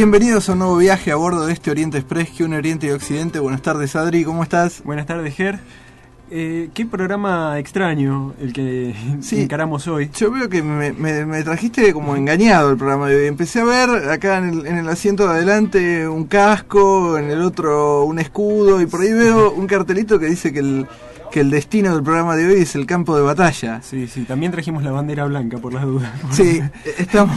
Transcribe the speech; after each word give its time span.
Bienvenidos 0.00 0.50
a 0.50 0.52
un 0.52 0.58
nuevo 0.58 0.76
viaje 0.76 1.10
a 1.10 1.16
bordo 1.16 1.46
de 1.46 1.54
este 1.54 1.70
Oriente 1.70 1.96
Express 1.96 2.28
que 2.28 2.44
une 2.44 2.58
Oriente 2.58 2.86
y 2.86 2.90
Occidente. 2.90 3.38
Buenas 3.38 3.62
tardes, 3.62 3.96
Adri, 3.96 4.24
¿cómo 4.24 4.42
estás? 4.42 4.82
Buenas 4.84 5.06
tardes, 5.06 5.34
Ger. 5.34 5.58
Eh, 6.30 6.68
qué 6.74 6.84
programa 6.84 7.58
extraño 7.58 8.34
el 8.38 8.52
que 8.52 8.94
Sí. 9.22 9.40
encaramos 9.40 9.88
hoy. 9.88 10.10
Yo 10.14 10.30
veo 10.30 10.50
que 10.50 10.62
me, 10.62 10.92
me- 10.92 11.24
me 11.24 11.42
trajiste 11.42 11.94
como 11.94 12.14
engañado 12.14 12.70
el 12.72 12.76
programa 12.76 13.08
de 13.08 13.16
hoy. 13.22 13.26
Empecé 13.26 13.60
a 13.60 13.64
ver 13.64 14.10
acá 14.10 14.36
en 14.36 14.50
el, 14.50 14.66
en 14.66 14.76
el 14.76 14.88
asiento 14.90 15.24
de 15.24 15.30
adelante 15.30 16.06
un 16.06 16.24
casco, 16.26 17.16
en 17.16 17.30
el 17.30 17.40
otro 17.40 18.04
un 18.04 18.18
escudo, 18.18 18.82
y 18.82 18.86
por 18.86 19.00
ahí 19.00 19.14
veo 19.14 19.50
un 19.52 19.66
cartelito 19.66 20.18
que 20.18 20.26
dice 20.26 20.52
que 20.52 20.58
el, 20.58 20.86
que 21.36 21.40
el 21.40 21.50
destino 21.50 21.92
del 21.92 22.02
programa 22.02 22.34
de 22.34 22.46
hoy 22.46 22.62
es 22.62 22.74
el 22.76 22.86
campo 22.86 23.14
de 23.14 23.20
batalla. 23.20 23.82
Sí, 23.82 24.06
sí, 24.06 24.22
también 24.22 24.52
trajimos 24.52 24.82
la 24.82 24.90
bandera 24.90 25.26
blanca 25.26 25.58
por 25.58 25.74
las 25.74 25.84
dudas. 25.84 26.10
Sí, 26.30 26.62
estamos. 26.96 27.36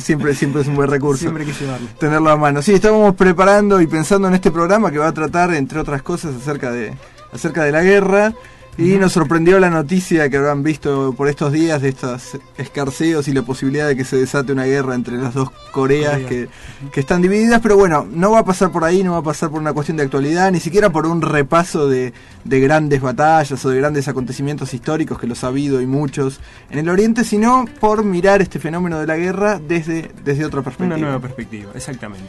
siempre, 0.00 0.34
siempre 0.34 0.62
es 0.62 0.66
un 0.66 0.74
buen 0.74 0.90
recurso. 0.90 1.20
Siempre 1.20 1.44
hay 1.44 1.52
que 1.52 1.56
llevarlo. 1.56 1.86
tenerlo 2.00 2.30
a 2.30 2.36
mano. 2.36 2.62
Sí, 2.62 2.72
estábamos 2.74 3.14
preparando 3.14 3.80
y 3.80 3.86
pensando 3.86 4.26
en 4.26 4.34
este 4.34 4.50
programa 4.50 4.90
que 4.90 4.98
va 4.98 5.06
a 5.06 5.12
tratar, 5.12 5.54
entre 5.54 5.78
otras 5.78 6.02
cosas, 6.02 6.34
acerca 6.34 6.72
de, 6.72 6.94
acerca 7.32 7.62
de 7.62 7.70
la 7.70 7.84
guerra. 7.84 8.34
Y 8.78 8.96
nos 8.96 9.12
sorprendió 9.12 9.58
la 9.58 9.70
noticia 9.70 10.30
que 10.30 10.36
habrán 10.36 10.62
visto 10.62 11.12
por 11.16 11.28
estos 11.28 11.52
días 11.52 11.82
de 11.82 11.88
estos 11.88 12.38
escarceos 12.56 13.26
y 13.26 13.32
la 13.32 13.42
posibilidad 13.42 13.88
de 13.88 13.96
que 13.96 14.04
se 14.04 14.16
desate 14.16 14.52
una 14.52 14.66
guerra 14.66 14.94
entre 14.94 15.16
las 15.16 15.34
dos 15.34 15.50
Coreas 15.72 16.12
Corea. 16.12 16.28
que, 16.28 16.48
que 16.92 17.00
están 17.00 17.20
divididas. 17.20 17.60
Pero 17.60 17.76
bueno, 17.76 18.06
no 18.08 18.30
va 18.30 18.38
a 18.38 18.44
pasar 18.44 18.70
por 18.70 18.84
ahí, 18.84 19.02
no 19.02 19.12
va 19.12 19.18
a 19.18 19.22
pasar 19.22 19.50
por 19.50 19.60
una 19.60 19.72
cuestión 19.72 19.96
de 19.96 20.04
actualidad, 20.04 20.52
ni 20.52 20.60
siquiera 20.60 20.90
por 20.90 21.06
un 21.06 21.22
repaso 21.22 21.88
de, 21.88 22.12
de 22.44 22.60
grandes 22.60 23.00
batallas 23.00 23.64
o 23.64 23.68
de 23.68 23.78
grandes 23.78 24.06
acontecimientos 24.06 24.72
históricos, 24.72 25.18
que 25.18 25.26
los 25.26 25.42
ha 25.42 25.48
habido 25.48 25.80
y 25.82 25.86
muchos 25.86 26.38
en 26.70 26.78
el 26.78 26.88
Oriente, 26.88 27.24
sino 27.24 27.64
por 27.80 28.04
mirar 28.04 28.42
este 28.42 28.60
fenómeno 28.60 29.00
de 29.00 29.08
la 29.08 29.16
guerra 29.16 29.58
desde, 29.58 30.12
desde 30.24 30.44
otra 30.44 30.62
perspectiva. 30.62 30.96
Una 30.96 31.04
nueva 31.04 31.20
perspectiva, 31.20 31.72
exactamente. 31.74 32.28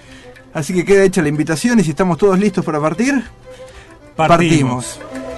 Así 0.51 0.73
que 0.73 0.83
queda 0.83 1.03
hecha 1.03 1.21
la 1.21 1.29
invitación 1.29 1.79
y 1.79 1.83
si 1.83 1.91
estamos 1.91 2.17
todos 2.17 2.39
listos 2.39 2.65
para 2.65 2.79
partir, 2.81 3.23
partimos. 4.15 4.99
बार 5.13 5.28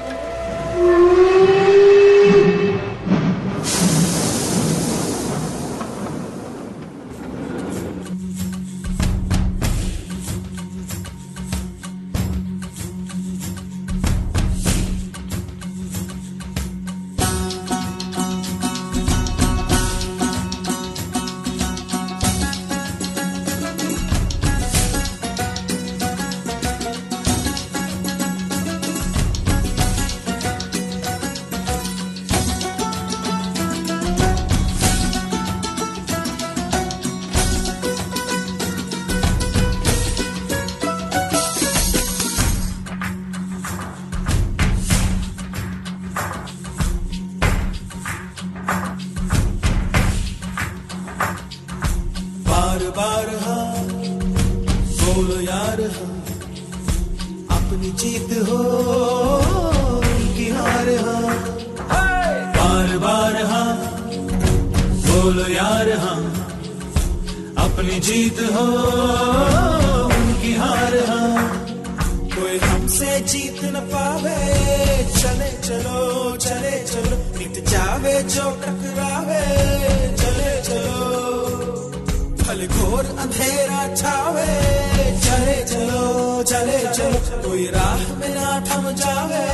चले 87.01 87.41
कोई 87.41 87.65
राह 87.65 88.13
में 88.15 88.29
ना 88.35 88.49
थम 88.69 88.91
जावे। 88.91 89.45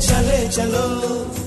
चले 0.00 0.48
चलो। 0.48 1.41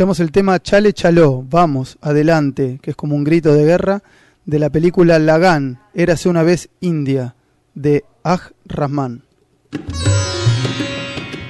Escuchamos 0.00 0.20
el 0.20 0.32
tema 0.32 0.58
Chale 0.58 0.94
Chaló, 0.94 1.44
vamos, 1.46 1.98
adelante, 2.00 2.78
que 2.80 2.92
es 2.92 2.96
como 2.96 3.14
un 3.14 3.22
grito 3.22 3.52
de 3.52 3.66
guerra, 3.66 4.02
de 4.46 4.58
la 4.58 4.70
película 4.70 5.18
Lagan, 5.18 5.78
Érase 5.92 6.30
una 6.30 6.42
vez 6.42 6.70
India, 6.80 7.34
de 7.74 8.06
Aj 8.22 8.40
Rahman. 8.64 9.24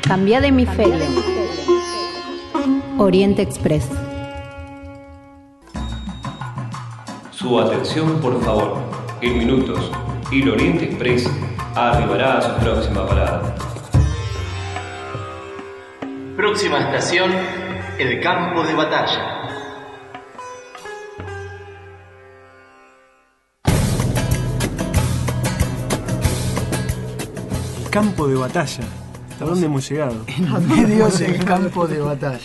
Cambia 0.03 0.41
de 0.41 0.49
hemisferio. 0.49 1.07
Oriente 2.99 3.43
Express. 3.43 3.89
Su 7.31 7.57
atención, 7.61 8.21
por 8.21 8.43
favor. 8.43 8.79
En 9.21 9.39
minutos, 9.39 9.93
el 10.33 10.49
Oriente 10.49 10.87
Express 10.87 11.31
arribará 11.77 12.39
a 12.39 12.43
su 12.43 12.65
próxima 12.65 13.07
parada. 13.07 13.55
Próxima 16.37 16.81
estación, 16.81 17.31
el 18.01 18.19
campo 18.19 18.65
de 18.65 18.75
batalla. 18.75 19.37
El 27.85 27.91
campo 27.91 28.27
de 28.27 28.37
batalla. 28.37 28.85
¿Hasta 29.31 29.45
dónde 29.45 29.67
hemos 29.67 29.87
llegado? 29.87 30.25
En 30.29 30.69
medio 30.89 31.09
del 31.09 31.45
campo 31.45 31.87
de 31.87 32.01
batalla. 32.01 32.39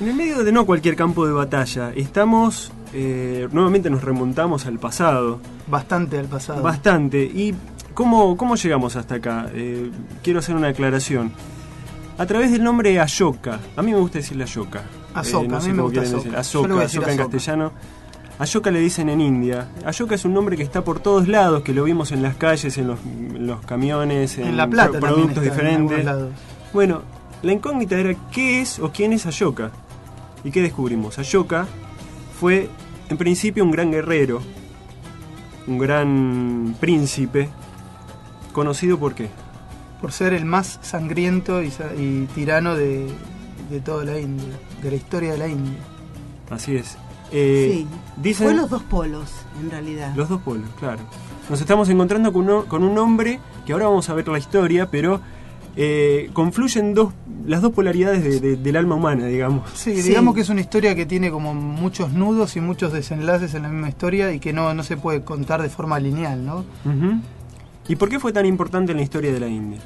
En 0.00 0.08
el 0.08 0.14
medio 0.14 0.44
de 0.44 0.50
no 0.50 0.64
cualquier 0.64 0.96
campo 0.96 1.26
de 1.26 1.32
batalla. 1.34 1.92
Estamos, 1.94 2.72
eh, 2.94 3.48
nuevamente 3.52 3.90
nos 3.90 4.02
remontamos 4.02 4.64
al 4.64 4.78
pasado. 4.78 5.40
Bastante 5.66 6.18
al 6.18 6.26
pasado. 6.26 6.62
Bastante. 6.62 7.22
¿Y 7.22 7.54
cómo, 7.92 8.38
cómo 8.38 8.56
llegamos 8.56 8.96
hasta 8.96 9.16
acá? 9.16 9.50
Eh, 9.52 9.90
quiero 10.22 10.38
hacer 10.38 10.56
una 10.56 10.68
aclaración. 10.68 11.32
A 12.16 12.24
través 12.24 12.50
del 12.50 12.64
nombre 12.64 12.98
Ashoka. 12.98 13.60
A 13.76 13.82
mí 13.82 13.92
me 13.92 13.98
gusta 13.98 14.16
decirle 14.16 14.44
Ashoka. 14.44 14.82
Ashoka, 15.14 15.44
Eh, 15.44 15.48
no 15.48 15.56
a 15.56 15.60
mí 15.60 15.72
me 15.72 15.82
gusta 15.82 17.10
en 17.12 17.18
castellano. 17.18 17.72
Ashoka 18.38 18.70
le 18.70 18.80
dicen 18.80 19.08
en 19.08 19.20
India. 19.20 19.68
Ashoka 19.84 20.14
es 20.14 20.24
un 20.24 20.32
nombre 20.34 20.56
que 20.56 20.62
está 20.62 20.82
por 20.82 21.00
todos 21.00 21.28
lados, 21.28 21.62
que 21.62 21.72
lo 21.74 21.84
vimos 21.84 22.12
en 22.12 22.22
las 22.22 22.34
calles, 22.36 22.76
en 22.78 22.86
los, 22.88 22.98
en 23.04 23.46
los 23.46 23.64
camiones, 23.64 24.38
en, 24.38 24.48
En 24.48 24.56
La 24.56 24.66
Plata 24.68 24.98
pro- 24.98 25.14
productos 25.14 25.44
diferentes. 25.44 26.04
Bueno, 26.72 27.02
la 27.42 27.52
incógnita 27.52 27.96
era 27.98 28.14
qué 28.32 28.60
es 28.62 28.78
o 28.78 28.90
quién 28.90 29.12
es 29.12 29.26
Ashoka. 29.26 29.70
¿Y 30.44 30.50
qué 30.50 30.60
descubrimos? 30.62 31.18
Ashoka 31.18 31.66
fue 32.40 32.68
en 33.10 33.16
principio 33.18 33.62
un 33.64 33.70
gran 33.70 33.92
guerrero, 33.92 34.40
un 35.68 35.78
gran 35.78 36.74
príncipe, 36.80 37.48
conocido 38.52 38.98
por 38.98 39.14
qué? 39.14 39.28
Por 40.00 40.10
ser 40.10 40.32
el 40.32 40.44
más 40.46 40.80
sangriento 40.82 41.62
y, 41.62 41.72
y 41.96 42.26
tirano 42.34 42.74
de, 42.74 43.06
de 43.70 43.80
toda 43.80 44.04
la 44.04 44.18
India, 44.18 44.54
de 44.82 44.90
la 44.90 44.96
historia 44.96 45.32
de 45.32 45.38
la 45.38 45.48
India. 45.48 45.78
Así 46.50 46.76
es. 46.76 46.96
Eh, 47.30 47.70
sí, 47.72 47.86
dicen 48.20 48.48
fue 48.48 48.54
los 48.54 48.68
dos 48.68 48.82
polos, 48.82 49.30
en 49.60 49.70
realidad. 49.70 50.12
los 50.14 50.28
dos 50.28 50.40
polos, 50.42 50.68
claro. 50.78 51.00
Nos 51.48 51.60
estamos 51.60 51.88
encontrando 51.88 52.32
con, 52.32 52.42
uno- 52.42 52.64
con 52.66 52.82
un 52.84 52.96
hombre 52.98 53.40
que 53.64 53.72
ahora 53.72 53.86
vamos 53.86 54.08
a 54.10 54.14
ver 54.14 54.28
la 54.28 54.38
historia, 54.38 54.90
pero 54.90 55.20
eh, 55.74 56.28
confluyen 56.34 56.92
dos, 56.92 57.14
las 57.46 57.62
dos 57.62 57.72
polaridades 57.72 58.22
de- 58.22 58.38
de- 58.40 58.56
del 58.56 58.76
alma 58.76 58.96
humana, 58.96 59.26
digamos. 59.26 59.70
Sí, 59.72 59.92
digamos 59.92 60.34
que 60.34 60.42
es 60.42 60.50
una 60.50 60.60
historia 60.60 60.94
que 60.94 61.06
tiene 61.06 61.30
como 61.30 61.54
muchos 61.54 62.12
nudos 62.12 62.56
y 62.56 62.60
muchos 62.60 62.92
desenlaces 62.92 63.54
en 63.54 63.62
la 63.62 63.68
misma 63.70 63.88
historia 63.88 64.30
y 64.32 64.38
que 64.38 64.52
no, 64.52 64.74
no 64.74 64.82
se 64.82 64.98
puede 64.98 65.22
contar 65.24 65.62
de 65.62 65.70
forma 65.70 65.98
lineal, 65.98 66.44
¿no? 66.44 66.64
¿Y 67.88 67.96
por 67.96 68.10
qué 68.10 68.20
fue 68.20 68.32
tan 68.34 68.44
importante 68.44 68.92
en 68.92 68.98
la 68.98 69.02
historia 69.04 69.32
de 69.32 69.40
la 69.40 69.48
India? 69.48 69.80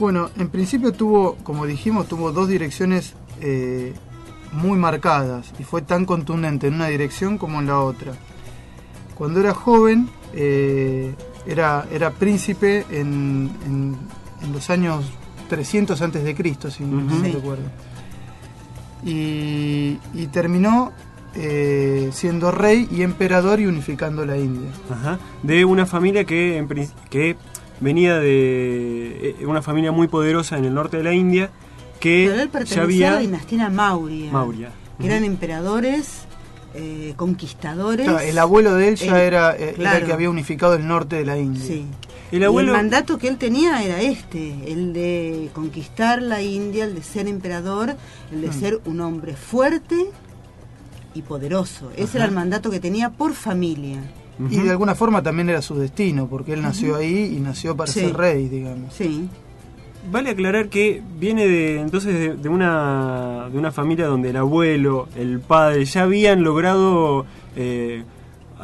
Bueno, 0.00 0.30
en 0.38 0.48
principio 0.48 0.92
tuvo, 0.92 1.36
como 1.42 1.66
dijimos, 1.66 2.06
tuvo 2.08 2.32
dos 2.32 2.48
direcciones 2.48 3.14
eh, 3.40 3.92
muy 4.52 4.78
marcadas 4.78 5.52
y 5.58 5.64
fue 5.64 5.82
tan 5.82 6.04
contundente 6.04 6.68
en 6.68 6.74
una 6.74 6.86
dirección 6.88 7.36
como 7.38 7.60
en 7.60 7.66
la 7.66 7.80
otra. 7.80 8.12
Cuando 9.14 9.40
era 9.40 9.54
joven, 9.54 10.08
eh, 10.34 11.14
era, 11.46 11.86
era 11.92 12.10
príncipe 12.10 12.84
en, 12.90 13.50
en- 13.66 13.96
en 14.42 14.52
los 14.52 14.68
años 14.70 15.04
300 15.48 16.00
antes 16.02 16.22
de 16.24 16.34
Cristo, 16.34 16.70
si 16.70 16.84
no 16.84 17.00
recuerdo. 17.32 17.64
Y, 19.04 19.98
y 20.14 20.26
terminó 20.32 20.92
eh, 21.34 22.10
siendo 22.12 22.50
rey 22.50 22.88
y 22.90 23.02
emperador 23.02 23.60
y 23.60 23.66
unificando 23.66 24.24
la 24.24 24.36
India. 24.36 24.70
Ajá. 24.90 25.18
De 25.42 25.64
una 25.64 25.86
familia 25.86 26.24
que, 26.24 26.64
que 27.10 27.36
venía 27.80 28.18
de 28.18 29.36
una 29.46 29.62
familia 29.62 29.92
muy 29.92 30.08
poderosa 30.08 30.58
en 30.58 30.64
el 30.64 30.74
norte 30.74 30.96
de 30.96 31.04
la 31.04 31.12
India, 31.12 31.50
que 32.06 32.26
Pero 32.30 32.40
él 32.42 32.46
ya 32.46 32.52
pertenecía 32.52 33.08
a 33.08 33.14
la 33.14 33.20
dinastía 33.20 33.68
Mauria. 33.70 34.32
Mauria. 34.32 34.70
Que 35.00 35.06
eran 35.06 35.24
emperadores, 35.24 36.22
eh, 36.74 37.14
conquistadores. 37.16 38.06
Claro, 38.06 38.20
el 38.20 38.38
abuelo 38.38 38.74
de 38.74 38.88
él 38.88 38.96
ya 38.96 39.16
El- 39.20 39.26
era, 39.26 39.56
eh, 39.56 39.74
era 39.78 39.98
el 39.98 40.06
que 40.06 40.12
había 40.12 40.30
unificado 40.30 40.74
el 40.74 40.86
norte 40.86 41.16
de 41.16 41.24
la 41.24 41.38
India. 41.38 41.62
Sí. 41.64 41.84
El 42.32 42.42
abuelo... 42.44 42.72
el 42.72 42.76
mandato 42.78 43.18
que 43.18 43.28
él 43.28 43.36
tenía 43.38 43.82
era 43.84 44.00
este, 44.00 44.72
el 44.72 44.92
de 44.92 45.48
conquistar 45.52 46.20
la 46.22 46.42
India, 46.42 46.84
el 46.84 46.94
de 46.94 47.02
ser 47.02 47.28
emperador, 47.28 47.96
el 48.32 48.40
de 48.40 48.48
Mm. 48.48 48.52
ser 48.60 48.80
un 48.84 49.00
hombre 49.00 49.34
fuerte 49.36 50.06
y 51.14 51.22
poderoso. 51.22 51.90
Ese 51.94 52.02
Ajá. 52.04 52.18
era 52.18 52.24
el 52.26 52.32
mandato 52.32 52.70
que 52.70 52.80
tenía 52.80 53.10
por 53.10 53.32
familia. 53.34 53.98
Y 54.50 54.58
de 54.58 54.70
alguna 54.70 54.94
forma 54.94 55.22
también 55.22 55.48
era 55.48 55.62
su 55.62 55.76
destino, 55.76 56.26
porque 56.28 56.52
él 56.52 56.62
nació 56.62 56.96
ahí 56.96 57.34
y 57.36 57.40
nació 57.40 57.74
para 57.76 57.90
Sí. 57.90 58.00
ser 58.00 58.14
rey, 58.16 58.48
digamos. 58.48 58.92
Sí. 58.92 59.28
Vale 60.10 60.30
aclarar 60.30 60.68
que 60.68 61.02
viene 61.18 61.46
de 61.48 61.80
entonces 61.80 62.14
de, 62.14 62.34
de 62.36 62.48
una 62.48 63.48
de 63.50 63.58
una 63.58 63.72
familia 63.72 64.06
donde 64.06 64.30
el 64.30 64.36
abuelo, 64.36 65.08
el 65.16 65.40
padre 65.40 65.84
ya 65.84 66.02
habían 66.02 66.42
logrado 66.44 67.26
eh, 67.56 68.04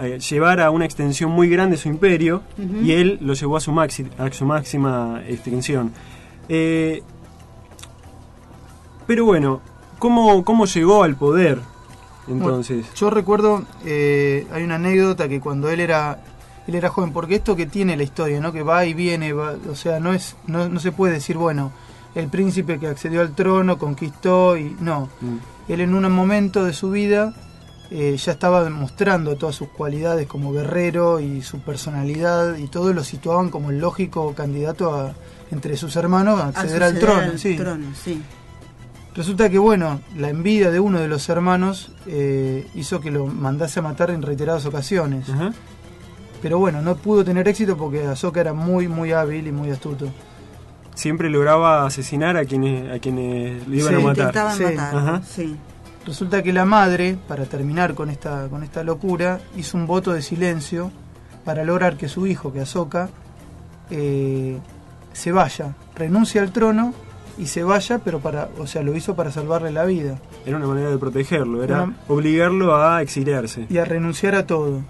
eh, 0.00 0.18
llevar 0.20 0.60
a 0.60 0.70
una 0.70 0.84
extensión 0.84 1.30
muy 1.32 1.48
grande 1.48 1.76
su 1.76 1.88
imperio 1.88 2.42
y 2.84 2.92
él 2.92 3.18
lo 3.20 3.34
llevó 3.34 3.56
a 3.56 3.60
su, 3.60 3.72
maxi- 3.72 4.08
a 4.18 4.32
su 4.32 4.44
máxima 4.46 5.22
extensión. 5.28 5.92
Eh, 6.48 7.02
pero 9.06 9.24
bueno, 9.24 9.60
¿cómo, 9.98 10.44
¿cómo 10.44 10.64
llegó 10.66 11.02
al 11.02 11.16
poder 11.16 11.58
entonces? 12.28 12.78
Bueno, 12.82 12.94
yo 12.96 13.10
recuerdo, 13.10 13.64
eh, 13.84 14.46
hay 14.52 14.62
una 14.62 14.76
anécdota 14.76 15.28
que 15.28 15.40
cuando 15.40 15.68
él 15.70 15.80
era 15.80 16.20
él 16.66 16.74
era 16.74 16.88
joven, 16.88 17.12
porque 17.12 17.36
esto 17.36 17.56
que 17.56 17.66
tiene 17.66 17.96
la 17.96 18.02
historia, 18.04 18.40
¿no? 18.40 18.52
que 18.52 18.62
va 18.62 18.84
y 18.84 18.94
viene, 18.94 19.32
va- 19.32 19.54
o 19.70 19.74
sea, 19.74 19.98
no, 20.00 20.12
es, 20.12 20.36
no, 20.46 20.68
no 20.68 20.78
se 20.80 20.92
puede 20.92 21.14
decir, 21.14 21.36
bueno, 21.36 21.72
el 22.14 22.28
príncipe 22.28 22.78
que 22.78 22.86
accedió 22.88 23.20
al 23.20 23.34
trono 23.34 23.78
conquistó 23.78 24.56
y 24.56 24.76
no. 24.80 25.08
Mm. 25.20 25.36
Él 25.72 25.80
en 25.80 25.94
un 25.94 26.10
momento 26.12 26.64
de 26.64 26.72
su 26.72 26.90
vida 26.90 27.32
eh, 27.90 28.16
ya 28.16 28.32
estaba 28.32 28.62
demostrando 28.64 29.36
todas 29.36 29.54
sus 29.54 29.68
cualidades 29.68 30.26
como 30.26 30.52
guerrero 30.52 31.20
y 31.20 31.42
su 31.42 31.60
personalidad 31.60 32.56
y 32.56 32.66
todo 32.68 32.92
lo 32.92 33.02
situaban 33.04 33.48
como 33.50 33.70
el 33.70 33.78
lógico 33.78 34.34
candidato 34.34 34.94
a, 34.94 35.12
entre 35.50 35.76
sus 35.76 35.94
hermanos 35.96 36.40
a 36.40 36.44
A 36.44 36.48
acceder 36.48 36.82
al 36.82 36.98
trono. 36.98 37.20
al 37.32 37.38
sí. 37.38 37.56
trono, 37.56 37.86
sí. 38.02 38.22
Resulta 39.14 39.50
que, 39.50 39.58
bueno, 39.58 40.00
la 40.16 40.30
envidia 40.30 40.70
de 40.70 40.80
uno 40.80 40.98
de 40.98 41.06
los 41.08 41.28
hermanos 41.28 41.90
eh, 42.06 42.66
hizo 42.74 43.00
que 43.00 43.10
lo 43.10 43.26
mandase 43.26 43.80
a 43.80 43.82
matar 43.82 44.10
en 44.10 44.22
reiteradas 44.22 44.64
ocasiones. 44.64 45.26
Pero 46.42 46.58
bueno, 46.58 46.82
no 46.82 46.96
pudo 46.96 47.24
tener 47.24 47.46
éxito 47.48 47.76
porque 47.76 48.04
Ahsoka 48.04 48.40
era 48.40 48.52
muy, 48.52 48.88
muy 48.88 49.12
hábil 49.12 49.46
y 49.46 49.52
muy 49.52 49.70
astuto. 49.70 50.06
Siempre 50.94 51.30
lograba 51.30 51.86
asesinar 51.86 52.36
a 52.36 52.44
quienes 52.44 52.90
a 52.94 52.98
quienes 52.98 53.66
le 53.68 53.76
iban 53.78 53.88
Sí, 53.88 53.94
a 53.94 53.98
matar. 54.00 54.18
Intentaban 54.26 54.56
Sí. 54.58 54.64
matarlo, 54.64 54.98
Ajá. 54.98 55.22
sí. 55.24 55.56
Resulta 56.04 56.42
que 56.42 56.52
la 56.52 56.64
madre, 56.64 57.16
para 57.28 57.44
terminar 57.44 57.94
con 57.94 58.10
esta, 58.10 58.48
con 58.48 58.64
esta 58.64 58.82
locura, 58.82 59.40
hizo 59.56 59.78
un 59.78 59.86
voto 59.86 60.12
de 60.12 60.20
silencio 60.20 60.90
para 61.44 61.64
lograr 61.64 61.96
que 61.96 62.08
su 62.08 62.26
hijo, 62.26 62.52
que 62.52 62.60
Ahsoka, 62.60 63.08
eh, 63.90 64.58
se 65.12 65.32
vaya, 65.32 65.74
renuncie 65.94 66.40
al 66.40 66.50
trono 66.52 66.92
y 67.38 67.46
se 67.46 67.62
vaya, 67.62 67.98
pero 67.98 68.18
para, 68.20 68.48
o 68.58 68.66
sea, 68.66 68.82
lo 68.82 68.94
hizo 68.96 69.14
para 69.14 69.30
salvarle 69.30 69.70
la 69.72 69.84
vida 69.84 70.18
Era 70.44 70.56
una 70.56 70.66
manera 70.66 70.90
de 70.90 70.98
protegerlo, 70.98 71.62
era 71.62 71.84
Una- 71.84 71.96
obligarlo 72.08 72.74
a 72.74 73.00
exiliarse. 73.02 73.66
y 73.70 73.78
a 73.78 73.84
renunciar 73.84 74.34
a 74.34 74.46
todo. 74.46 74.82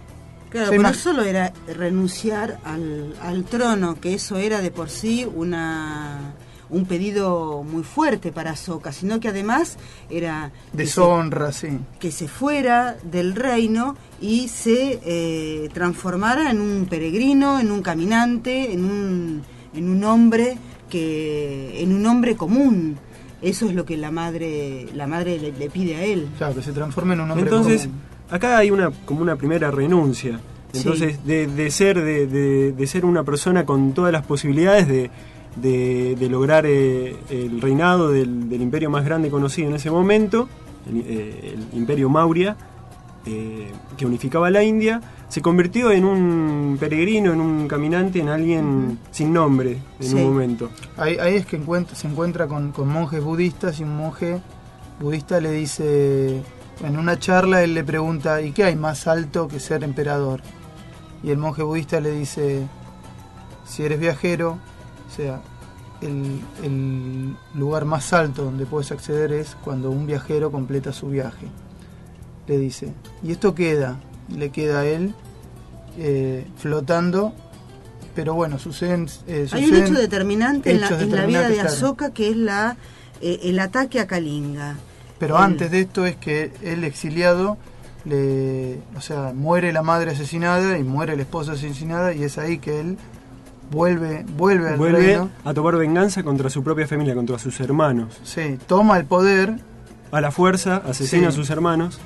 Claro, 0.53 0.71
pero 0.71 0.83
no 0.83 0.95
solo 0.95 1.23
era 1.23 1.53
renunciar 1.67 2.61
al, 2.65 3.15
al 3.23 3.45
trono, 3.45 3.99
que 3.99 4.15
eso 4.15 4.37
era 4.37 4.61
de 4.61 4.71
por 4.71 4.91
sí 4.91 5.27
una 5.35 6.35
un 6.73 6.87
pedido 6.87 7.63
muy 7.63 7.85
fuerte 7.85 8.33
para 8.33 8.57
Soca, 8.57 8.93
sino 8.93 9.21
que 9.21 9.29
además 9.29 9.77
era 10.09 10.51
que 10.73 10.87
se, 10.87 11.01
Deshonra, 11.01 11.53
sí. 11.53 11.69
que 12.01 12.11
se 12.11 12.29
fuera 12.29 12.97
del 13.05 13.35
reino 13.35 13.95
y 14.21 14.49
se 14.49 14.99
eh, 15.05 15.69
transformara 15.75 16.51
en 16.51 16.61
un 16.63 16.87
peregrino, 16.87 17.61
en 17.61 17.71
un 17.71 17.83
caminante, 17.83 18.73
en 18.73 18.85
un, 18.85 19.43
en 19.75 19.89
un 19.89 20.03
hombre 20.05 20.57
que 20.89 21.83
en 21.83 21.95
un 21.95 22.07
hombre 22.07 22.37
común. 22.37 22.97
Eso 23.43 23.67
es 23.67 23.75
lo 23.75 23.85
que 23.85 23.97
la 23.97 24.11
madre 24.11 24.87
la 24.95 25.07
madre 25.07 25.39
le, 25.39 25.53
le 25.53 25.69
pide 25.69 25.97
a 25.97 26.05
él. 26.05 26.29
Claro, 26.39 26.55
que 26.55 26.63
se 26.63 26.73
transforme 26.73 27.15
en 27.15 27.21
un 27.21 27.31
hombre 27.33 27.45
Entonces, 27.45 27.83
común. 27.83 28.01
Acá 28.33 28.59
hay 28.59 28.71
una 28.71 28.91
como 29.05 29.23
una 29.23 29.37
primera 29.37 29.71
renuncia. 29.71 30.41
Entonces, 30.75 31.25
de, 31.27 31.47
de 31.47 31.71
ser 31.71 32.03
de, 32.03 32.27
de- 32.27 32.73
de 32.73 32.87
ser 32.87 33.05
una 33.05 33.23
persona 33.25 33.65
con 33.67 33.93
todas 33.93 34.11
las 34.11 34.25
posibilidades 34.25 34.89
de, 34.89 35.11
lograr 36.31 36.65
eh, 36.67 37.15
el 37.29 37.61
reinado 37.61 38.11
del, 38.11 38.49
del 38.49 38.63
imperio 38.63 38.89
más 38.89 39.05
grande 39.05 39.29
conocido 39.29 39.69
en 39.69 39.75
ese 39.77 39.91
momento, 39.91 40.49
el, 40.91 41.01
eh, 41.07 41.55
el 41.73 41.79
imperio 41.79 42.09
Maurya, 42.09 42.57
eh, 43.27 43.71
que 43.99 44.07
unificaba 44.07 44.51
la 44.51 44.63
India, 44.65 45.01
se 45.29 45.43
convirtió 45.43 45.93
en 45.93 46.05
un 46.07 46.79
peregrino, 46.81 47.35
en 47.35 47.41
un 47.43 47.69
caminante, 47.69 48.21
en 48.21 48.29
alguien 48.31 48.99
sin 49.11 49.33
nombre 49.33 49.77
en 50.01 50.07
Sí. 50.09 50.15
un 50.17 50.25
momento. 50.25 50.71
Ahí, 50.97 51.19
ahí 51.19 51.35
es 51.37 51.45
que 51.45 51.57
encuentra- 51.57 51.95
se 51.95 52.09
encuentra 52.09 52.47
con, 52.49 52.73
con 52.73 52.89
monjes 52.89 53.23
budistas 53.23 53.79
y 53.79 53.83
un 53.85 53.95
monje 53.97 54.41
budista 55.01 55.39
le 55.39 55.53
dice, 55.53 56.43
en 56.85 56.99
una 56.99 57.19
charla 57.19 57.63
él 57.63 57.75
le 57.75 57.85
pregunta, 57.85 58.41
¿y 58.43 58.53
qué 58.53 58.65
hay 58.65 58.77
más 58.77 59.07
alto 59.07 59.49
que 59.49 59.61
ser 59.61 59.85
emperador? 59.85 60.41
Y 61.23 61.31
el 61.31 61.39
monje 61.39 61.63
budista 61.63 62.01
le 62.01 62.11
dice, 62.11 62.67
si 63.65 63.85
eres 63.85 64.01
viajero, 64.01 64.59
o 65.09 65.15
sea, 65.15 65.41
el, 66.01 66.41
el 66.65 67.37
lugar 67.55 67.85
más 67.85 68.13
alto 68.13 68.45
donde 68.45 68.67
puedes 68.67 68.91
acceder 68.91 69.33
es 69.33 69.57
cuando 69.63 69.91
un 69.91 70.07
viajero 70.07 70.51
completa 70.51 70.93
su 70.93 71.09
viaje. 71.09 71.47
Le 72.49 72.59
dice, 72.59 72.93
y 73.23 73.31
esto 73.31 73.55
queda, 73.55 74.01
le 74.29 74.51
queda 74.51 74.81
a 74.81 74.87
él 74.87 75.15
eh, 75.99 76.45
flotando, 76.57 77.33
pero 78.17 78.35
bueno, 78.35 78.59
suceden... 78.59 79.09
eh, 79.29 79.47
Hay 79.53 79.71
un 79.71 79.77
hecho 79.77 79.95
determinante 79.95 80.73
en 80.73 80.81
la, 80.81 80.89
en 80.89 81.15
la 81.15 81.27
vida 81.27 81.49
de 81.49 81.55
claro. 81.55 81.69
Ahsoka 81.69 82.13
que 82.13 82.31
es 82.31 82.37
la 82.37 82.77
eh, 83.21 83.39
el 83.45 83.61
ataque 83.61 84.01
a 84.01 84.09
Kalinga. 84.09 84.77
Pero 85.23 85.37
El- 85.39 85.45
antes 85.45 85.71
de 85.71 85.81
esto 85.83 86.05
es 86.05 86.17
que 86.17 86.51
el 86.63 86.83
exiliado, 86.83 87.57
le, 88.05 88.81
o 88.97 89.01
sea, 89.01 89.33
muere 89.33 89.73
la 89.73 89.83
madre 89.83 90.11
asesinada 90.11 90.77
y 90.79 90.83
muere 90.83 91.15
la 91.15 91.23
esposa 91.23 91.53
asesinada 91.53 92.13
y 92.13 92.25
es 92.25 92.39
ahí 92.39 92.59
que 92.59 92.81
él 92.81 92.99
vuelve, 93.71 94.25
vuelve 94.37 94.71
al 94.71 94.77
Vuelve 94.79 94.99
reino. 94.99 95.31
a 95.45 95.55
tomar 95.55 95.77
venganza 95.77 96.25
contra 96.25 96.51
su 96.51 96.65
propia 96.65 96.89
familia, 96.89 97.15
contra 97.15 97.39
sus 97.39 97.61
hermanos. 97.61 98.19
Sí, 98.25 98.59
toma 98.67 98.97
el 98.99 99.05
poder 99.05 99.61
A 100.11 100.21
la 100.21 100.33
fuerza, 100.33 100.83
asesina 100.89 101.23
Sí. 101.23 101.29
a 101.29 101.33
sus 101.33 101.51
hermanos. 101.51 102.01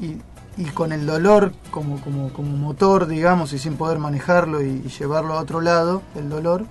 y, 0.00 0.16
y 0.56 0.64
con 0.66 0.92
el 0.92 1.04
dolor 1.06 1.52
como, 1.72 2.00
como, 2.00 2.32
como 2.32 2.56
motor, 2.56 3.08
digamos, 3.08 3.52
y 3.52 3.58
sin 3.58 3.74
poder 3.74 3.98
manejarlo 3.98 4.62
y, 4.62 4.68
y 4.86 4.88
llevarlo 4.98 5.34
a 5.34 5.40
otro 5.40 5.60
lado, 5.60 6.00
el 6.14 6.28
dolor, 6.30 6.64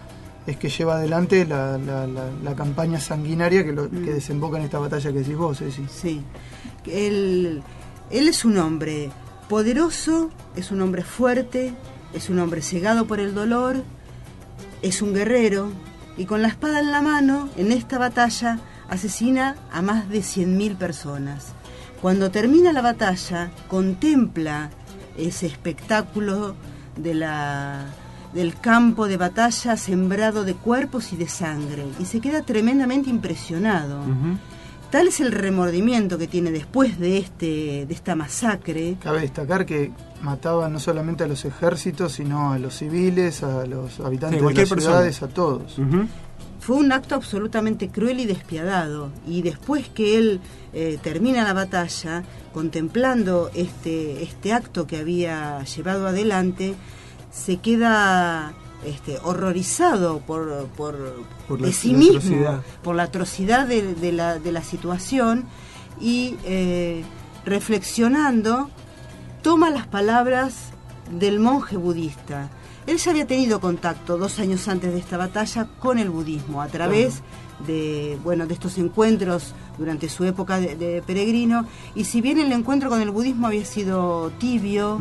es 0.52 0.58
que 0.58 0.70
lleva 0.70 0.96
adelante 0.96 1.46
la, 1.46 1.78
la, 1.78 2.06
la- 2.08 2.30
la 2.44 2.56
campaña 2.56 3.00
sanguinaria 3.00 3.64
que, 3.64 3.72
lo, 3.74 3.90
que 3.90 4.14
desemboca 4.14 4.58
en 4.58 4.64
esta 4.66 4.80
batalla 4.80 5.12
que 5.12 5.20
decís 5.20 5.36
vos, 5.38 5.58
Ceci. 5.60 5.86
Sí. 5.90 6.22
Él, 6.86 7.62
él 8.10 8.28
es 8.28 8.46
un 8.46 8.58
hombre 8.58 9.12
poderoso, 9.48 10.30
es 10.56 10.72
un 10.72 10.82
hombre 10.82 11.04
fuerte, 11.04 11.74
es 12.14 12.30
un 12.30 12.40
hombre 12.40 12.62
cegado 12.62 13.06
por 13.08 13.20
el 13.20 13.34
dolor, 13.36 13.84
es 14.82 15.02
un 15.02 15.14
guerrero 15.14 15.72
y 16.18 16.26
con 16.26 16.42
la 16.42 16.48
espada 16.48 16.80
en 16.80 16.92
la 16.92 17.02
mano, 17.02 17.50
en 17.58 17.72
esta 17.72 17.98
batalla, 17.98 18.60
asesina 18.90 19.56
a 19.72 19.82
más 19.82 20.10
de 20.10 20.20
100.000 20.20 20.78
personas. 20.78 21.54
Cuando 22.02 22.32
termina 22.32 22.72
la 22.74 22.82
batalla, 22.82 23.52
contempla 23.68 24.70
ese 25.18 25.46
espectáculo 25.48 26.56
de 26.96 27.14
la, 27.14 27.86
del 28.34 28.60
campo 28.60 29.08
de 29.08 29.18
batalla 29.18 29.76
sembrado 29.78 30.44
de 30.44 30.54
cuerpos 30.54 31.14
y 31.14 31.18
de 31.18 31.28
sangre 31.28 31.86
y 32.00 32.06
se 32.06 32.20
queda 32.20 32.44
tremendamente 32.44 33.10
impresionado. 33.10 34.04
Tal 34.92 35.08
es 35.08 35.20
el 35.20 35.32
remordimiento 35.32 36.18
que 36.18 36.28
tiene 36.28 36.52
después 36.52 36.98
de 37.00 37.20
este 37.20 37.86
de 37.86 37.94
esta 37.94 38.16
masacre. 38.16 38.98
Cabe 39.02 39.22
destacar 39.22 39.66
que 39.66 39.92
mataba 40.22 40.68
no 40.68 40.80
solamente 40.80 41.24
a 41.24 41.28
los 41.28 41.46
ejércitos, 41.46 42.14
sino 42.14 42.54
a 42.54 42.60
los 42.60 42.78
civiles, 42.78 43.44
a 43.44 43.68
los 43.68 44.00
habitantes 44.00 44.42
de 44.42 44.46
las 44.46 44.54
persona. 44.54 44.82
ciudades, 44.82 45.22
a 45.22 45.28
todos. 45.28 45.78
Fue 46.60 46.76
un 46.76 46.92
acto 46.92 47.16
absolutamente 47.16 47.90
cruel 47.90 48.20
y 48.20 48.26
despiadado. 48.26 49.12
Y 49.28 49.44
después 49.44 49.88
que 49.90 50.18
él 50.18 50.42
eh, 50.74 50.98
termina 51.02 51.44
la 51.44 51.54
batalla, 51.54 52.24
contemplando 52.52 53.50
este, 53.54 54.24
este 54.24 54.54
acto 54.54 54.86
que 54.86 54.98
había 54.98 55.64
llevado 55.64 56.08
adelante, 56.08 56.76
se 57.32 57.58
queda 57.58 58.54
este, 58.86 59.18
horrorizado 59.24 60.20
por, 60.20 60.68
por, 60.78 61.24
Por 61.48 61.62
la- 61.62 61.68
de 61.68 61.74
sí 61.74 61.94
mismo, 61.94 62.18
atrocidad. 62.18 62.62
por 62.84 62.96
la 62.96 63.04
atrocidad 63.04 63.68
de, 63.68 63.94
de 63.96 64.12
la, 64.12 64.40
de 64.40 64.52
la 64.52 64.64
situación 64.64 65.46
y 66.00 66.36
eh, 66.46 67.04
reflexionando, 67.46 68.70
toma 69.42 69.70
las 69.70 69.86
palabras 69.88 70.70
del 71.12 71.40
monje 71.40 71.78
budista. 71.78 72.50
Él 72.88 72.98
ya 72.98 73.12
había 73.12 73.28
tenido 73.28 73.60
contacto 73.60 74.18
dos 74.18 74.40
años 74.40 74.68
antes 74.68 74.92
de 74.92 75.00
esta 75.00 75.18
batalla 75.18 75.68
con 75.80 76.00
el 76.00 76.10
budismo 76.10 76.62
a 76.62 76.68
través 76.68 77.22
de 77.68 78.18
bueno 78.24 78.48
de 78.48 78.54
estos 78.54 78.78
encuentros 78.78 79.54
durante 79.78 80.08
su 80.10 80.24
época 80.24 80.60
de, 80.60 80.76
de 80.78 81.02
peregrino 81.02 81.66
y 81.94 82.06
si 82.06 82.22
bien 82.22 82.40
el 82.40 82.52
encuentro 82.54 82.90
con 82.90 83.02
el 83.02 83.12
budismo 83.12 83.48
había 83.48 83.66
sido 83.66 84.32
tibio 84.40 84.98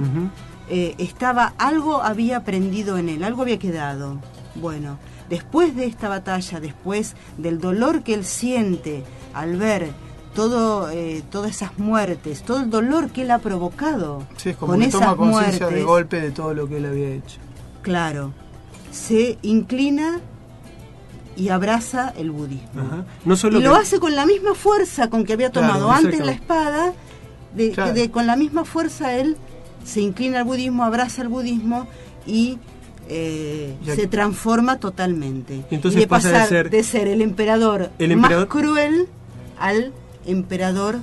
eh, 0.70 0.94
estaba 0.98 1.54
algo 1.58 2.02
había 2.02 2.38
aprendido 2.38 2.98
en 2.98 3.08
él 3.08 3.24
algo 3.24 3.42
había 3.42 3.58
quedado 3.58 4.18
bueno 4.54 4.98
después 5.28 5.74
de 5.76 5.86
esta 5.86 6.08
batalla 6.08 6.60
después 6.60 7.14
del 7.36 7.58
dolor 7.60 8.02
que 8.02 8.14
él 8.14 8.24
siente 8.24 9.04
al 9.34 9.56
ver 9.56 9.90
todo 10.34 10.90
eh, 10.90 11.22
todas 11.30 11.50
esas 11.52 11.78
muertes 11.78 12.42
todo 12.42 12.60
el 12.60 12.70
dolor 12.70 13.10
que 13.10 13.22
él 13.22 13.30
ha 13.30 13.38
provocado 13.38 14.24
Sí, 14.36 14.50
es 14.50 14.56
como 14.56 14.72
con 14.72 14.80
que 14.80 14.86
esas 14.88 15.00
toma 15.00 15.16
conciencia 15.16 15.66
muertes 15.66 15.78
de 15.78 15.84
golpe 15.84 16.20
de 16.20 16.30
todo 16.30 16.54
lo 16.54 16.68
que 16.68 16.76
él 16.78 16.86
había 16.86 17.08
hecho. 17.10 17.38
Claro, 17.82 18.32
se 18.92 19.38
inclina 19.42 20.20
y 21.36 21.50
abraza 21.50 22.12
el 22.16 22.30
budismo. 22.32 22.82
Ajá. 22.82 23.04
No 23.24 23.36
solo 23.36 23.60
y 23.60 23.62
lo 23.62 23.74
hace 23.76 24.00
con 24.00 24.14
la 24.16 24.26
misma 24.26 24.54
fuerza 24.54 25.08
con 25.08 25.24
que 25.24 25.32
había 25.34 25.50
Claro, 25.50 25.68
tomado 25.68 25.90
antes 25.92 26.18
la 26.24 26.32
espada, 26.32 26.92
de, 27.54 27.70
Claro. 27.70 27.94
de- 27.94 28.10
con 28.10 28.26
la 28.26 28.36
misma 28.36 28.64
fuerza 28.64 29.14
él 29.16 29.36
se 29.88 30.00
inclina 30.00 30.38
al 30.40 30.44
budismo, 30.44 30.84
abraza 30.84 31.22
el 31.22 31.28
budismo 31.28 31.86
y 32.26 32.58
eh, 33.08 33.74
Ya- 33.84 33.94
se 33.94 34.06
transforma 34.06 34.78
totalmente. 34.78 35.64
Y 35.70 35.74
entonces 35.76 36.00
de 36.02 36.06
pasa 36.06 36.28
de 36.28 36.34
pasar 36.34 36.84
ser- 36.84 37.08
el 37.08 37.22
emperador, 37.22 37.90
El 37.98 38.12
emperador- 38.12 38.46
más 38.48 38.54
cruel 38.54 39.08
al 39.58 39.92
emperador 40.26 40.98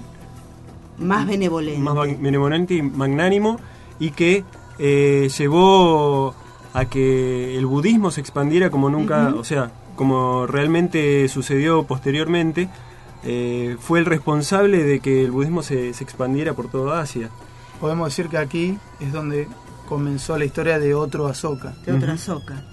más 0.99 1.25
benevolente. 1.27 1.79
más 1.81 1.95
benevolente 2.19 2.75
y 2.75 2.81
magnánimo 2.83 3.59
y 3.99 4.11
que 4.11 4.43
eh, 4.77 5.29
llevó 5.37 6.35
a 6.73 6.85
que 6.85 7.57
el 7.57 7.65
budismo 7.65 8.11
se 8.11 8.21
expandiera 8.21 8.69
como 8.69 8.89
nunca, 8.89 9.33
o 9.37 9.43
sea, 9.43 9.71
como 9.95 10.45
realmente 10.45 11.27
sucedió 11.29 11.83
posteriormente, 11.85 12.69
eh, 13.23 13.77
fue 13.79 13.99
el 13.99 14.05
responsable 14.05 14.83
de 14.83 14.99
que 14.99 15.23
el 15.23 15.31
budismo 15.31 15.63
se, 15.63 15.93
se 15.93 16.03
expandiera 16.03 16.53
por 16.53 16.67
toda 16.69 16.99
Asia. 17.01 17.29
Podemos 17.79 18.09
decir 18.09 18.29
que 18.29 18.37
aquí 18.37 18.77
es 18.99 19.11
donde 19.11 19.47
comenzó 19.87 20.37
la 20.37 20.45
historia 20.45 20.79
de 20.79 20.93
otro 20.93 21.27
Ahsoka. 21.27 21.73
De 21.85 21.93
otra 21.93 22.13
Ahsoka. 22.13 22.63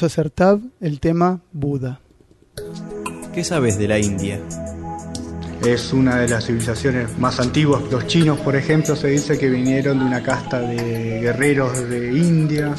Escuchamos 0.00 0.40
a 0.40 0.60
el 0.80 1.00
tema 1.00 1.40
Buda. 1.50 2.00
¿Qué 3.34 3.42
sabes 3.42 3.76
de 3.80 3.88
la 3.88 3.98
India? 3.98 4.38
Es 5.66 5.92
una 5.92 6.20
de 6.20 6.28
las 6.28 6.46
civilizaciones 6.46 7.18
más 7.18 7.40
antiguas. 7.40 7.82
Los 7.90 8.06
chinos, 8.06 8.38
por 8.38 8.54
ejemplo, 8.54 8.94
se 8.94 9.08
dice 9.08 9.36
que 9.36 9.50
vinieron 9.50 9.98
de 9.98 10.04
una 10.04 10.22
casta 10.22 10.60
de 10.60 11.20
guerreros 11.20 11.88
de 11.88 12.12
India. 12.16 12.76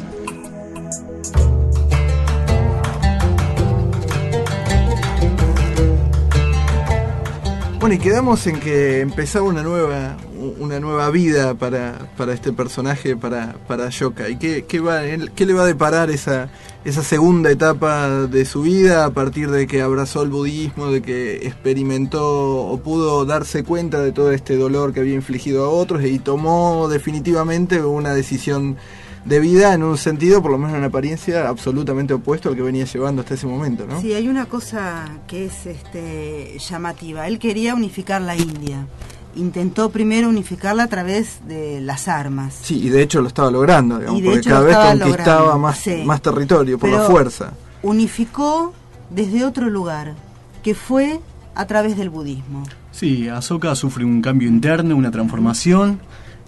Bueno, 7.81 7.95
y 7.95 7.99
quedamos 7.99 8.47
en 8.47 8.61
que 8.61 9.01
empezaba 9.01 9.45
una 9.45 9.61
nueva 9.61 10.15
una 10.39 10.79
nueva 10.79 11.09
vida 11.09 11.53
para, 11.55 11.97
para 12.15 12.33
este 12.33 12.53
personaje, 12.53 13.15
para, 13.15 13.55
para 13.67 13.87
Ashoka. 13.87 14.29
¿Y 14.29 14.37
qué, 14.37 14.65
qué, 14.65 14.79
va, 14.79 15.01
qué 15.35 15.45
le 15.45 15.53
va 15.53 15.63
a 15.63 15.65
deparar 15.65 16.09
esa, 16.09 16.49
esa 16.85 17.03
segunda 17.03 17.51
etapa 17.51 18.07
de 18.27 18.45
su 18.45 18.61
vida 18.61 19.05
a 19.05 19.09
partir 19.11 19.51
de 19.51 19.67
que 19.67 19.81
abrazó 19.81 20.23
el 20.23 20.29
budismo, 20.29 20.91
de 20.91 21.01
que 21.01 21.47
experimentó 21.47 22.67
o 22.67 22.79
pudo 22.79 23.25
darse 23.25 23.63
cuenta 23.63 23.99
de 23.99 24.11
todo 24.11 24.31
este 24.31 24.55
dolor 24.55 24.93
que 24.93 25.01
había 25.01 25.15
infligido 25.15 25.65
a 25.65 25.69
otros 25.69 26.03
y 26.05 26.19
tomó 26.19 26.87
definitivamente 26.87 27.83
una 27.83 28.13
decisión 28.13 28.77
de 29.25 29.39
vida 29.41 29.73
en 29.73 29.83
un 29.83 29.97
sentido, 29.97 30.41
por 30.41 30.51
lo 30.51 30.57
menos 30.57 30.77
en 30.77 30.83
apariencia, 30.83 31.49
absolutamente 31.49 32.13
opuesto 32.13 32.49
al 32.49 32.55
que 32.55 32.61
venía 32.61 32.85
llevando 32.85 33.21
hasta 33.21 33.33
ese 33.33 33.47
momento, 33.47 33.85
¿no? 33.85 33.99
Sí, 33.99 34.13
hay 34.13 34.27
una 34.29 34.45
cosa 34.45 35.05
que 35.27 35.45
es 35.45 35.65
este, 35.65 36.57
llamativa. 36.57 37.27
Él 37.27 37.39
quería 37.39 37.75
unificar 37.75 38.21
la 38.21 38.35
India. 38.37 38.87
Intentó 39.35 39.89
primero 39.91 40.27
unificarla 40.27 40.83
a 40.83 40.87
través 40.87 41.39
de 41.47 41.79
las 41.81 42.07
armas. 42.07 42.57
Sí, 42.61 42.79
y 42.83 42.89
de 42.89 43.03
hecho 43.03 43.21
lo 43.21 43.27
estaba 43.27 43.51
logrando, 43.51 43.99
digamos, 43.99 44.21
porque 44.21 44.41
cada 44.41 44.59
lo 44.61 44.65
vez 44.65 44.75
conquistaba 44.75 45.39
logrando, 45.39 45.59
más, 45.59 45.77
sí. 45.77 46.03
más 46.05 46.21
territorio 46.21 46.79
por 46.79 46.89
la 46.89 47.01
fuerza. 47.01 47.53
Unificó 47.83 48.73
desde 49.09 49.45
otro 49.45 49.69
lugar, 49.69 50.15
que 50.63 50.73
fue 50.75 51.19
a 51.55 51.65
través 51.67 51.97
del 51.97 52.09
budismo. 52.09 52.63
Sí, 52.91 53.27
Ahsoka 53.29 53.75
sufre 53.75 54.03
un 54.03 54.21
cambio 54.21 54.47
interno, 54.47 54.95
una 54.95 55.11
transformación. 55.11 55.99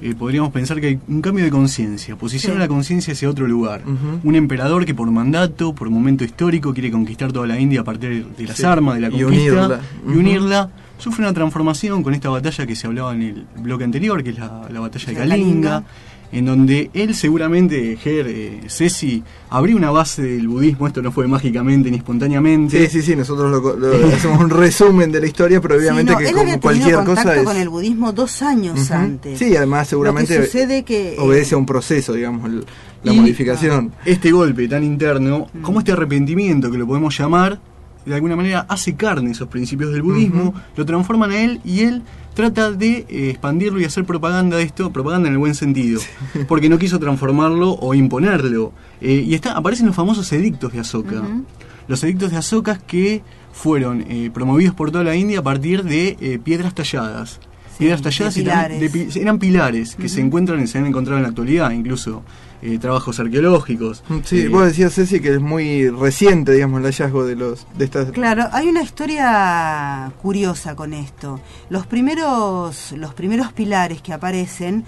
Eh, 0.01 0.15
podríamos 0.15 0.51
pensar 0.51 0.81
que 0.81 0.87
hay 0.87 0.99
un 1.07 1.21
cambio 1.21 1.43
de 1.45 1.51
conciencia, 1.51 2.15
posiciona 2.15 2.55
Sí. 2.55 2.59
la 2.61 2.67
conciencia 2.67 3.13
hacia 3.13 3.29
otro 3.29 3.45
lugar. 3.47 3.83
Un 4.23 4.35
emperador 4.35 4.83
que 4.85 4.95
por 4.95 5.09
mandato, 5.11 5.75
por 5.75 5.89
momento 5.91 6.23
histórico, 6.23 6.73
quiere 6.73 6.89
conquistar 6.91 7.31
toda 7.31 7.45
la 7.45 7.59
India 7.59 7.81
a 7.81 7.83
partir 7.83 8.25
de 8.25 8.47
las 8.47 8.57
Sí. 8.57 8.63
armas, 8.63 8.95
de 8.95 9.01
la 9.01 9.07
Y 9.09 9.21
conquista. 9.21 9.79
Y 10.07 10.09
unirla. 10.17 10.69
Sufre 11.01 11.23
una 11.23 11.33
transformación 11.33 12.03
con 12.03 12.13
esta 12.13 12.29
batalla 12.29 12.65
que 12.67 12.75
se 12.75 12.87
hablaba 12.87 13.13
en 13.13 13.21
el 13.23 13.45
bloque 13.57 13.83
anterior, 13.83 14.23
que 14.23 14.29
es 14.29 14.37
la, 14.39 14.67
la 14.71 14.79
batalla 14.79 15.05
de 15.07 15.11
De 15.13 15.17
Kalinga, 15.19 15.69
Kalinga. 15.71 15.83
en 16.31 16.45
donde 16.45 16.89
él 16.93 17.15
seguramente, 17.15 17.97
Ger, 17.97 18.27
eh, 18.29 18.61
Ceci, 18.67 19.23
abrió 19.49 19.75
una 19.75 19.89
base 19.91 20.21
del 20.21 20.47
budismo, 20.47 20.85
esto 20.87 21.01
no 21.01 21.11
fue 21.11 21.27
mágicamente 21.27 21.89
ni 21.89 21.97
espontáneamente. 21.97 22.87
Sí, 22.87 22.99
sí, 22.99 23.05
sí, 23.05 23.15
nosotros 23.15 23.49
lo, 23.51 23.75
lo- 23.75 24.07
hacemos 24.15 24.39
un 24.41 24.49
resumen 24.51 25.11
de 25.11 25.19
la 25.21 25.25
historia, 25.27 25.59
pero 25.59 25.75
obviamente 25.75 26.11
Sí, 26.11 26.13
no, 26.13 26.19
que 26.19 26.25
él 26.27 26.31
como 26.33 26.43
había 26.43 26.59
cualquier 26.59 26.95
cosa 27.03 27.35
es... 27.35 27.43
con 27.43 27.57
el 27.57 27.69
budismo 27.69 28.13
dos 28.13 28.41
años 28.43 28.91
antes. 28.91 29.39
Sí, 29.39 29.55
además 29.55 29.87
seguramente 29.87 30.35
Lo 30.35 30.41
que 30.41 30.45
sucede 30.47 30.83
que, 30.83 31.13
eh, 31.13 31.19
obedece 31.19 31.55
a 31.55 31.57
un 31.57 31.65
proceso, 31.65 32.13
digamos, 32.13 32.45
el- 32.47 32.65
la 33.03 33.13
Y 33.13 33.19
modificación. 33.19 33.91
Este 34.05 34.31
golpe 34.31 34.67
tan 34.67 34.83
interno, 34.83 35.47
Mm. 35.51 35.61
como 35.63 35.79
este 35.79 35.91
arrepentimiento 35.93 36.69
que 36.69 36.77
lo 36.77 36.85
podemos 36.85 37.17
llamar, 37.17 37.59
de 38.05 38.15
alguna 38.15 38.35
manera 38.35 38.65
hace 38.69 38.95
carne 38.95 39.31
esos 39.31 39.47
principios 39.47 39.91
del 39.91 40.01
budismo, 40.01 40.53
lo 40.75 40.85
transforman 40.85 41.31
a 41.31 41.41
él 41.41 41.61
y 41.63 41.81
él 41.81 42.01
trata 42.33 42.71
de 42.71 43.05
eh, 43.09 43.29
expandirlo 43.29 43.79
y 43.79 43.85
hacer 43.85 44.05
propaganda 44.05 44.57
de 44.57 44.63
esto, 44.63 44.91
propaganda 44.91 45.27
en 45.27 45.33
el 45.33 45.39
buen 45.39 45.55
sentido, 45.55 46.01
porque 46.47 46.69
no 46.69 46.77
quiso 46.77 46.99
transformarlo 46.99 47.73
o 47.73 47.93
imponerlo. 47.93 48.73
Eh, 49.01 49.23
y 49.27 49.33
está, 49.33 49.53
aparecen 49.53 49.87
los 49.87 49.95
famosos 49.95 50.31
edictos 50.31 50.73
de 50.73 50.79
Ahsoka. 50.79 51.21
Ujú. 51.21 51.45
Los 51.87 52.03
edictos 52.03 52.31
de 52.31 52.37
Ahsoka 52.37 52.77
que 52.77 53.21
fueron 53.51 54.05
eh, 54.09 54.31
promovidos 54.33 54.73
por 54.75 54.91
toda 54.91 55.03
la 55.03 55.15
India 55.15 55.39
a 55.39 55.43
partir 55.43 55.83
de 55.83 56.17
eh, 56.19 56.39
piedras 56.43 56.73
talladas. 56.73 57.39
Sí, 57.81 57.85
piedras 57.85 58.01
talladas 58.01 58.35
de 58.35 58.41
y 58.41 58.43
también 58.45 58.79
de 58.79 58.89
pilares. 58.89 59.13
pi- 59.13 59.19
eran 59.21 59.39
pilares 59.39 59.95
que 59.95 60.05
Ujú. 60.05 60.13
se 60.15 60.21
encuentran 60.21 60.61
y 60.63 60.67
se 60.67 60.77
han 60.77 60.85
encontrado 60.85 61.17
en 61.17 61.23
la 61.23 61.29
actualidad, 61.29 61.71
incluso 61.71 62.23
eh, 62.61 62.77
trabajos 62.77 63.19
arqueológicos. 63.19 64.03
Sí, 64.23 64.41
Eh, 64.41 64.47
vos 64.49 64.65
decías, 64.65 64.93
Ceci, 64.93 65.19
que 65.19 65.33
es 65.33 65.41
muy 65.41 65.89
reciente, 65.89 66.51
digamos, 66.51 66.79
el 66.79 66.85
hallazgo 66.85 67.25
de 67.25 67.35
los 67.35 67.65
de 67.75 67.85
estas... 67.85 68.11
Claro, 68.11 68.47
hay 68.51 68.67
una 68.67 68.83
historia 68.83 70.11
curiosa 70.21 70.75
con 70.75 70.93
esto. 70.93 71.39
Los 71.69 71.87
primeros, 71.87 72.91
los 72.97 73.13
primeros 73.15 73.51
pilares 73.53 74.01
que 74.01 74.13
aparecen 74.13 74.85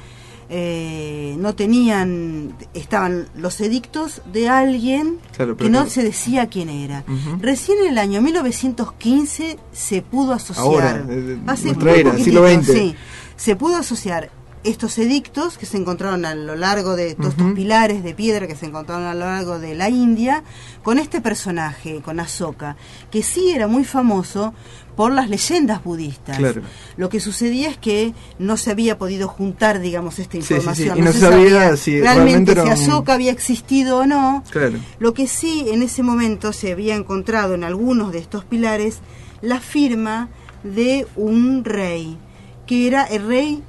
eh, 0.56 1.36
no 1.40 1.56
tenían, 1.56 2.56
estaban 2.76 3.28
los 3.36 3.60
edictos 3.60 4.22
de 4.32 4.50
alguien 4.50 5.18
Claro, 5.36 5.58
que 5.58 5.68
no 5.68 5.88
se 5.88 6.04
decía 6.04 6.46
quién 6.46 6.70
era. 6.70 7.04
Recién 7.40 7.80
en 7.80 7.88
el 7.90 7.98
año 7.98 8.22
1915 8.22 9.58
se 9.72 10.02
pudo 10.04 10.34
asociar. 10.34 10.64
Ahora, 10.64 11.06
eh, 11.10 11.40
Hace 11.48 11.76
era, 11.96 12.16
siglo 12.20 12.48
XX. 12.48 12.72
Sí, 12.72 12.96
se 13.36 13.56
pudo 13.56 13.78
asociar 13.78 14.30
estos 14.64 14.98
edictos 14.98 15.58
que 15.58 15.66
se 15.66 15.78
encontraron 15.78 16.26
a 16.26 16.36
lo 16.36 16.56
largo 16.56 16.96
de 16.96 17.16
todos 17.16 17.32
estos 17.34 17.52
pilares 17.54 18.04
de 18.04 18.14
piedra 18.14 18.48
que 18.48 18.56
se 18.56 18.66
encontraron 18.66 19.06
a 19.06 19.14
lo 19.14 19.22
largo 19.26 19.60
de 19.60 19.76
la 19.76 19.90
India 19.90 20.44
con 20.84 21.00
este 21.00 21.20
personaje, 21.22 22.02
con 22.02 22.20
Ahsoka, 22.20 22.78
que 23.12 23.24
sí 23.24 23.50
era 23.52 23.68
muy 23.68 23.84
famoso 23.84 24.54
por 24.96 25.12
las 25.12 25.28
leyendas 25.30 25.84
budistas. 25.84 26.38
Claro. 26.38 26.62
Lo 26.98 27.10
que 27.10 27.20
sucedía 27.20 27.70
es 27.70 27.78
que 27.78 28.14
no 28.40 28.58
se 28.58 28.72
había 28.72 28.98
podido 28.98 29.28
juntar, 29.28 29.80
digamos, 29.80 30.20
esta 30.20 30.34
Sí, 30.38 30.42
sí, 30.42 30.48
sí, 30.48 30.54
información. 30.56 30.98
y 30.98 31.02
no 31.02 31.12
se 31.12 31.20
sabía 31.20 31.76
si 31.78 32.00
realmente 32.00 32.54
si 32.54 32.60
un- 32.60 32.70
Ahsoka 32.70 33.14
había 33.14 33.32
existido 33.32 33.98
o 34.00 34.06
no. 34.06 34.44
Claro. 34.52 34.78
Lo 35.00 35.14
que 35.14 35.28
sí 35.28 35.66
en 35.70 35.82
ese 35.84 36.04
momento 36.04 36.54
se 36.54 36.72
había 36.72 36.96
encontrado 36.96 37.56
en 37.56 37.64
algunos 37.64 38.12
de 38.12 38.20
estos 38.20 38.46
pilares 38.46 39.00
la 39.42 39.60
firma 39.60 40.30
de 40.64 41.06
un 41.16 41.66
rey, 41.66 42.18
que 42.68 42.88
era 42.88 43.04
el 43.04 43.28
rey 43.28 43.64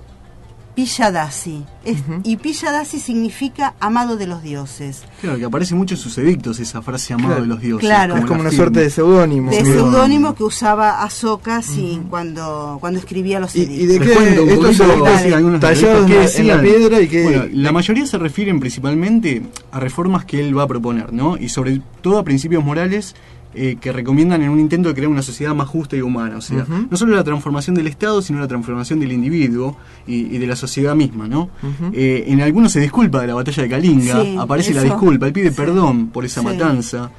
Piyadasi. 0.74 1.64
Es- 1.84 2.02
Y 2.24 2.36
Piyadasi 2.36 2.98
significa 2.98 3.74
amado 3.80 4.16
de 4.16 4.26
los 4.26 4.42
dioses. 4.42 5.02
Claro, 5.20 5.38
que 5.38 5.44
aparece 5.44 5.74
mucho 5.74 5.94
en 5.94 6.00
sus 6.00 6.16
edictos 6.18 6.58
esa 6.60 6.82
frase 6.82 7.14
amado 7.14 7.28
Claro. 7.30 7.42
de 7.42 7.48
los 7.48 7.60
dioses. 7.60 7.86
Claro. 7.88 8.16
Es 8.16 8.24
como 8.26 8.40
una 8.40 8.50
firma. 8.50 8.64
suerte 8.64 8.80
de 8.80 8.90
seudónimo. 8.90 9.50
De 9.50 9.64
seudónimo 9.64 10.34
que 10.34 10.44
usaba 10.44 11.02
Ahsoka 11.02 11.62
sí, 11.62 12.00
cuando, 12.10 12.78
cuando 12.80 12.98
escribía 12.98 13.40
los 13.40 13.54
¿Y, 13.56 13.62
edictos. 13.62 13.78
y 13.78 13.86
de 13.86 14.00
qué 14.00 14.12
cuento 14.14 14.42
estos 14.42 14.76
tallados 15.60 16.36
en 16.36 16.46
la, 16.48 16.60
piedra 16.60 17.00
y 17.00 17.08
que... 17.08 17.22
Bueno, 17.22 17.44
la 17.52 17.72
mayoría 17.72 18.06
se 18.06 18.18
refieren 18.18 18.60
principalmente 18.60 19.42
a 19.70 19.80
reformas 19.80 20.24
que 20.24 20.40
él 20.40 20.56
va 20.56 20.64
a 20.64 20.68
proponer, 20.68 21.12
¿no? 21.12 21.36
Y 21.36 21.48
sobre 21.48 21.80
todo 22.02 22.18
a 22.18 22.24
principios 22.24 22.64
morales 22.64 23.14
eh, 23.54 23.76
que 23.80 23.92
recomiendan 23.92 24.42
en 24.42 24.50
un 24.50 24.58
intento 24.60 24.88
de 24.88 24.94
crear 24.94 25.08
una 25.08 25.22
sociedad 25.22 25.54
más 25.54 25.68
justa 25.68 25.96
y 25.96 26.00
humana. 26.02 26.36
O 26.38 26.40
sea, 26.40 26.66
no 26.90 26.96
solo 26.96 27.14
la 27.14 27.24
transformación 27.24 27.74
del 27.76 27.86
Estado, 27.86 28.20
sino 28.22 28.40
la 28.40 28.48
transformación 28.48 29.00
del 29.00 29.12
individuo 29.12 29.76
y, 30.06 30.34
y 30.34 30.38
de 30.38 30.46
la 30.46 30.56
sociedad 30.56 30.94
misma, 30.94 31.28
¿no? 31.28 31.50
Eh, 31.92 32.24
en 32.28 32.40
algunos 32.40 32.72
se 32.72 32.80
disculpa 32.80 33.20
de 33.20 33.26
la 33.28 33.34
batalla 33.34 33.62
de 33.62 33.68
Kalinga, 33.68 34.22
Sí, 34.22 34.36
aparece 34.38 34.74
la 34.74 34.82
disculpa, 34.82 35.26
él 35.26 35.32
pide 35.32 35.50
Sí. 35.50 35.56
perdón 35.56 36.08
por 36.08 36.24
esa 36.24 36.40
Sí. 36.40 36.46
matanza. 36.46 37.10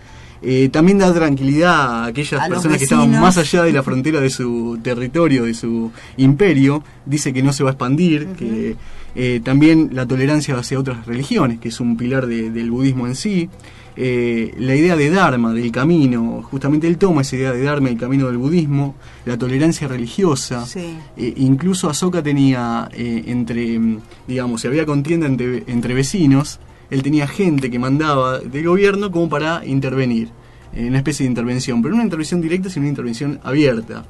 Eh, 0.48 0.70
también 0.70 1.00
da 1.00 1.12
tranquilidad 1.12 2.04
a 2.04 2.06
aquellas 2.06 2.40
A 2.42 2.48
personas 2.48 2.78
que 2.78 2.84
estaban 2.84 3.10
más 3.20 3.38
allá 3.38 3.64
de 3.64 3.74
la 3.74 3.82
frontera 3.82 4.22
de 4.22 4.30
su 4.30 4.78
territorio, 4.84 5.44
de 5.46 5.56
su 5.56 5.92
imperio. 6.18 6.84
Dice 7.06 7.34
que 7.34 7.42
no 7.42 7.52
se 7.52 7.64
va 7.64 7.72
a 7.72 7.74
expandir, 7.74 8.28
que 8.38 8.76
eh, 9.16 9.42
también 9.44 9.90
la 9.94 10.06
tolerancia 10.06 10.56
hacia 10.56 10.78
otras 10.80 11.06
religiones, 11.08 11.60
que 11.60 11.70
es 11.70 11.80
un 11.80 11.98
pilar 11.98 12.28
de- 12.28 12.52
del 12.52 12.70
budismo 12.70 13.08
en 13.08 13.16
sí. 13.16 13.50
Eh, 13.98 14.54
la 14.60 14.76
idea 14.76 14.96
de 14.98 15.10
Dharma, 15.10 15.54
del 15.54 15.72
camino, 15.72 16.42
justamente 16.44 16.86
él 16.86 16.98
toma 16.98 17.22
esa 17.22 17.38
idea 17.38 17.54
de 17.54 17.64
Dharma, 17.64 17.88
el 17.90 17.98
camino 17.98 18.28
del 18.28 18.38
budismo, 18.38 18.96
la 19.26 19.38
tolerancia 19.38 19.88
religiosa. 19.88 20.66
Sí. 20.66 20.96
Eh, 21.18 21.34
incluso 21.38 21.90
Ahsoka 21.90 22.22
tenía 22.22 22.90
eh, 22.94 23.24
entre, 23.28 23.80
digamos, 24.28 24.62
si 24.62 24.68
había 24.68 24.86
contienda 24.86 25.28
entre, 25.28 25.64
entre 25.68 25.94
vecinos, 25.94 26.60
él 26.90 27.02
tenía 27.04 27.28
gente 27.28 27.70
que 27.72 27.80
mandaba 27.80 28.40
del 28.40 28.66
gobierno 28.68 29.12
como 29.12 29.30
para 29.30 29.66
intervenir, 29.66 30.30
en 30.74 30.88
una 30.90 30.98
especie 30.98 31.24
de 31.24 31.30
intervención, 31.30 31.82
pero 31.82 31.92
no 31.92 31.96
una 31.98 32.04
intervención 32.06 32.42
directa, 32.42 32.70
sino 32.70 32.82
una 32.84 32.90
intervención 32.90 33.40
abierta. 33.44 34.04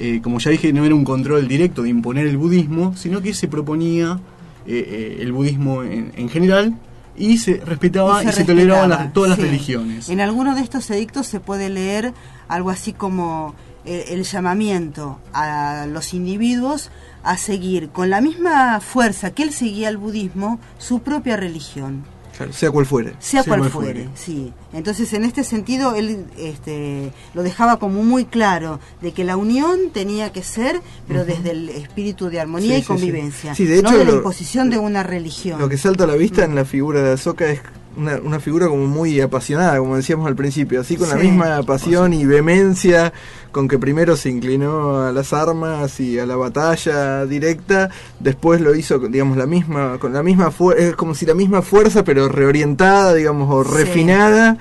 Eh, 0.00 0.20
como 0.22 0.38
ya 0.38 0.50
dije, 0.50 0.72
no 0.72 0.84
era 0.84 0.94
un 0.94 1.04
control 1.04 1.46
directo 1.46 1.82
de 1.82 1.90
imponer 1.90 2.26
el 2.26 2.36
budismo, 2.38 2.94
sino 2.96 3.20
que 3.20 3.34
se 3.34 3.48
proponía 3.48 4.18
eh, 4.66 4.84
eh, 4.88 5.18
el 5.20 5.32
budismo 5.32 5.82
en, 5.82 6.12
en 6.16 6.28
general 6.30 6.74
y 7.18 7.38
se 7.38 7.56
respetaba 7.64 8.22
y 8.24 8.32
se, 8.32 8.44
toleraban 8.44 8.88
las- 8.90 9.12
todas 9.12 9.30
las 9.30 9.38
religiones. 9.38 10.08
En 10.08 10.20
alguno 10.20 10.54
de 10.54 10.60
estos 10.62 10.90
edictos 10.90 11.26
se 11.26 11.38
puede 11.40 11.68
leer 11.68 12.12
algo 12.48 12.70
así 12.70 12.92
como 12.92 13.54
eh, 13.84 14.06
el, 14.08 14.24
llamamiento 14.24 15.18
a 15.32 15.86
los 15.88 16.12
individuos 16.14 16.90
a 17.22 17.36
seguir 17.36 17.90
con 17.90 18.08
la 18.10 18.20
misma 18.20 18.80
fuerza 18.80 19.30
que 19.32 19.42
él 19.42 19.52
seguía 19.52 19.88
el 19.90 19.96
budismo 19.98 20.58
su 20.78 21.00
propia 21.00 21.36
religión. 21.36 22.04
Claro, 22.36 22.52
sea 22.52 22.70
cual 22.70 22.84
fuere. 22.86 23.10
Sea, 23.18 23.42
Sea 23.42 23.44
cual 23.44 23.60
cual 23.60 23.70
fuere, 23.72 23.92
fuere. 24.04 24.08
sí. 24.14 24.52
Entonces, 24.72 25.12
en 25.14 25.24
este 25.24 25.42
sentido, 25.42 25.94
él 25.94 26.26
este, 26.36 27.12
lo 27.34 27.42
dejaba 27.42 27.78
como 27.78 28.02
muy 28.02 28.26
claro 28.26 28.78
de 29.00 29.12
que 29.12 29.24
la 29.24 29.36
unión 29.36 29.90
tenía 29.92 30.32
que 30.32 30.42
ser, 30.42 30.82
pero 31.08 31.24
desde 31.24 31.52
el 31.52 31.68
espíritu 31.70 32.28
de 32.28 32.40
armonía 32.40 32.72
Sí, 32.72 32.74
y 32.74 32.76
sí, 32.76 32.82
sí. 32.82 32.86
convivencia, 32.88 33.54
Sí, 33.54 33.64
de 33.64 33.82
no 33.82 33.90
de 33.90 33.98
la 33.98 34.04
lo- 34.04 34.16
imposición 34.16 34.68
de 34.70 34.78
una 34.78 35.02
religión. 35.02 35.58
Lo 35.58 35.68
que 35.68 35.78
salta 35.78 36.04
a 36.04 36.06
la 36.06 36.14
vista 36.16 36.44
en 36.44 36.54
la 36.54 36.64
figura 36.66 37.02
de 37.02 37.12
Ahsoka 37.12 37.50
es 37.50 37.60
una, 37.96 38.16
una 38.22 38.40
figura 38.40 38.66
como 38.68 38.86
muy 38.86 39.20
apasionada, 39.20 39.78
como 39.78 39.96
decíamos 39.96 40.26
al 40.26 40.36
principio, 40.36 40.80
así 40.80 40.96
con 40.96 41.08
la 41.08 41.16
misma 41.16 41.62
pasión 41.62 42.12
y 42.12 42.24
vehemencia 42.26 43.12
con 43.52 43.68
que 43.68 43.78
primero 43.78 44.16
se 44.16 44.28
inclinó 44.28 45.00
a 45.00 45.12
las 45.12 45.32
armas 45.32 45.98
y 46.00 46.18
a 46.18 46.26
la 46.26 46.36
batalla 46.36 47.24
directa, 47.24 47.88
después 48.20 48.60
lo 48.60 48.74
hizo, 48.74 49.00
con, 49.00 49.10
digamos, 49.10 49.36
la 49.38 49.46
misma, 49.46 49.96
con 49.98 50.12
la 50.12 50.22
misma 50.22 50.50
fuerza, 50.50 50.82
es 50.88 50.94
como 50.96 51.14
si 51.14 51.24
la 51.24 51.34
misma 51.34 51.62
fuerza, 51.62 52.04
pero 52.04 52.28
reorientada, 52.28 53.14
digamos, 53.14 53.48
o 53.50 53.64
Sí. 53.64 53.78
refinada 53.78 54.58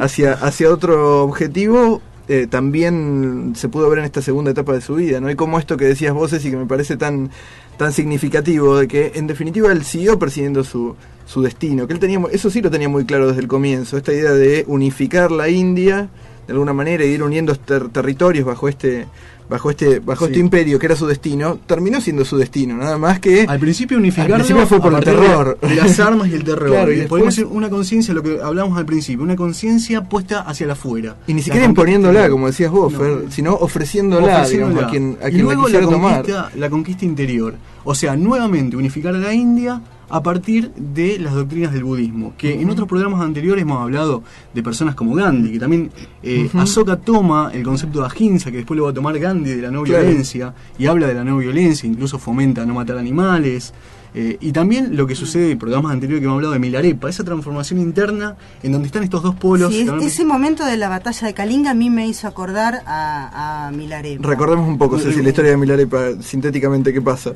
hacia, 0.00 0.32
hacia 0.34 0.70
otro 0.70 1.22
objetivo. 1.24 2.00
eh, 2.28 2.48
también 2.50 3.52
se 3.54 3.68
pudo 3.68 3.88
ver 3.88 4.00
en 4.00 4.04
esta 4.04 4.20
segunda 4.20 4.50
etapa 4.50 4.72
de 4.72 4.80
su 4.80 4.96
vida, 4.96 5.20
¿no? 5.20 5.30
Y 5.30 5.36
como 5.36 5.60
esto 5.60 5.76
que 5.76 5.84
decías 5.84 6.12
vos, 6.12 6.32
y 6.32 6.50
que 6.50 6.56
me 6.56 6.66
parece 6.66 6.96
tan, 6.96 7.30
tan 7.76 7.92
significativo, 7.92 8.78
de 8.78 8.88
que 8.88 9.12
en 9.14 9.26
definitiva 9.26 9.70
él 9.72 9.84
siguió 9.84 10.18
persiguiendo 10.18 10.64
su, 10.64 10.96
su 11.26 11.42
destino, 11.42 11.86
que 11.86 11.92
él 11.92 11.98
tenía, 11.98 12.20
eso 12.32 12.50
sí 12.50 12.62
lo 12.62 12.70
tenía 12.70 12.88
muy 12.88 13.04
claro 13.04 13.28
desde 13.28 13.40
el 13.40 13.48
comienzo, 13.48 13.96
esta 13.96 14.12
idea 14.12 14.32
de 14.32 14.64
unificar 14.66 15.30
la 15.30 15.48
India 15.48 16.08
de 16.46 16.52
alguna 16.52 16.72
manera 16.72 17.04
y 17.04 17.08
ir 17.08 17.22
uniendo 17.22 17.54
ter- 17.56 17.88
territorios 17.88 18.44
bajo 18.46 18.68
este 18.68 19.06
bajo 19.48 19.70
este 19.70 20.00
bajo 20.00 20.24
Sí. 20.26 20.32
este 20.32 20.40
imperio 20.40 20.76
que 20.80 20.86
era 20.86 20.96
su 20.96 21.06
destino, 21.06 21.60
terminó 21.66 22.00
siendo 22.00 22.24
su 22.24 22.36
destino, 22.36 22.76
nada 22.76 22.98
más 22.98 23.20
que 23.20 23.46
Al 23.48 23.60
principio 23.60 23.96
unificarlo 23.96 24.34
Al 24.34 24.40
principio 24.40 24.66
fue 24.66 24.80
por 24.80 24.92
el 24.92 25.04
terror. 25.04 25.56
De, 25.60 25.74
las 25.76 26.00
armas 26.00 26.26
y 26.28 26.34
el 26.34 26.42
terror. 26.42 26.68
Claro, 26.72 26.90
y 26.90 26.94
y 26.96 26.98
después- 26.98 27.08
podemos 27.20 27.36
decir 27.36 27.46
una 27.52 27.70
conciencia, 27.70 28.12
lo 28.12 28.24
que 28.24 28.40
hablamos 28.42 28.76
al 28.76 28.84
principio, 28.86 29.22
una 29.22 29.36
conciencia 29.36 30.02
puesta 30.02 30.40
hacia 30.40 30.66
la 30.66 30.72
afuera. 30.72 31.14
y 31.28 31.34
ni 31.34 31.42
siquiera 31.42 31.64
imponiéndola, 31.64 32.28
como 32.28 32.48
decías 32.48 32.72
vos, 32.72 32.92
No. 32.92 32.98
Fer, 32.98 33.18
sino 33.30 33.54
ofreciéndola, 33.54 34.34
Ofreciéndola. 34.38 34.68
digamos, 34.72 34.84
a 34.84 34.90
quien, 34.90 35.18
a 35.22 35.28
y 35.28 35.32
quien 35.32 35.46
la 35.46 35.54
luego 35.54 35.68
la 35.68 35.80
tomar. 35.80 36.24
la 36.56 36.68
conquista 36.70 37.04
interior. 37.04 37.54
O 37.84 37.94
sea, 37.94 38.16
nuevamente 38.16 38.76
unificar 38.76 39.14
a 39.14 39.18
la 39.18 39.32
India 39.32 39.80
a 40.08 40.22
partir 40.22 40.70
de 40.76 41.18
las 41.18 41.34
doctrinas 41.34 41.72
del 41.72 41.84
budismo. 41.84 42.32
Que 42.38 42.60
en 42.60 42.70
otros 42.70 42.86
programas 42.88 43.20
anteriores 43.20 43.62
hemos 43.62 43.80
hablado 43.82 44.22
de 44.54 44.62
personas 44.62 44.94
como 44.94 45.14
Gandhi, 45.14 45.52
que 45.52 45.58
también 45.58 45.90
eh. 46.22 46.48
Ahsoka 46.54 46.96
toma 46.96 47.50
el 47.52 47.62
concepto 47.62 48.00
de 48.00 48.08
ahimsa, 48.14 48.50
que 48.50 48.58
después 48.58 48.76
lo 48.78 48.84
va 48.84 48.90
a 48.90 48.94
tomar 48.94 49.18
Gandhi 49.18 49.50
de 49.50 49.62
la 49.62 49.70
no 49.70 49.82
Claro. 49.82 50.04
violencia, 50.04 50.54
y 50.78 50.86
habla 50.86 51.06
de 51.08 51.14
la 51.14 51.24
no 51.24 51.38
violencia, 51.38 51.88
incluso 51.88 52.18
fomenta 52.18 52.64
no 52.64 52.74
matar 52.74 52.98
animales. 52.98 53.72
Eh, 54.18 54.38
y 54.40 54.52
también 54.52 54.96
lo 54.96 55.06
que 55.06 55.14
sucede 55.14 55.50
en 55.50 55.58
programas 55.58 55.92
anteriores 55.92 56.20
que 56.22 56.24
hemos 56.24 56.36
hablado 56.36 56.54
de 56.54 56.58
Milarepa, 56.58 57.10
esa 57.10 57.22
transformación 57.22 57.78
interna 57.80 58.34
en 58.62 58.72
donde 58.72 58.86
están 58.86 59.02
estos 59.04 59.22
dos 59.22 59.34
polos. 59.34 59.74
Sí, 59.74 59.82
es- 59.82 60.06
ese 60.06 60.24
momento 60.24 60.64
de 60.64 60.78
la 60.78 60.88
batalla 60.88 61.26
de 61.26 61.34
Kalinga 61.34 61.72
a 61.72 61.74
mí 61.74 61.90
me 61.90 62.06
hizo 62.08 62.26
acordar 62.26 62.82
a, 62.86 63.66
a 63.66 63.70
Milarepa. 63.72 64.26
Recordemos 64.26 64.66
un 64.66 64.78
poco, 64.78 64.98
Ceci, 64.98 65.20
la 65.20 65.28
historia 65.28 65.50
de 65.50 65.58
Milarepa, 65.58 66.22
sintéticamente, 66.22 66.94
¿qué 66.94 67.02
pasa? 67.02 67.32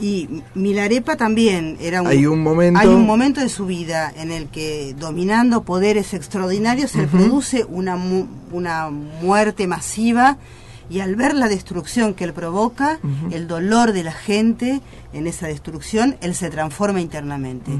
Y 0.00 0.42
Milarepa 0.54 1.16
también 1.16 1.78
era 1.80 2.02
un, 2.02 2.08
Hay 2.08 2.26
un 2.26 2.42
momento- 2.42 2.78
hay 2.78 2.88
un 2.88 3.06
momento 3.06 3.40
de 3.40 3.48
su 3.48 3.64
vida 3.64 4.12
en 4.14 4.30
el 4.30 4.48
que 4.48 4.94
dominando 5.00 5.62
poderes 5.62 6.12
extraordinarios 6.12 6.90
se 6.90 7.06
produce 7.06 7.64
una 7.64 7.96
mu- 7.96 8.26
una 8.52 8.90
muerte 8.90 9.66
masiva 9.66 10.36
y 10.90 11.00
al 11.00 11.16
ver 11.16 11.34
la 11.34 11.48
destrucción 11.48 12.14
que 12.14 12.24
él 12.24 12.32
provoca, 12.32 12.98
el 13.30 13.46
dolor 13.46 13.92
de 13.92 14.04
la 14.04 14.12
gente 14.12 14.80
en 15.12 15.26
esa 15.26 15.46
destrucción, 15.46 16.16
él 16.20 16.34
se 16.34 16.50
transforma 16.50 17.00
internamente. 17.00 17.72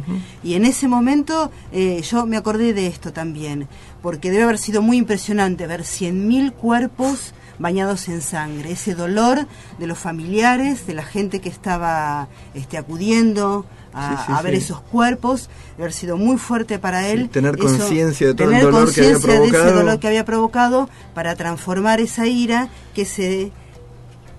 Y 0.43 0.55
en 0.55 0.65
ese 0.65 0.89
momento 0.89 1.51
eh, 1.73 2.03
yo 2.03 2.27
me 2.27 2.37
acordé 2.37 2.73
de 2.75 2.87
esto 2.87 3.13
también, 3.13 3.69
porque 4.03 4.31
debe 4.31 4.45
haber 4.45 4.59
sido 4.59 4.83
muy 4.83 4.97
impresionante 4.97 5.67
ver 5.67 5.83
100.000 5.83 6.53
cuerpos 6.53 7.35
bañados 7.59 8.09
en 8.09 8.21
sangre, 8.23 8.73
ese 8.73 8.95
dolor 8.95 9.47
de 9.79 9.87
los 9.87 9.99
familiares, 9.99 10.87
de 10.87 10.95
la 10.95 11.03
gente 11.03 11.41
que 11.41 11.49
estaba 11.49 12.29
este, 12.55 12.79
acudiendo 12.79 13.67
a, 13.99 14.11
Sí, 14.11 14.17
sí, 14.27 14.33
a 14.35 14.43
ver 14.43 14.53
sí. 14.55 14.59
esos 14.59 14.81
cuerpos, 14.81 15.49
haber 15.79 15.93
sido 15.93 16.17
muy 16.17 16.37
fuerte 16.39 16.79
para 16.79 17.09
él. 17.09 17.29
tener 17.31 17.57
conciencia 17.59 18.27
de 18.29 18.35
todo 18.35 18.49
el 18.49 18.55
tener 18.59 18.65
dolor 18.73 18.93
que 18.93 19.01
había 19.01 19.13
conciencia 19.15 19.41
de 19.41 19.47
ese 19.47 19.51
provocado. 19.57 19.77
dolor 19.79 19.99
que 20.01 20.07
había 20.09 20.25
provocado 20.25 20.89
para 21.15 21.35
transformar 21.37 22.01
esa 22.01 22.27
ira 22.27 22.69
que 22.95 23.05
se 23.05 23.51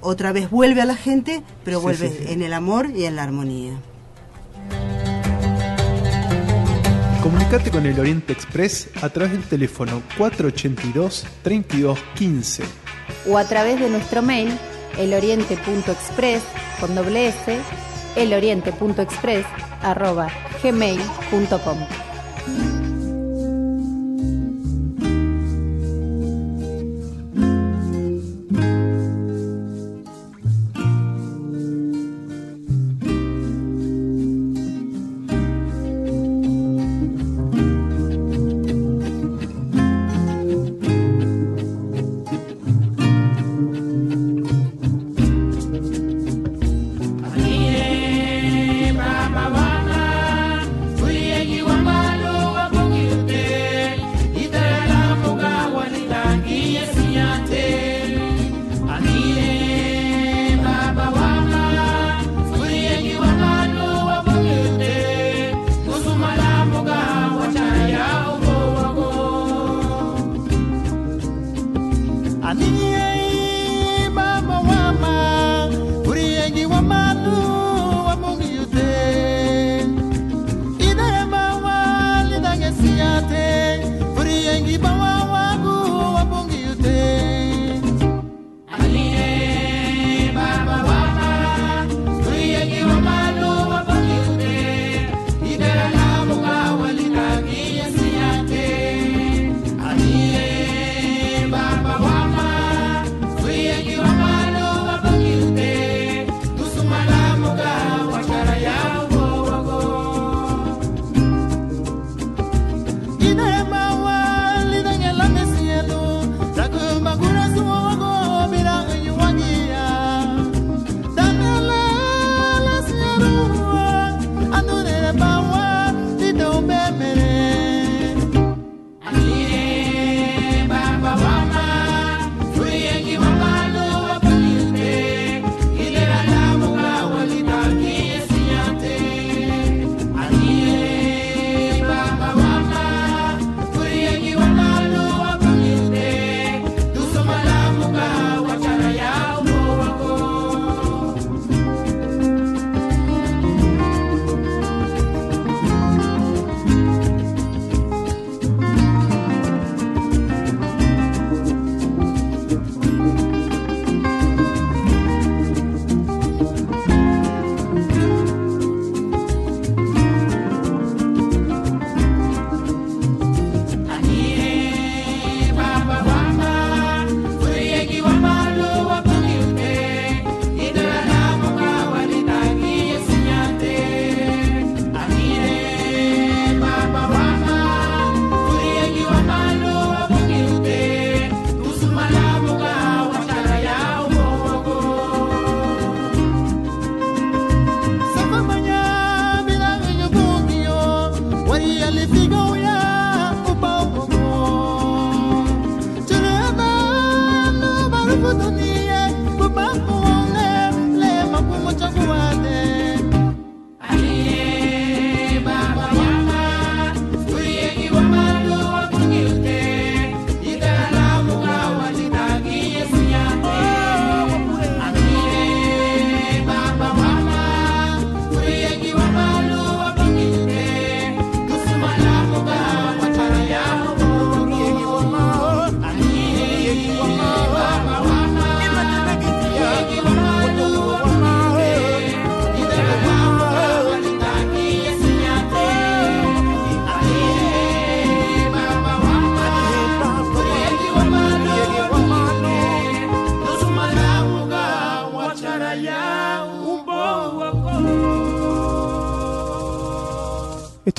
otra 0.01 0.31
vez 0.31 0.49
vuelve 0.49 0.81
a 0.81 0.85
la 0.85 0.95
gente, 0.95 1.43
pero 1.65 1.79
Sí, 1.79 1.83
vuelve 1.83 2.09
sí, 2.09 2.15
sí. 2.25 2.33
en 2.33 2.41
el 2.41 2.53
amor 2.53 2.89
y 2.95 3.03
en 3.05 3.15
la 3.17 3.23
armonía. 3.23 3.73
Comunicate 7.21 7.69
con 7.69 7.85
el 7.85 7.99
Oriente 7.99 8.31
Express 8.31 8.87
a 9.01 9.09
través 9.09 9.33
del 9.33 9.43
teléfono 9.43 10.01
482-3215. 10.17 12.63
o 13.27 13.37
a 13.37 13.43
través 13.43 13.77
de 13.79 13.89
nuestro 13.89 14.21
mail 14.21 14.57
eloriente.express 14.97 16.41
con 16.79 16.95
doble 16.95 17.27
s 17.27 17.59
eloriente.express 18.15 19.45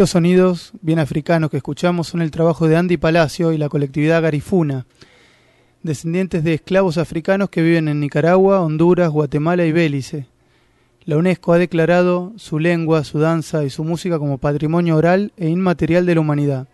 Estos 0.01 0.13
sonidos 0.13 0.73
bien 0.81 0.99
africanos 0.99 1.51
que 1.51 1.59
escuchamos 1.59 2.09
son 2.09 2.23
el 2.23 2.31
trabajo 2.31 2.67
de 2.67 2.75
Andy 2.75 2.97
Palacio 2.97 3.53
y 3.53 3.59
la 3.59 3.69
colectividad 3.69 4.23
Garifuna, 4.23 4.87
descendientes 5.83 6.43
de 6.43 6.55
esclavos 6.55 6.97
africanos 6.97 7.51
que 7.51 7.61
viven 7.61 7.87
en 7.87 8.01
Nicaragua, 8.01 8.63
Honduras, 8.63 9.11
Guatemala 9.11 9.67
y 9.67 9.73
Belice. 9.73 10.27
La 11.05 11.19
UNESCO 11.19 11.53
ha 11.53 11.59
declarado 11.59 12.33
su 12.37 12.59
lengua, 12.59 13.05
su 13.05 13.19
danza 13.19 13.63
y 13.63 13.69
su 13.69 13.85
música 13.85 14.19
como 14.19 14.39
patrimonio 14.39 14.97
oral 14.97 15.35
e 15.37 15.51
inmaterial 15.51 16.07
de 16.07 16.15
la 16.15 16.23
humanidad. 16.23 16.67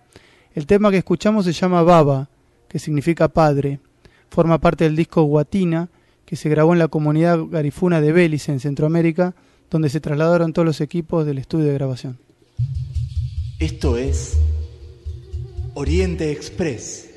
El 0.55 0.69
tema 0.69 0.93
que 0.93 0.99
escuchamos 0.99 1.47
se 1.47 1.53
llama 1.53 1.83
Baba, 1.83 2.29
que 2.69 2.79
significa 2.79 3.27
padre. 3.27 3.81
Forma 4.31 4.59
parte 4.59 4.85
del 4.85 4.95
disco 4.95 5.25
Guatina, 5.25 5.89
que 6.25 6.37
se 6.37 6.49
grabó 6.49 6.75
en 6.75 6.79
la 6.79 6.87
comunidad 6.87 7.41
garifuna 7.51 8.01
de 8.01 8.12
Belice, 8.12 8.53
en 8.53 8.61
Centroamérica, 8.61 9.35
donde 9.69 9.89
se 9.89 9.99
trasladaron 9.99 10.53
todos 10.53 10.65
los 10.67 10.81
equipos 10.81 11.27
del 11.27 11.39
estudio 11.39 11.67
de 11.67 11.75
grabación. 11.75 12.19
Esto 13.59 13.97
es 13.97 14.37
Oriente 15.73 16.31
Express. 16.31 17.09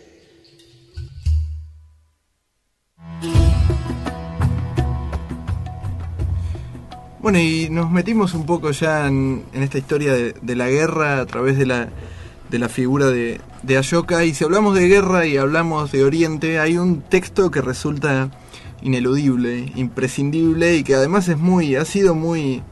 Bueno, 7.19 7.39
y 7.39 7.67
nos 7.69 7.91
metimos 7.91 8.33
un 8.33 8.45
poco 8.45 8.71
ya 8.71 9.07
en, 9.07 9.43
esta 9.51 9.79
historia 9.79 10.13
de, 10.13 10.55
la 10.55 10.69
guerra 10.69 11.19
a 11.19 11.25
través 11.25 11.57
de 11.57 11.65
la, 11.65 11.89
de 12.49 12.57
la 12.57 12.69
figura 12.69 13.07
de, 13.07 13.41
de. 13.63 14.25
Y 14.25 14.33
si 14.33 14.43
hablamos 14.45 14.75
de 14.75 14.87
guerra 14.87 15.25
y 15.25 15.35
hablamos 15.35 15.91
de 15.91 16.05
Oriente, 16.05 16.59
hay 16.59 16.77
un 16.77 17.01
texto 17.01 17.51
que 17.51 17.59
resulta 17.61 18.31
ineludible, 18.81 19.73
imprescindible 19.75 20.77
y 20.77 20.83
que 20.85 20.95
además 20.95 21.27
es 21.27 21.37
muy, 21.37 21.75
ha 21.75 21.83
sido 21.83 22.15
muy, 22.15 22.63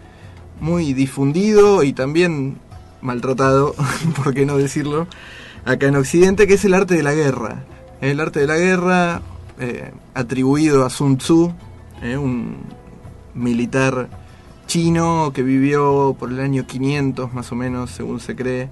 muy 0.62 0.93
difundido 0.93 1.84
y 1.84 1.91
también 1.91 2.65
maltratado, 3.07 3.73
por 4.15 4.35
qué 4.35 4.45
no 4.45 4.57
decirlo, 4.57 5.07
acá 5.65 5.87
en 5.87 5.95
Occidente, 5.95 6.45
que 6.45 6.53
es 6.53 6.65
el 6.65 6.75
arte 6.75 6.93
de 6.93 7.03
la 7.03 7.15
guerra. 7.15 7.63
El 8.01 8.19
arte 8.19 8.41
de 8.41 8.47
la 8.47 8.57
guerra 8.57 9.21
eh, 9.59 9.91
atribuido 10.13 10.85
a 10.85 10.91
Sun 10.91 11.17
Tzu, 11.17 11.51
eh, 12.03 12.17
un 12.17 12.57
militar 13.33 14.09
chino 14.67 15.31
que 15.33 15.41
vivió 15.41 16.15
por 16.19 16.31
el 16.31 16.39
año 16.39 16.67
500 16.67 17.33
más 17.33 17.51
o 17.51 17.55
menos, 17.55 17.89
según 17.89 18.19
se 18.19 18.35
cree, 18.35 18.69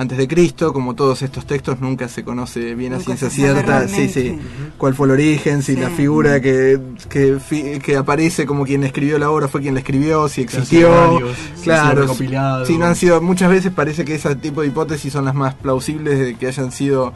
antes 0.00 0.16
de 0.16 0.28
Cristo. 0.28 0.72
Como 0.72 0.94
todos 0.94 1.22
estos 1.22 1.44
textos, 1.44 1.80
nunca 1.80 2.08
se 2.08 2.22
conoce 2.22 2.74
bien 2.76 2.92
a 2.94 3.00
ciencia 3.00 3.28
cierta, 3.28 3.88
sí, 3.88 4.08
sí, 4.08 4.38
cuál 4.78 4.94
fue 4.94 5.06
el 5.08 5.12
origen, 5.12 5.62
si 5.62 5.74
la 5.74 5.90
figura 5.90 6.40
que, 6.40 6.78
que, 7.08 7.38
fi- 7.40 7.80
que 7.80 7.96
aparece 7.96 8.46
como 8.46 8.64
quien 8.64 8.84
escribió 8.84 9.18
la 9.18 9.28
obra 9.30 9.48
fue 9.48 9.60
quien 9.60 9.74
la 9.74 9.80
escribió, 9.80 10.28
si 10.28 10.42
existió. 10.42 10.88
varios, 10.90 11.36
si 11.56 11.62
claro, 11.64 12.02
recopilados. 12.02 12.68
si 12.68 12.78
no 12.78 12.86
han 12.86 12.94
sido, 12.94 13.20
muchas 13.20 13.50
veces 13.50 13.72
parece 13.72 14.04
que 14.04 14.14
ese 14.14 14.36
tipo 14.36 14.60
de 14.60 14.68
hipótesis 14.68 15.12
son 15.12 15.24
las 15.24 15.34
más 15.34 15.54
plausibles 15.54 16.18
de 16.18 16.36
que 16.36 16.46
hayan 16.46 16.70
sido 16.70 17.12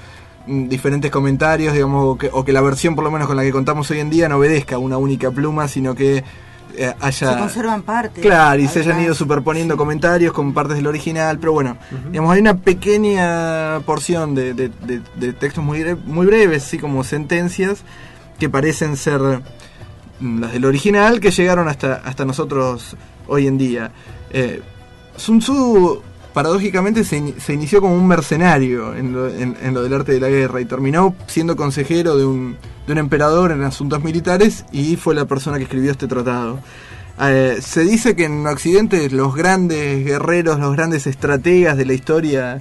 mm, 0.49 0.69
diferentes 0.69 1.11
comentarios, 1.13 1.75
digamos, 1.75 2.05
o 2.05 2.19
que, 2.19 2.31
o 2.33 2.45
que 2.45 2.53
la 2.53 2.61
versión 2.63 2.97
por 2.97 3.05
lo 3.05 3.11
menos 3.13 3.29
con 3.29 3.37
la 3.37 3.45
que 3.45 3.53
contamos 3.53 3.89
hoy 3.93 4.01
en 4.01 4.11
día 4.11 4.29
no 4.29 4.39
obedezca 4.39 4.75
a 4.75 4.79
una 4.79 4.97
única 4.99 5.31
pluma, 5.31 5.69
sino 5.69 5.95
que 5.95 6.25
haya... 7.01 7.33
Se 7.33 7.39
conservan 7.39 7.83
partes. 7.83 8.23
Claro, 8.23 8.61
y 8.61 8.69
se 8.69 8.81
hayan 8.81 9.01
ido 9.01 9.15
superponiendo 9.15 9.77
comentarios 9.77 10.33
con 10.33 10.53
partes 10.55 10.77
del 10.77 10.87
original, 10.87 11.39
pero 11.39 11.53
bueno, 11.53 11.77
digamos, 12.11 12.33
hay 12.35 12.41
una 12.41 12.57
pequeña 12.59 13.81
porción 13.87 14.35
de, 14.35 14.55
de- 14.55 14.69
de- 14.69 15.03
de 15.17 15.33
textos 15.33 15.63
muy, 15.65 15.81
bre- 15.81 16.03
muy 16.05 16.27
breves, 16.27 16.65
así 16.65 16.79
como 16.79 17.05
sentencias, 17.05 17.83
que 18.39 18.49
parecen 18.49 18.97
ser 18.97 19.21
mm, 20.21 20.41
las 20.41 20.53
del 20.53 20.65
original, 20.65 21.21
que 21.21 21.31
llegaron 21.31 21.69
hasta, 21.69 21.95
hasta 22.05 22.25
nosotros 22.25 22.97
hoy 23.29 23.47
en 23.47 23.59
día. 23.59 23.91
Eh, 24.31 24.63
Sun 25.17 25.41
Tzu, 25.41 26.03
paradójicamente, 26.33 27.05
se, 27.05 27.17
in- 27.19 27.35
se 27.39 27.53
inició 27.55 27.81
como 27.81 27.95
un 27.95 28.07
mercenario 28.09 28.95
en 28.95 29.13
lo, 29.13 29.29
en- 29.29 29.57
en 29.63 29.75
lo 29.75 29.83
del 29.83 29.93
arte 29.95 30.13
de 30.13 30.21
la 30.21 30.29
guerra 30.29 30.61
y 30.61 30.65
terminó 30.65 31.15
siendo 31.27 31.57
consejero 31.57 32.17
de 32.17 32.25
un, 32.25 32.57
de 32.87 32.93
un 32.93 32.99
emperador 32.99 33.53
en 33.53 33.63
asuntos 33.63 34.03
militares 34.03 34.65
y 34.73 34.97
fue 34.97 35.15
la 35.15 35.25
persona 35.27 35.59
que 35.59 35.65
escribió 35.65 35.91
este 35.91 36.07
tratado. 36.07 36.59
Eh, 37.21 37.59
se 37.61 37.83
dice 37.83 38.17
que 38.17 38.25
en 38.25 38.47
Occidente 38.47 39.09
los 39.11 39.35
grandes 39.35 40.05
guerreros, 40.05 40.59
los 40.59 40.75
grandes 40.75 41.07
estrategas 41.07 41.77
de 41.77 41.85
la 41.85 41.93
historia 41.93 42.61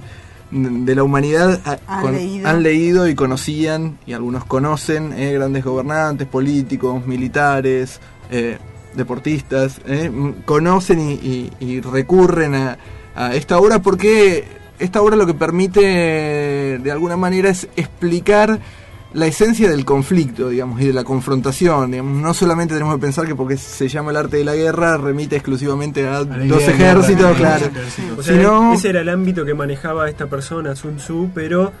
de 0.50 0.94
la 0.94 1.02
humanidad 1.02 1.60
ah, 1.64 1.78
Han 1.86 2.12
leído. 2.12 2.46
han 2.48 2.62
leído 2.62 3.08
y 3.08 3.14
conocían, 3.14 3.96
y 4.06 4.12
algunos 4.12 4.44
conocen, 4.44 5.14
eh, 5.14 5.32
grandes 5.32 5.64
gobernantes, 5.64 6.28
políticos, 6.28 7.06
militares, 7.06 8.00
eh, 8.30 8.58
deportistas, 8.94 9.80
mm, 9.88 10.42
conocen 10.44 11.00
y, 11.00 11.12
y- 11.14 11.50
y 11.60 11.80
recurren 11.80 12.54
a, 12.54 12.76
a 13.14 13.34
esta 13.34 13.58
obra 13.58 13.80
porque 13.80 14.44
esta 14.78 15.00
obra 15.02 15.16
lo 15.16 15.26
que 15.26 15.34
permite 15.34 15.80
de 16.78 16.90
alguna 16.90 17.16
manera 17.16 17.50
es 17.50 17.68
explicar 17.76 18.58
la 19.14 19.26
esencia 19.26 19.68
del 19.68 19.84
conflicto, 19.84 20.48
digamos, 20.48 20.80
y 20.80 20.86
de 20.86 20.92
la 20.94 21.04
confrontación. 21.04 21.90
Digamos. 21.90 22.20
No 22.22 22.32
solamente 22.32 22.72
tenemos 22.74 22.94
que 22.94 23.00
pensar 23.02 23.26
que 23.26 23.34
porque 23.34 23.58
se 23.58 23.86
llama 23.88 24.10
el 24.10 24.16
arte 24.16 24.38
de 24.38 24.44
la 24.44 24.54
guerra 24.54 24.96
remite 24.96 25.36
exclusivamente 25.36 26.06
a, 26.08 26.22
la 26.22 26.38
dos 26.46 26.62
ejércitos, 26.62 27.38
guerra, 27.38 27.58
claro. 27.58 27.66
O 28.16 28.22
sea, 28.22 28.34
Sino- 28.36 28.72
ese 28.72 28.88
era 28.88 29.02
el 29.02 29.08
ámbito 29.10 29.44
que 29.44 29.52
manejaba 29.54 30.08
esta 30.08 30.26
persona, 30.26 30.74
Sun 30.74 30.96
Tzu, 30.96 31.30
pero 31.34 31.72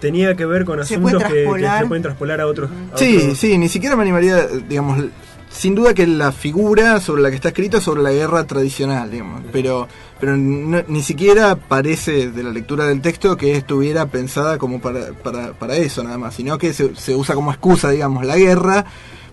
tenía 0.00 0.34
que 0.34 0.46
ver 0.46 0.64
con 0.64 0.80
asuntos 0.80 1.22
que, 1.24 1.44
se 1.44 1.86
pueden 1.86 2.02
traspolar 2.02 2.40
a 2.40 2.46
otros. 2.46 2.70
a 2.94 2.96
Sí, 2.96 3.18
otros- 3.18 3.38
sí, 3.38 3.58
ni 3.58 3.68
siquiera 3.68 3.94
me 3.94 4.02
animaría, 4.02 4.46
digamos, 4.46 5.04
sin 5.50 5.74
duda 5.74 5.94
que 5.94 6.06
la 6.06 6.32
figura 6.32 7.00
sobre 7.00 7.22
la 7.22 7.30
que 7.30 7.36
está 7.36 7.48
escrito 7.48 7.78
es 7.78 7.84
sobre 7.84 8.02
la 8.02 8.12
guerra 8.12 8.44
tradicional, 8.46 9.10
digamos, 9.10 9.42
pero, 9.52 9.88
pero 10.20 10.36
ni 10.36 11.02
siquiera 11.02 11.56
parece 11.56 12.30
de 12.30 12.42
la 12.42 12.50
lectura 12.50 12.86
del 12.86 13.00
texto 13.00 13.36
que 13.36 13.56
estuviera 13.56 14.06
pensada 14.06 14.58
como 14.58 14.80
para, 14.80 15.12
para, 15.12 15.52
para 15.52 15.76
eso 15.76 16.02
nada 16.02 16.18
más, 16.18 16.34
sino 16.34 16.58
que 16.58 16.72
se, 16.72 16.94
se 16.96 17.14
usa 17.14 17.34
como 17.34 17.50
excusa, 17.50 17.90
digamos, 17.90 18.24
la 18.24 18.36
guerra, 18.36 18.84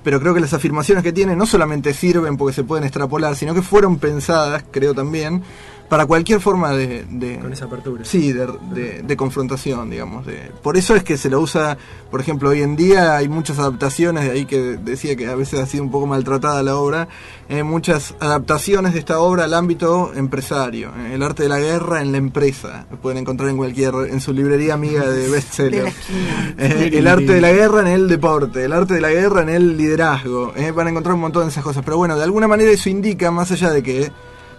pero 0.04 0.19
creo 0.19 0.34
que 0.34 0.39
las 0.39 0.54
afirmaciones 0.54 1.04
que 1.04 1.12
tiene 1.12 1.36
no 1.36 1.45
solamente 1.45 1.93
sirven 1.93 2.38
porque 2.38 2.54
se 2.54 2.63
pueden 2.63 2.86
extrapolar, 2.86 3.36
sino 3.36 3.54
que 3.54 3.62
fueron 3.62 3.97
pensadas, 3.97 4.63
creo 4.71 4.93
también, 4.93 5.43
para 5.89 6.06
cualquier 6.06 6.39
forma 6.41 6.71
de... 6.71 7.06
de 7.10 7.38
Con 7.39 7.54
esa 7.54 7.65
apertura. 7.65 8.04
Sí, 8.06 8.32
de, 8.34 8.48
de- 8.74 9.02
de 9.04 9.17
confrontación, 9.17 9.89
digamos. 9.89 10.26
De, 10.26 10.52
por 10.63 10.78
eso 10.78 10.95
es 10.95 11.04
que 11.04 11.17
se 11.17 11.30
lo 11.30 11.39
usa, 11.39 11.78
por 12.10 12.19
ejemplo, 12.21 12.50
hoy 12.50 12.62
en 12.63 12.76
día 12.76 13.15
hay 13.15 13.28
muchas 13.30 13.60
adaptaciones, 13.60 14.24
de 14.26 14.32
ahí 14.32 14.45
que 14.45 14.58
decía 14.78 15.15
que 15.15 15.28
a 15.28 15.36
veces 15.36 15.60
ha 15.60 15.65
sido 15.67 15.84
un 15.84 15.91
poco 15.91 16.08
maltratada 16.08 16.63
la 16.63 16.76
obra, 16.76 17.08
eh, 17.50 17.62
muchas 17.63 18.15
adaptaciones 18.19 18.93
de 18.93 19.00
esta 19.00 19.19
obra 19.19 19.43
al 19.43 19.54
ámbito 19.54 20.12
empresario, 20.15 20.89
eh, 20.98 21.13
el 21.13 21.21
arte 21.24 21.43
de 21.43 21.50
la 21.50 21.60
guerra 21.60 22.02
en 22.02 22.12
la 22.12 22.17
empresa. 22.17 22.88
Lo 22.89 22.98
pueden 22.98 23.19
encontrar 23.19 23.50
en 23.50 23.58
cualquier, 23.58 23.93
en 24.10 24.19
su 24.21 24.34
librería 24.34 24.74
amiga 24.74 25.08
de 25.08 25.30
bestsellers. 25.30 25.93
Eh, 26.58 26.89
el 26.93 27.08
arte 27.08 27.26
de 27.34 27.41
la 27.41 27.52
guerra 27.52 27.82
en 27.82 27.88
el 27.88 28.08
deporte, 28.08 28.63
el 28.65 28.74
arte 28.74 28.95
de 28.95 29.02
la 29.02 29.12
guerra 29.12 29.41
en 29.43 29.50
el 29.50 29.78
liderazgo. 29.78 30.54
eh, 30.56 30.71
van 30.71 30.88
a 30.88 30.89
encontrar 30.89 31.13
un 31.15 31.21
montón 31.21 31.43
de 31.43 31.50
esas 31.50 31.63
cosas. 31.63 31.84
Pero 31.86 31.98
bueno, 31.98 32.17
de 32.17 32.24
alguna 32.24 32.48
manera 32.48 32.71
eso 32.71 32.89
indica, 32.89 33.30
más 33.32 33.52
allá 33.52 33.69
de 33.71 33.84
que, 33.84 34.12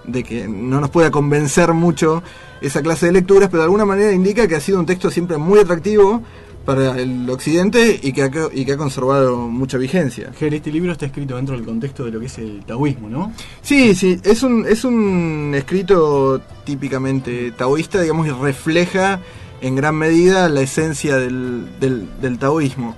de 0.06 0.22
que 0.24 0.48
no 0.48 0.80
nos 0.80 0.90
pueda 0.90 1.10
convencer 1.10 1.72
mucho 1.72 2.22
esa 2.60 2.82
clase 2.82 3.06
de 3.06 3.12
lecturas, 3.12 3.48
pero 3.48 3.62
de 3.62 3.64
alguna 3.64 3.84
manera 3.84 4.12
indica 4.12 4.46
que 4.48 4.56
ha 4.56 4.60
sido 4.60 4.78
un 4.78 4.86
texto 4.86 5.10
siempre 5.10 5.36
muy 5.36 5.58
atractivo 5.60 6.22
para 6.64 7.00
el 7.00 7.30
occidente 7.30 7.98
y 8.02 8.12
que 8.12 8.24
ha, 8.24 8.30
y 8.52 8.64
que 8.64 8.72
ha 8.72 8.76
conservado 8.76 9.36
mucha 9.36 9.78
vigencia. 9.78 10.32
Ger, 10.36 10.52
este 10.52 10.72
libro 10.72 10.92
está 10.92 11.06
escrito 11.06 11.36
dentro 11.36 11.54
del 11.54 11.64
contexto 11.64 12.04
de 12.04 12.10
lo 12.10 12.20
que 12.20 12.26
es 12.26 12.38
el 12.38 12.64
taoísmo, 12.64 13.08
¿no? 13.08 13.32
Sí, 13.62 13.94
sí, 13.94 14.20
es 14.24 14.42
un, 14.42 14.66
es 14.66 14.84
un 14.84 15.52
escrito 15.54 16.40
típicamente 16.64 17.52
taoísta, 17.52 18.02
digamos, 18.02 18.26
y 18.26 18.30
refleja 18.30 19.20
en 19.60 19.76
gran 19.76 19.94
medida 19.94 20.48
la 20.48 20.60
esencia 20.60 21.16
del, 21.16 21.68
del, 21.78 22.08
del 22.20 22.38
taoísmo. 22.38 22.96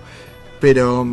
Pero, 0.60 1.06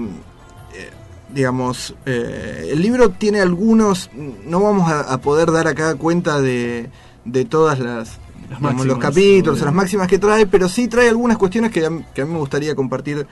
digamos, 1.36 1.94
eh, 2.06 2.70
el 2.72 2.82
libro 2.82 3.10
tiene 3.12 3.42
algunos, 3.42 4.10
no 4.48 4.62
vamos 4.62 4.90
a, 4.90 5.02
a 5.02 5.18
poder 5.20 5.52
dar 5.52 5.68
acá 5.68 5.94
cuenta 5.96 6.42
de, 6.42 6.90
de 7.26 7.46
todas 7.46 7.78
las, 7.80 8.18
digamos, 8.48 8.86
los 8.88 8.98
capítulos, 9.02 9.60
las 9.66 9.74
máximas 9.74 10.08
que 10.08 10.18
trae, 10.18 10.48
pero 10.48 10.70
sí 10.70 10.88
trae 10.88 11.10
algunas 11.10 11.38
cuestiones 11.38 11.72
que 11.72 11.86
a, 11.86 11.92
que 12.14 12.22
a 12.22 12.26
mí 12.26 12.32
me 12.32 12.40
gustaría 12.40 12.74
compartir 12.74 13.28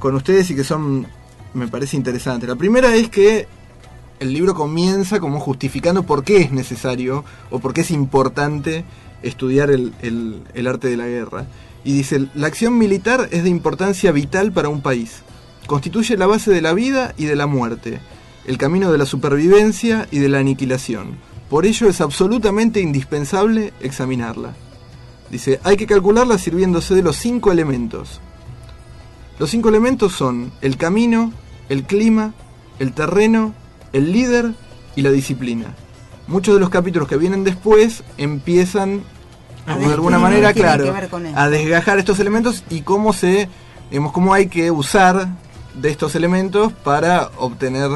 con 0.00 0.14
ustedes 0.16 0.50
y 0.50 0.56
que 0.56 0.64
son, 0.64 1.06
me 1.54 1.68
parece 1.68 1.96
interesantes. 1.96 2.48
La 2.48 2.56
primera 2.56 2.94
es 2.94 3.08
que 3.08 3.46
el 4.20 4.32
libro 4.32 4.54
comienza 4.54 5.20
como 5.20 5.38
justificando 5.40 6.02
por 6.02 6.24
qué 6.24 6.38
es 6.38 6.50
necesario 6.52 7.24
o 7.50 7.60
por 7.60 7.72
qué 7.72 7.82
es 7.82 7.90
importante 7.92 8.84
estudiar 9.22 9.70
el, 9.70 9.94
el- 10.02 10.42
el 10.54 10.66
arte 10.66 10.88
de 10.88 10.96
la 10.96 11.06
guerra. 11.06 11.46
Y 11.84 11.92
dice, 11.92 12.26
la 12.34 12.46
acción 12.46 12.78
militar 12.78 13.28
es 13.30 13.44
de 13.44 13.50
importancia 13.50 14.10
vital 14.12 14.52
para 14.52 14.68
un 14.68 14.80
país. 14.80 15.22
Constituye 15.66 16.16
la 16.16 16.26
base 16.26 16.50
de 16.50 16.60
la 16.60 16.74
vida 16.74 17.14
y 17.16 17.24
de 17.24 17.36
la 17.36 17.46
muerte, 17.46 18.00
el 18.46 18.58
camino 18.58 18.92
de 18.92 18.98
la 18.98 19.06
supervivencia 19.06 20.06
y 20.10 20.18
de 20.18 20.28
la 20.28 20.38
aniquilación. 20.38 21.16
Por 21.48 21.66
ello 21.66 21.88
es 21.88 22.00
absolutamente 22.00 22.80
indispensable 22.80 23.72
examinarla. 23.80 24.54
Dice, 25.30 25.60
hay 25.64 25.76
que 25.76 25.86
calcularla 25.86 26.38
sirviéndose 26.38 26.94
de 26.94 27.02
los 27.02 27.16
cinco 27.16 27.50
elementos. 27.50 28.20
Los 29.38 29.50
cinco 29.50 29.68
elementos 29.68 30.12
son 30.12 30.52
el 30.60 30.76
camino, 30.76 31.32
el 31.68 31.84
clima, 31.84 32.34
el 32.78 32.92
terreno, 32.92 33.54
el 33.92 34.12
líder 34.12 34.52
y 34.96 35.02
la 35.02 35.10
disciplina. 35.10 35.74
Muchos 36.26 36.54
de 36.54 36.60
los 36.60 36.70
capítulos 36.70 37.08
que 37.08 37.16
vienen 37.16 37.44
después 37.44 38.02
empiezan 38.16 39.02
A 39.66 39.76
de 39.76 39.86
alguna 39.86 40.18
manera, 40.18 40.52
claro, 40.52 40.94
a 41.34 41.48
desgajar 41.48 41.98
estos 41.98 42.18
elementos 42.20 42.64
y 42.70 42.82
cómo 42.82 43.12
se, 43.12 43.48
digamos, 43.90 44.12
cómo 44.12 44.34
hay 44.34 44.46
que 44.48 44.70
usar 44.70 45.28
de 45.74 45.90
estos 45.90 46.14
elementos 46.14 46.72
para 46.72 47.30
obtener 47.38 47.90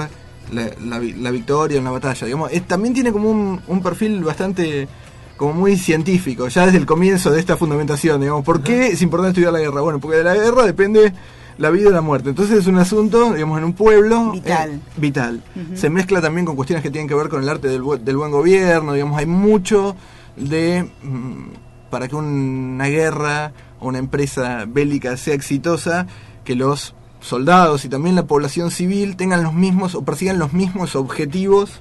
la, 0.52 0.70
la 0.84 0.98
vi- 0.98 1.12
la 1.14 1.30
victoria 1.30 1.78
en 1.78 1.84
la 1.84 1.90
batalla. 1.90 2.24
Digamos, 2.26 2.50
es- 2.52 2.66
también 2.66 2.94
tiene 2.94 3.12
como 3.12 3.30
un, 3.30 3.60
un 3.66 3.82
perfil 3.82 4.22
bastante 4.24 4.88
como 5.36 5.52
muy 5.52 5.76
científico, 5.76 6.48
ya 6.48 6.64
desde 6.66 6.78
el 6.78 6.86
comienzo 6.86 7.30
de 7.30 7.38
esta 7.38 7.56
fundamentación, 7.56 8.20
digamos, 8.20 8.44
¿por 8.44 8.60
qué 8.60 8.88
es 8.88 9.02
importante 9.02 9.30
estudiar 9.30 9.52
la 9.52 9.60
guerra? 9.60 9.80
Bueno, 9.82 10.00
porque 10.00 10.16
de 10.16 10.24
la 10.24 10.34
guerra 10.34 10.64
depende 10.64 11.12
la 11.58 11.70
vida 11.70 11.90
y 11.90 11.92
la 11.92 12.00
muerte. 12.00 12.30
Entonces 12.30 12.58
es 12.58 12.66
un 12.66 12.76
asunto, 12.78 13.32
digamos, 13.34 13.58
en 13.58 13.64
un 13.64 13.72
pueblo 13.72 14.32
Vital. 14.32 14.70
eh, 14.72 14.80
vital. 14.96 15.42
Ujú. 15.54 15.76
Se 15.76 15.90
mezcla 15.90 16.20
también 16.20 16.44
con 16.44 16.56
cuestiones 16.56 16.82
que 16.82 16.90
tienen 16.90 17.06
que 17.08 17.14
ver 17.14 17.28
con 17.28 17.40
el 17.42 17.48
arte 17.48 17.68
del, 17.68 17.82
bu- 17.82 17.98
del 18.00 18.16
buen 18.16 18.32
gobierno, 18.32 18.94
digamos, 18.94 19.16
hay 19.18 19.26
mucho 19.26 19.94
de 20.36 20.88
mm, 21.04 21.88
para 21.90 22.08
que 22.08 22.16
una 22.16 22.86
guerra 22.88 23.52
o 23.78 23.86
una 23.88 23.98
empresa 23.98 24.64
bélica 24.66 25.16
sea 25.16 25.34
exitosa, 25.34 26.06
que 26.44 26.56
los 26.56 26.94
soldados 27.20 27.85
y 27.85 27.88
también 27.88 28.14
la 28.14 28.26
población 28.26 28.70
civil 28.70 29.16
tengan 29.16 29.42
los 29.42 29.54
mismos 29.54 29.94
o 29.94 30.04
persigan 30.04 30.38
los 30.38 30.52
mismos 30.52 30.96
objetivos 30.96 31.80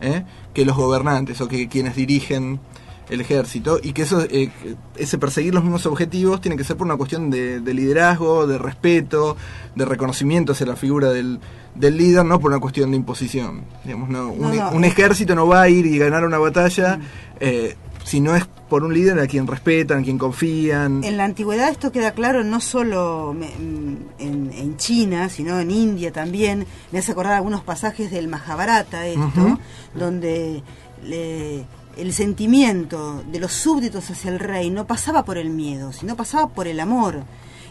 ¿eh? 0.00 0.24
que 0.54 0.64
los 0.64 0.76
gobernantes 0.76 1.40
o 1.40 1.48
que 1.48 1.68
quienes 1.68 1.94
dirigen 1.94 2.60
el 3.08 3.20
ejército 3.20 3.78
y 3.82 3.92
que 3.92 4.02
eso 4.02 4.22
eh, 4.22 4.50
ese 4.96 5.18
perseguir 5.18 5.54
los 5.54 5.62
mismos 5.62 5.86
objetivos 5.86 6.40
tiene 6.40 6.56
que 6.56 6.64
ser 6.64 6.76
por 6.76 6.86
una 6.86 6.96
cuestión 6.96 7.30
de, 7.30 7.60
de 7.60 7.74
liderazgo, 7.74 8.46
de 8.46 8.58
respeto, 8.58 9.36
de 9.74 9.84
reconocimiento 9.84 10.52
hacia 10.52 10.66
la 10.66 10.76
figura 10.76 11.10
del, 11.10 11.38
del 11.74 11.96
líder, 11.96 12.24
no 12.24 12.40
por 12.40 12.50
una 12.50 12.60
cuestión 12.60 12.90
de 12.90 12.96
imposición. 12.96 13.64
Digamos, 13.84 14.08
no, 14.08 14.28
un, 14.28 14.40
No, 14.40 14.54
no, 14.54 14.70
un 14.70 14.84
ejército 14.84 15.34
no 15.34 15.46
va 15.46 15.62
a 15.62 15.68
ir 15.68 15.86
y 15.86 15.98
ganar 15.98 16.24
una 16.24 16.38
batalla 16.38 17.00
eh, 17.40 17.76
si 18.04 18.20
no 18.20 18.34
es 18.36 18.44
por 18.68 18.84
un 18.84 18.94
líder 18.94 19.18
a 19.20 19.26
quien 19.26 19.46
respetan, 19.46 20.00
a 20.00 20.02
quien 20.02 20.18
confían. 20.18 21.04
En 21.04 21.16
la 21.16 21.24
antigüedad 21.24 21.68
esto 21.68 21.92
queda 21.92 22.12
claro 22.12 22.42
no 22.44 22.60
solo 22.60 23.34
mm, 23.36 23.94
en, 24.18 24.52
en 24.54 24.76
China, 24.76 25.28
sino 25.28 25.60
en 25.60 25.70
India 25.70 26.10
también. 26.12 26.66
Me 26.90 26.98
hace 27.00 27.12
acordar 27.12 27.34
algunos 27.34 27.62
pasajes 27.62 28.10
del 28.10 28.28
Mahabharata 28.28 29.06
esto, 29.06 29.58
donde 29.94 30.62
le- 31.04 31.64
el 31.96 32.12
sentimiento 32.14 33.22
de 33.30 33.38
los 33.38 33.52
súbditos 33.52 34.08
hacia 34.10 34.30
el 34.30 34.38
rey 34.38 34.70
no 34.70 34.86
pasaba 34.86 35.24
por 35.26 35.36
el 35.36 35.50
miedo, 35.50 35.92
sino 35.92 36.16
pasaba 36.16 36.48
por 36.48 36.66
el 36.66 36.80
amor. 36.80 37.24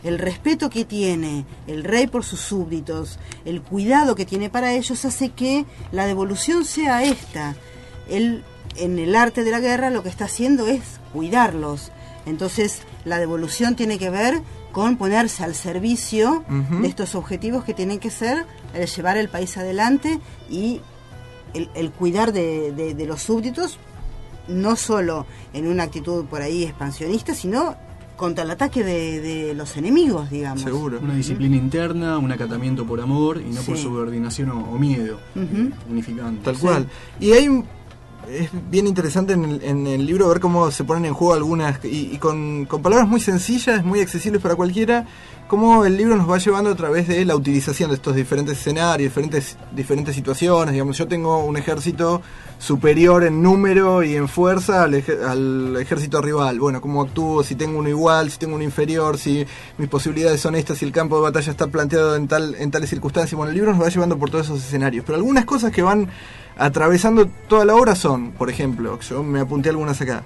El 0.03 0.19
respeto 0.19 0.69
que 0.69 0.85
tiene 0.85 1.45
el 1.67 1.83
rey 1.83 2.05
por 2.07 2.23
sus 2.23 2.39
súbditos, 2.39 3.17
el 3.45 3.61
cuidado 3.61 4.15
que 4.15 4.25
tiene 4.25 4.49
para 4.49 4.73
ellos 4.73 5.03
hace 5.05 5.29
que 5.29 5.65
la 5.91 6.05
devolución 6.05 6.65
sea 6.65 7.03
esta. 7.03 7.55
Él 8.09 8.43
en 8.75 8.99
el 8.99 9.15
arte 9.15 9.43
de 9.43 9.51
la 9.51 9.59
guerra 9.59 9.89
lo 9.89 10.03
que 10.03 10.09
está 10.09 10.25
haciendo 10.25 10.67
es 10.67 10.81
cuidarlos. 11.13 11.91
Entonces 12.25 12.81
la 13.05 13.19
devolución 13.19 13.75
tiene 13.75 13.97
que 13.97 14.09
ver 14.09 14.41
con 14.71 14.95
ponerse 14.97 15.43
al 15.43 15.53
servicio 15.55 16.43
de 16.81 16.87
estos 16.87 17.15
objetivos 17.15 17.63
que 17.65 17.73
tienen 17.73 17.99
que 17.99 18.09
ser 18.09 18.45
el 18.73 18.87
llevar 18.87 19.17
el 19.17 19.27
país 19.27 19.57
adelante 19.57 20.19
y 20.49 20.79
el, 21.53 21.69
el 21.75 21.91
cuidar 21.91 22.31
de, 22.31 22.71
de- 22.71 22.93
de 22.93 23.05
los 23.05 23.21
súbditos, 23.21 23.77
no 24.47 24.75
solo 24.77 25.25
en 25.53 25.67
una 25.67 25.83
actitud 25.83 26.25
por 26.25 26.41
ahí 26.41 26.63
expansionista, 26.63 27.35
sino 27.35 27.75
contra 28.15 28.43
el 28.43 28.51
ataque 28.51 28.83
de, 28.83 29.19
de 29.19 29.53
los 29.55 29.75
enemigos, 29.77 30.29
digamos. 30.29 30.61
Una 31.01 31.15
disciplina 31.15 31.55
interna, 31.57 32.17
un 32.19 32.31
acatamiento 32.31 32.85
por 32.85 33.01
amor 33.01 33.41
y 33.41 33.49
no 33.49 33.61
por 33.61 33.77
subordinación 33.77 34.51
o, 34.51 34.59
o 34.71 34.77
miedo. 34.77 35.19
Unificante. 35.89 36.43
Tal 36.43 36.57
cual. 36.57 36.87
Y 37.19 37.31
hay 37.33 37.47
un- 37.49 37.65
es 38.29 38.49
bien 38.69 38.87
interesante 38.87 39.33
en 39.33 39.45
el, 39.45 39.63
en 39.63 39.87
el 39.87 40.05
libro 40.05 40.27
ver 40.29 40.39
cómo 40.39 40.71
se 40.71 40.83
ponen 40.83 41.05
en 41.05 41.13
juego 41.13 41.33
algunas, 41.33 41.83
y, 41.83 42.11
y 42.13 42.17
con, 42.17 42.65
con 42.65 42.81
palabras 42.81 43.07
muy 43.07 43.19
sencillas, 43.19 43.83
muy 43.83 43.99
accesibles 43.99 44.41
para 44.41 44.55
cualquiera, 44.55 45.05
cómo 45.47 45.83
el 45.83 45.97
libro 45.97 46.15
nos 46.15 46.29
va 46.29 46.37
llevando 46.37 46.69
a 46.69 46.75
través 46.75 47.09
de 47.09 47.25
la 47.25 47.35
utilización 47.35 47.89
de 47.89 47.97
estos 47.97 48.15
diferentes 48.15 48.57
escenarios, 48.57 49.09
diferentes, 49.09 49.57
diferentes 49.75 50.15
situaciones. 50.15 50.71
Digamos, 50.71 50.97
yo 50.97 51.09
tengo 51.09 51.43
un 51.43 51.57
ejército 51.57 52.21
superior 52.57 53.25
en 53.25 53.41
número 53.41 54.01
y 54.01 54.15
en 54.15 54.29
fuerza 54.29 54.83
al, 54.83 54.93
eje- 54.93 55.21
al 55.21 55.75
ejército 55.75 56.21
rival. 56.21 56.57
Bueno, 56.57 56.79
cómo 56.79 57.01
actúo, 57.01 57.43
si 57.43 57.55
tengo 57.55 57.79
uno 57.79 57.89
igual, 57.89 58.31
si 58.31 58.37
tengo 58.37 58.55
uno 58.55 58.63
inferior, 58.63 59.17
si 59.17 59.45
mis 59.77 59.89
posibilidades 59.89 60.39
son 60.39 60.55
estas, 60.55 60.77
si 60.77 60.85
el 60.85 60.93
campo 60.93 61.17
de 61.17 61.23
batalla 61.23 61.51
está 61.51 61.67
planteado 61.67 62.15
en, 62.15 62.29
tal, 62.29 62.55
en 62.57 62.71
tales 62.71 62.89
circunstancias. 62.89 63.35
Bueno, 63.35 63.49
el 63.49 63.55
libro 63.55 63.73
nos 63.73 63.83
va 63.83 63.89
llevando 63.89 64.17
por 64.17 64.29
todos 64.29 64.45
esos 64.45 64.59
escenarios. 64.63 65.03
Pero 65.05 65.17
algunas 65.17 65.43
cosas 65.43 65.73
que 65.73 65.81
van 65.81 66.07
atravesando 66.57 67.27
toda 67.47 67.65
la 67.65 67.75
obra 67.75 67.95
son, 67.95 68.31
por 68.31 68.49
ejemplo, 68.49 68.99
yo 68.99 69.23
me 69.23 69.39
apunté 69.39 69.69
algunas 69.69 69.99
acá. 70.01 70.23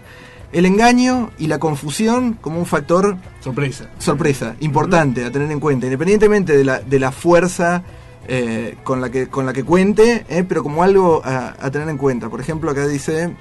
El 0.51 0.65
engaño 0.65 1.31
y 1.37 1.47
la 1.47 1.59
confusión 1.59 2.33
como 2.39 2.59
un 2.59 2.65
factor 2.65 3.17
sorpresa, 3.41 3.89
sorpresa 3.99 4.55
importante 4.61 5.25
a 5.25 5.31
tener 5.31 5.51
en 5.51 5.59
cuenta, 5.59 5.85
independientemente 5.85 6.55
de 6.55 6.63
la, 6.63 6.79
de 6.79 6.99
la 6.99 7.11
fuerza 7.11 7.83
eh, 8.27 8.77
con, 8.83 9.01
la 9.01 9.09
que, 9.09 9.27
con 9.27 9.45
la 9.45 9.53
que 9.53 9.63
cuente, 9.63 10.25
eh, 10.29 10.45
pero 10.47 10.63
como 10.63 10.83
algo 10.83 11.21
a, 11.25 11.55
a 11.59 11.71
tener 11.71 11.89
en 11.89 11.97
cuenta. 11.97 12.29
Por 12.29 12.39
ejemplo, 12.39 12.71
acá 12.71 12.87
dice, 12.87 13.33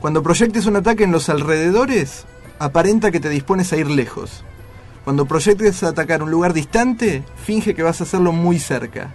cuando 0.00 0.22
proyectes 0.22 0.66
un 0.66 0.76
ataque 0.76 1.04
en 1.04 1.12
los 1.12 1.28
alrededores, 1.28 2.24
aparenta 2.58 3.10
que 3.10 3.20
te 3.20 3.28
dispones 3.28 3.72
a 3.72 3.76
ir 3.76 3.88
lejos. 3.88 4.42
Cuando 5.04 5.26
proyectes 5.26 5.82
atacar 5.82 6.22
un 6.22 6.30
lugar 6.30 6.52
distante, 6.52 7.22
finge 7.44 7.74
que 7.74 7.82
vas 7.82 8.00
a 8.00 8.04
hacerlo 8.04 8.32
muy 8.32 8.58
cerca. 8.58 9.14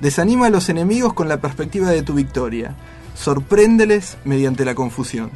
Desanima 0.00 0.46
a 0.46 0.50
los 0.50 0.68
enemigos 0.68 1.12
con 1.14 1.28
la 1.28 1.40
perspectiva 1.40 1.90
de 1.90 2.02
tu 2.02 2.14
victoria. 2.14 2.74
Sorpréndeles 3.14 4.18
mediante 4.24 4.64
la 4.64 4.74
confusión. 4.74 5.30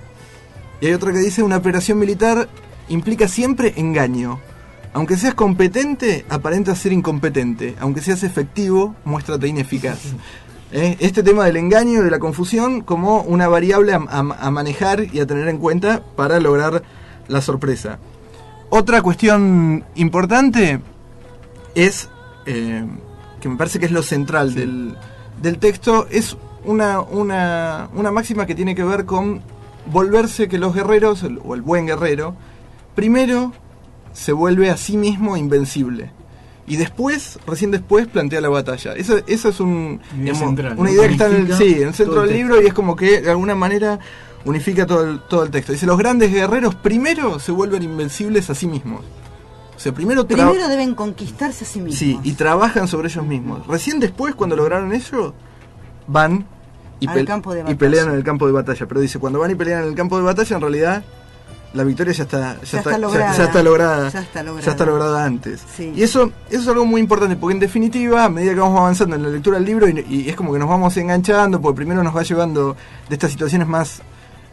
Y 0.80 0.86
hay 0.86 0.92
otra 0.92 1.12
que 1.12 1.18
dice, 1.18 1.42
una 1.42 1.56
operación 1.58 1.98
militar 1.98 2.48
implica 2.88 3.26
siempre 3.28 3.74
engaño. 3.76 4.38
Aunque 4.92 5.16
seas 5.16 5.34
competente, 5.34 6.24
aparenta 6.28 6.74
ser 6.74 6.92
incompetente. 6.92 7.74
Aunque 7.80 8.00
seas 8.00 8.22
efectivo, 8.22 8.94
muéstrate 9.04 9.48
ineficaz. 9.48 9.98
¿Eh? 10.72 10.96
Este 11.00 11.22
tema 11.24 11.44
del 11.46 11.56
engaño 11.56 12.00
y 12.00 12.04
de 12.04 12.10
la 12.12 12.20
confusión 12.20 12.82
como 12.82 13.22
una 13.22 13.48
variable 13.48 13.92
a, 13.92 13.96
a- 14.08 14.36
a 14.46 14.50
manejar 14.52 15.04
y 15.12 15.18
a 15.18 15.26
tener 15.26 15.48
en 15.48 15.58
cuenta 15.58 16.02
para 16.16 16.38
lograr 16.38 16.82
la 17.26 17.40
sorpresa. 17.40 17.98
Otra 18.68 19.02
cuestión 19.02 19.84
importante 19.96 20.78
es, 21.74 22.08
eh, 22.46 22.84
que 23.40 23.48
me 23.48 23.56
parece 23.56 23.78
que 23.78 23.86
es 23.86 23.92
lo 23.92 24.02
central 24.02 24.54
del, 24.54 24.96
del 25.42 25.58
texto, 25.58 26.06
es 26.10 26.36
una, 26.64 27.00
una, 27.00 27.88
una 27.94 28.10
máxima 28.10 28.46
que 28.46 28.54
tiene 28.54 28.74
que 28.74 28.84
ver 28.84 29.04
con 29.06 29.40
volverse 29.86 30.48
que 30.48 30.58
los 30.58 30.74
guerreros, 30.74 31.22
el- 31.22 31.40
o 31.44 31.54
el 31.54 31.62
buen 31.62 31.86
guerrero, 31.86 32.34
primero 32.94 33.52
se 34.12 34.32
vuelve 34.32 34.70
a 34.70 34.76
sí 34.76 34.96
mismo 34.96 35.36
invencible. 35.36 36.10
Y 36.66 36.76
después, 36.76 37.38
recién 37.46 37.70
después, 37.72 38.06
plantea 38.06 38.40
la 38.40 38.48
batalla. 38.48 38.92
Eso, 38.94 39.18
eso 39.26 39.48
es 39.48 39.58
un, 39.58 40.00
Idea 40.12 40.18
digamos, 40.22 40.38
central, 40.38 40.74
una 40.78 40.90
idea 40.92 41.06
que 41.08 41.12
está 41.14 41.26
en 41.26 41.34
el, 41.34 41.54
sí, 41.56 41.74
en 41.82 41.88
el 41.88 41.94
centro 41.94 42.22
el 42.22 42.28
del 42.28 42.36
libro 42.36 42.62
y 42.62 42.66
es 42.66 42.74
como 42.74 42.94
que 42.94 43.20
de 43.22 43.30
alguna 43.30 43.54
manera 43.56 43.98
unifica 44.44 44.86
todo 44.86 45.04
el, 45.04 45.20
todo 45.22 45.42
el 45.42 45.50
texto. 45.50 45.72
Dice, 45.72 45.86
los 45.86 45.98
grandes 45.98 46.30
guerreros 46.32 46.74
primero 46.76 47.40
se 47.40 47.50
vuelven 47.50 47.82
invencibles 47.82 48.50
a 48.50 48.54
sí 48.54 48.66
mismos. 48.68 49.00
O 49.80 49.82
O 49.82 49.82
sea, 49.82 49.94
primero, 49.94 50.24
deben 50.68 50.94
conquistarse 50.94 51.64
a 51.64 51.66
sí 51.66 51.80
mismos. 51.80 51.98
sí, 51.98 52.20
y 52.22 52.34
trabajan 52.34 52.86
sobre 52.86 53.08
ellos 53.08 53.24
mismos. 53.24 53.66
Recién 53.66 53.98
después, 53.98 54.34
cuando 54.34 54.54
lograron 54.54 54.92
eso, 54.92 55.32
van 56.06 56.44
y, 57.00 57.06
pelean 57.06 58.08
en 58.10 58.14
el 58.14 58.22
campo 58.22 58.46
de 58.46 58.52
batalla. 58.52 58.86
Pero 58.86 59.00
dice, 59.00 59.18
cuando 59.18 59.38
van 59.38 59.52
y 59.52 59.54
pelean 59.54 59.84
en 59.84 59.88
el 59.88 59.94
campo 59.94 60.18
de 60.18 60.24
batalla, 60.24 60.56
en 60.56 60.60
realidad 60.60 61.04
la 61.72 61.84
victoria 61.84 62.12
ya 62.12 62.24
está, 62.24 62.60
ya 62.60 62.70
Ya 62.70 62.78
está 62.78 62.98
lograda. 62.98 63.36
ya 63.36 63.44
está 63.44 63.62
lograda. 63.62 64.10
Ya 64.10 64.20
está 64.20 64.42
lograda. 64.42 64.66
ya 64.66 64.70
está 64.72 64.84
lograda 64.84 65.24
antes. 65.24 65.62
Sí. 65.74 65.92
Y 65.96 66.02
eso, 66.02 66.30
eso 66.50 66.60
es 66.60 66.68
algo 66.68 66.84
muy 66.84 67.00
importante, 67.00 67.36
porque 67.36 67.54
en 67.54 67.60
definitiva, 67.60 68.24
a 68.24 68.28
medida 68.28 68.52
que 68.52 68.60
vamos 68.60 68.80
avanzando 68.80 69.16
en 69.16 69.22
la 69.22 69.30
lectura 69.30 69.56
del 69.56 69.64
libro, 69.66 69.88
y, 69.88 70.04
y 70.10 70.28
es 70.28 70.36
como 70.36 70.52
que 70.52 70.58
nos 70.58 70.68
vamos 70.68 70.94
enganchando, 70.98 71.58
porque 71.58 71.76
primero 71.76 72.02
nos 72.02 72.14
va 72.14 72.22
llevando 72.22 72.76
de 73.08 73.14
estas 73.14 73.30
situaciones 73.30 73.66
más, 73.66 74.02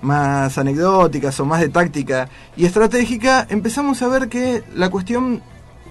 más 0.01 0.57
anecdóticas 0.57 1.39
o 1.39 1.45
más 1.45 1.61
de 1.61 1.69
táctica 1.69 2.29
y 2.55 2.65
estratégica, 2.65 3.45
empezamos 3.49 4.01
a 4.01 4.07
ver 4.07 4.29
que 4.29 4.63
la 4.75 4.89
cuestión 4.89 5.41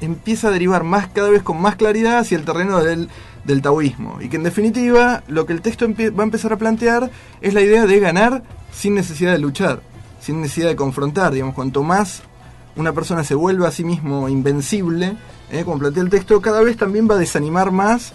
empieza 0.01 0.49
a 0.49 0.51
derivar 0.51 0.85
más 0.85 1.09
cada 1.09 1.31
vez 1.31 1.43
con 1.43 1.61
más 1.61 1.77
claridad 1.77 2.19
hacia 2.19 2.37
el 2.37 2.45
terreno 2.45 2.83
del, 2.83 3.09
del 3.45 3.63
taoísmo. 3.63 4.19
Y 4.21 4.29
que 4.29 4.37
en 4.37 4.43
definitiva 4.43 5.23
lo 5.29 5.47
que 5.47 5.53
el 5.53 5.63
texto 5.63 5.87
va 5.89 6.23
a 6.23 6.25
empezar 6.25 6.53
a 6.53 6.59
plantear 6.59 7.11
es 7.41 7.55
la 7.55 7.63
idea 7.63 7.87
de 7.87 8.01
ganar 8.01 8.43
sin 8.73 8.95
necesidad 8.95 9.33
de 9.33 9.39
luchar, 9.39 9.81
sin 10.21 10.41
necesidad 10.41 10.69
de 10.69 10.77
confrontar. 10.77 11.33
Digamos, 11.33 11.55
cuanto 11.55 11.83
más 11.83 12.23
una 12.77 12.93
persona 12.93 13.25
se 13.25 13.35
vuelve 13.35 13.67
a 13.67 13.71
sí 13.71 13.85
mismo 13.85 14.29
invencible, 14.29 15.17
¿eh? 15.51 15.65
como 15.65 15.79
plantea 15.79 16.03
el 16.03 16.11
texto, 16.11 16.41
cada 16.41 16.61
vez 16.61 16.77
también 16.77 17.09
va 17.09 17.15
a 17.15 17.19
desanimar 17.19 17.71
más 17.71 18.13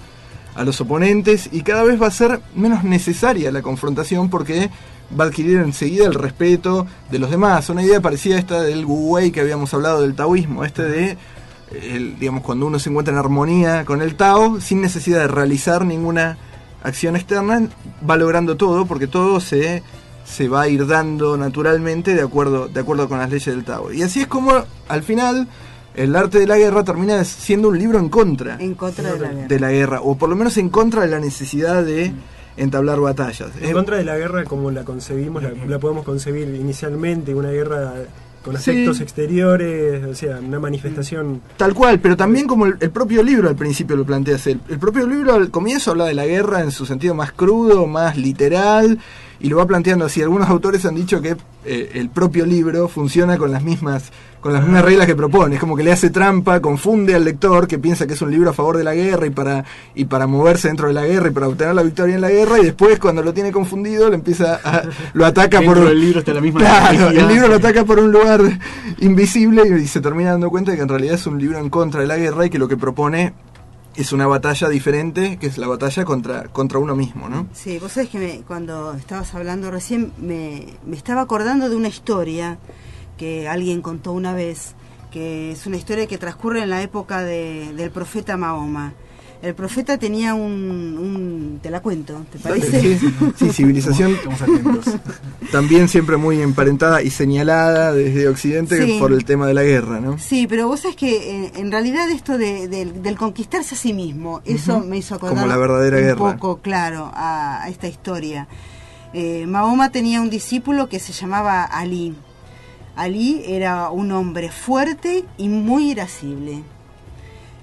a 0.54 0.64
los 0.64 0.80
oponentes 0.82 1.50
y 1.52 1.62
cada 1.62 1.84
vez 1.84 2.02
va 2.02 2.08
a 2.08 2.12
ser 2.12 2.42
menos 2.56 2.84
necesaria 2.84 3.52
la 3.52 3.62
confrontación 3.62 4.30
porque 4.30 4.70
va 5.20 5.26
a 5.26 5.28
adquirir 5.28 5.59
enseguida 5.59 6.05
el 6.05 6.14
respeto 6.14 6.88
de 7.09 7.20
los 7.20 7.30
demás. 7.30 7.70
Una 7.70 7.84
idea 7.84 8.01
parecida 8.01 8.36
a 8.36 8.39
esta 8.39 8.62
del 8.62 8.86
Wu 8.86 9.14
Wei 9.14 9.32
que 9.32 9.41
habíamos 9.41 9.74
hablado 9.74 10.01
del 10.01 10.16
taoísmo, 10.16 10.64
este 10.64 10.84
de 10.84 11.18
el, 11.82 12.20
digamos 12.20 12.43
cuando 12.43 12.66
uno 12.66 12.80
se 12.80 12.89
encuentra 12.89 13.14
en 13.14 13.20
armonía 13.20 13.86
con 13.86 14.01
el 14.01 14.16
Tao 14.16 14.59
sin 14.59 14.82
necesidad 14.82 15.20
de 15.20 15.28
realizar 15.28 15.86
ninguna 15.86 16.38
acción 16.84 17.16
externa, 17.16 17.70
va 18.07 18.18
logrando 18.18 18.57
todo 18.57 18.86
porque 18.86 19.07
todo 19.07 19.39
se 19.39 19.84
se 20.26 20.47
va 20.47 20.62
a 20.62 20.68
ir 20.68 20.86
dando 20.88 21.36
naturalmente 21.36 22.14
de 22.14 22.22
acuerdo 22.22 22.68
de 22.68 22.80
acuerdo 22.80 23.09
con 23.09 23.20
las 23.20 23.30
leyes 23.30 23.45
del 23.45 23.64
Tao. 23.64 23.91
Y 23.91 24.03
así 24.03 24.22
es 24.22 24.28
como 24.28 24.51
al 24.88 25.03
final 25.03 25.47
el 25.93 26.16
arte 26.16 26.39
de 26.39 26.47
la 26.47 26.57
guerra 26.57 26.84
termina 26.84 27.24
siendo 27.26 27.68
un 27.68 27.78
libro 27.78 27.99
en 27.99 28.07
contra 28.07 28.55
En 28.59 28.76
contra 28.76 29.14
de 29.14 29.20
la 29.20 29.28
guerra. 29.28 29.47
de 29.47 29.59
la 29.59 29.72
guerra, 29.72 30.01
o 30.01 30.18
por 30.18 30.30
lo 30.30 30.36
menos 30.36 30.57
en 30.57 30.70
contra 30.70 31.01
de 31.01 31.07
la 31.07 31.20
necesidad 31.20 31.84
de 31.84 32.14
entablar 32.58 32.99
batallas. 32.99 33.49
En 33.62 33.70
Eh, 33.70 33.74
contra 33.74 33.97
de 33.97 34.04
la 34.04 34.18
guerra 34.18 34.43
como 34.45 34.72
la 34.72 34.84
concebimos, 34.84 35.41
la, 35.43 35.52
la 35.68 35.80
podemos 35.80 36.04
concebir 36.06 36.47
inicialmente, 36.54 37.34
una 37.36 37.49
guerra 37.49 37.93
con 38.43 38.54
Sí. 38.58 38.72
aspectos 38.72 39.02
exteriores, 39.02 40.04
o 40.04 40.16
sea, 40.16 40.39
una 40.39 40.60
manifestación... 40.60 41.41
Tal 41.58 41.74
cual, 41.76 41.99
pero 41.99 42.18
también 42.18 42.47
como 42.47 42.66
el, 42.66 42.76
el 42.80 42.89
propio 42.89 43.22
libro 43.22 43.47
al 43.47 43.56
principio 43.56 43.95
lo 43.95 44.04
plantea. 44.04 44.38
El, 44.45 44.60
el 44.68 44.80
propio 44.80 45.06
libro 45.06 45.34
al 45.36 45.52
comienzo 45.52 45.91
habla 45.91 46.06
de 46.06 46.16
la 46.16 46.26
guerra 46.26 46.62
en 46.62 46.72
su 46.72 46.86
sentido 46.88 47.14
más 47.14 47.32
crudo, 47.34 47.86
más 47.86 48.18
literal, 48.18 48.97
y 49.42 49.50
lo 49.50 49.58
va 49.58 49.66
planteando 49.66 50.06
así. 50.06 50.22
Algunos 50.22 50.50
autores 50.50 50.86
han 50.86 50.96
dicho 50.96 51.22
que 51.22 51.36
eh, 51.66 51.92
el 51.96 52.10
propio 52.10 52.46
libro 52.46 52.88
funciona 52.88 53.38
con 53.38 53.52
las 53.52 53.64
mismas 53.64 54.12
con 54.42 54.54
las 54.54 54.64
mismas 54.64 54.84
reglas 54.84 55.06
que 55.06 55.16
propone. 55.16 55.56
Es 55.56 55.62
como 55.62 55.76
que 55.78 55.84
le 55.84 55.92
hace 55.92 56.10
trampa, 56.10 56.60
confunde 56.60 57.14
al 57.14 57.24
lector 57.24 57.68
que 57.68 57.78
piensa 57.78 58.08
que 58.08 58.14
es 58.14 58.22
un 58.24 58.32
libro 58.32 58.50
a 58.50 58.54
favor 58.54 58.76
de 58.76 58.84
la 58.84 58.96
guerra 58.96 59.28
y 59.28 59.30
para, 59.30 59.64
y 59.94 60.06
para 60.06 60.26
moverse 60.26 60.68
dentro 60.68 60.88
de 60.88 60.94
la 60.94 61.06
guerra 61.06 61.28
y 61.30 61.32
para 61.32 61.48
obtener 61.48 61.76
la 61.76 61.84
victoria 61.84 62.16
en 62.16 62.22
la 62.22 62.30
guerra, 62.32 62.60
y 62.60 62.64
después 62.64 62.98
cuando 62.98 63.22
lo 63.22 63.34
tiene 63.34 63.52
confundido 63.52 64.10
le 64.10 64.16
empieza 64.16 64.60
a, 64.64 64.82
lo 65.14 65.28
ataca 65.28 65.62
por 65.62 65.80
del 65.80 66.02
libro 66.02 66.20
está 66.20 66.34
la 66.34 66.42
misma 66.42 66.60
Claro, 66.92 67.10
el 67.10 67.28
libro 67.28 67.48
lo 67.48 67.56
ataca 67.56 67.86
por 67.86 68.00
un 68.00 68.12
lugar 68.12 68.42
invisible 68.98 69.62
y 69.80 69.86
se 69.86 70.02
termina 70.02 70.32
dando 70.32 70.50
cuenta 70.50 70.72
de 70.72 70.78
que 70.78 70.84
en 70.84 70.89
realidad 70.89 71.14
es 71.16 71.28
un 71.28 71.38
libro 71.38 71.60
en 71.60 71.70
contra 71.70 72.02
de 72.02 72.08
la 72.08 72.18
guerra 72.18 72.48
y 72.48 72.50
que 72.50 72.58
lo 72.58 72.68
que 72.68 72.78
propone 72.78 73.34
es 73.96 74.14
una 74.14 74.28
batalla 74.28 74.70
diferente, 74.70 75.38
que 75.38 75.48
es 75.48 75.58
la 75.58 75.68
batalla 75.68 76.06
contra, 76.06 76.44
contra 76.46 76.80
uno 76.80 76.96
mismo, 76.96 77.28
¿no? 77.30 77.48
Sí, 77.54 77.78
vos 77.80 77.92
sabés 77.92 78.10
que 78.10 78.20
me- 78.20 78.42
cuando 78.48 78.94
estabas 78.94 79.34
hablando 79.36 79.70
recién 79.72 80.14
me, 80.18 80.66
me 80.86 80.96
estaba 80.96 81.22
acordando 81.22 81.70
de 81.70 81.76
una 81.76 81.88
historia 81.89 82.58
que 83.18 83.48
alguien 83.48 83.82
contó 83.82 84.14
una 84.14 84.34
vez, 84.34 84.76
que 85.12 85.52
es 85.52 85.66
una 85.68 85.76
historia 85.78 86.08
que 86.08 86.18
transcurre 86.18 86.64
en 86.64 86.70
la 86.70 86.82
época 86.82 87.22
de- 87.22 87.74
del 87.76 87.92
profeta 87.92 88.38
Mahoma. 88.38 88.94
El 89.42 89.56
profeta 89.56 89.98
tenía 89.98 90.36
un, 90.36 90.52
un- 90.52 91.60
Te 91.64 91.72
la 91.72 91.80
cuento, 91.82 92.24
¿te 92.32 92.38
parece? 92.38 92.98
Sí, 93.00 93.10
sí, 93.38 93.50
civilización 93.52 94.16
también 95.52 95.88
siempre 95.88 96.18
muy 96.18 96.42
emparentada 96.42 97.02
y 97.02 97.10
señalada 97.10 97.92
desde 97.94 98.28
Occidente 98.28 98.86
Sí. 98.86 98.98
por 99.00 99.12
el 99.12 99.26
tema 99.26 99.48
de 99.48 99.54
la 99.54 99.64
guerra, 99.64 100.00
¿no? 100.00 100.18
Sí, 100.20 100.48
pero 100.48 100.68
vos 100.68 100.82
sabés 100.82 100.96
que 100.96 101.46
eh, 101.46 101.52
en 101.56 101.72
realidad 101.72 102.10
esto 102.10 102.38
de- 102.38 102.68
del- 102.68 103.02
del 103.02 103.18
conquistarse 103.18 103.76
a 103.76 103.78
sí 103.78 103.94
mismo, 103.94 104.42
eso 104.46 104.80
me 104.80 104.98
hizo 104.98 105.16
acordar 105.16 105.36
Como 105.38 105.48
la 105.48 105.58
verdadera 105.58 105.98
un 105.98 106.04
guerra. 106.04 106.18
poco, 106.38 106.58
claro, 106.62 107.12
a, 107.14 107.64
a 107.64 107.70
esta 107.70 107.88
historia. 107.88 108.48
Eh, 109.14 109.46
Mahoma 109.48 109.92
tenía 109.92 110.22
un 110.22 110.30
discípulo 110.30 110.88
que 110.88 111.00
se 111.00 111.14
llamaba 111.14 111.64
Ali. 111.64 112.16
Ali 112.96 113.42
era 113.46 113.89
un 113.89 114.12
hombre 114.12 114.52
fuerte 114.52 115.26
y 115.38 115.50
muy 115.50 115.92
irascible. 115.92 116.64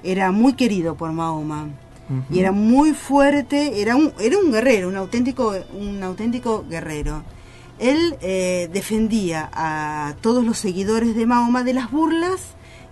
Era 0.02 0.32
muy 0.32 0.54
querido 0.54 0.96
por 0.96 1.12
Mahoma. 1.12 1.68
Y 2.30 2.38
era 2.38 2.52
muy 2.52 2.94
fuerte, 2.94 3.82
era 3.82 3.94
un, 3.94 4.14
era 4.18 4.38
un 4.38 4.50
guerrero, 4.50 4.88
un 4.88 4.96
auténtico, 4.96 5.54
un 5.78 6.02
auténtico 6.02 6.64
guerrero. 6.66 7.22
Él 7.78 8.16
eh, 8.22 8.70
defendía 8.72 9.50
a 9.52 10.14
todos 10.22 10.42
los 10.42 10.58
seguidores 10.58 11.14
de 11.14 11.26
Mahoma 11.26 11.64
de 11.64 11.74
las 11.74 11.90
burlas 11.90 12.40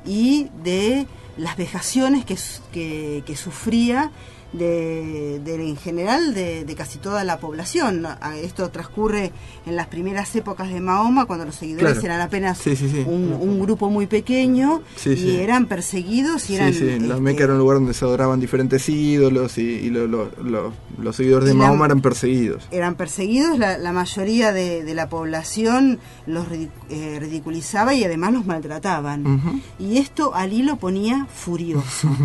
y 0.04 0.48
de 0.62 1.06
las 1.38 1.56
vejaciones 1.56 2.26
que, 2.26 3.22
que 3.24 3.36
sufría 3.36 4.10
de, 4.52 5.40
de- 5.44 5.54
en 5.68 5.76
general 5.76 6.32
de, 6.34 6.64
de 6.64 6.74
casi 6.74 6.98
toda 6.98 7.24
la 7.24 7.38
población. 7.38 8.06
A- 8.06 8.36
Esto 8.36 8.70
transcurre 8.70 9.32
en 9.66 9.76
las 9.76 9.86
primeras 9.88 10.34
épocas 10.36 10.68
de 10.72 10.80
Mahoma, 10.80 11.26
cuando 11.26 11.44
los 11.44 11.54
seguidores 11.56 11.92
Claro. 11.94 12.06
eran 12.06 12.20
apenas 12.20 12.58
Sí, 12.58 12.76
sí, 12.76 12.88
sí. 12.88 13.04
Un, 13.06 13.32
un 13.38 13.60
grupo 13.60 13.90
muy 13.90 14.06
pequeño 14.06 14.82
y 15.04 15.36
eran 15.36 15.66
perseguidos 15.66 16.44
y 16.44 16.46
Sí, 16.48 16.54
eran 16.56 16.72
la 17.08 17.14
este, 17.14 17.20
Meca 17.20 17.44
era 17.44 17.52
un 17.54 17.58
lugar 17.58 17.78
donde 17.78 17.94
se 17.94 18.04
adoraban 18.04 18.40
diferentes 18.40 18.88
ídolos 18.88 19.58
y, 19.58 19.62
y 19.62 19.90
lo- 19.90 20.06
lo- 20.06 20.30
lo- 20.42 20.72
los 20.98 21.16
seguidores 21.16 21.48
de 21.48 21.54
la- 21.54 21.64
Mahoma 21.64 21.86
eran 21.86 22.00
perseguidos. 22.00 22.66
eran 22.70 22.94
perseguidos, 22.94 23.58
la, 23.58 23.78
la 23.78 23.92
mayoría 23.92 24.52
de, 24.52 24.84
de 24.84 24.94
la 24.94 25.08
población 25.08 25.98
los 26.26 26.46
eh, 26.90 27.18
ridiculizaba 27.20 27.94
y 27.94 28.04
además 28.04 28.32
los 28.32 28.46
maltrataban. 28.46 29.62
Y 29.78 29.98
esto 29.98 30.34
Ali 30.34 30.62
lo 30.62 30.76
ponía 30.76 31.26
furioso. 31.34 32.08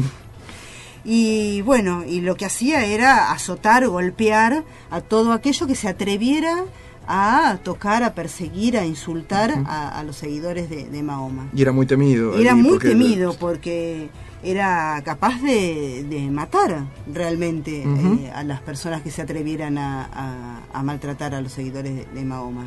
y 1.03 1.61
bueno, 1.61 2.03
y 2.05 2.21
lo 2.21 2.35
que 2.35 2.45
hacía 2.45 2.85
era 2.85 3.31
azotar, 3.31 3.87
golpear 3.87 4.63
a 4.89 5.01
todo 5.01 5.33
aquello 5.33 5.67
que 5.67 5.75
se 5.75 5.87
atreviera 5.87 6.63
a 7.07 7.57
tocar, 7.63 8.03
a 8.03 8.13
perseguir, 8.13 8.77
a 8.77 8.85
insultar 8.85 9.51
a, 9.65 9.99
a 9.99 10.03
los 10.03 10.15
seguidores 10.15 10.69
de, 10.69 10.85
de 10.85 11.03
Mahoma. 11.03 11.47
Y 11.53 11.61
era 11.61 11.71
muy 11.71 11.85
temido. 11.85 12.37
Era 12.37 12.55
muy 12.55 12.71
porque- 12.71 12.89
temido 12.89 13.33
porque 13.37 14.09
era 14.43 15.01
capaz 15.03 15.41
de, 15.41 16.03
de 16.09 16.29
matar 16.31 16.83
realmente 17.11 17.83
eh, 17.83 18.31
a 18.33 18.43
las 18.43 18.59
personas 18.61 19.01
que 19.01 19.11
se 19.11 19.21
atrevieran 19.21 19.77
a, 19.77 20.05
a- 20.13 20.59
a 20.79 20.83
maltratar 20.83 21.35
a 21.35 21.41
los 21.41 21.51
seguidores 21.51 21.93
de, 21.95 22.05
de 22.05 22.25
Mahoma. 22.25 22.65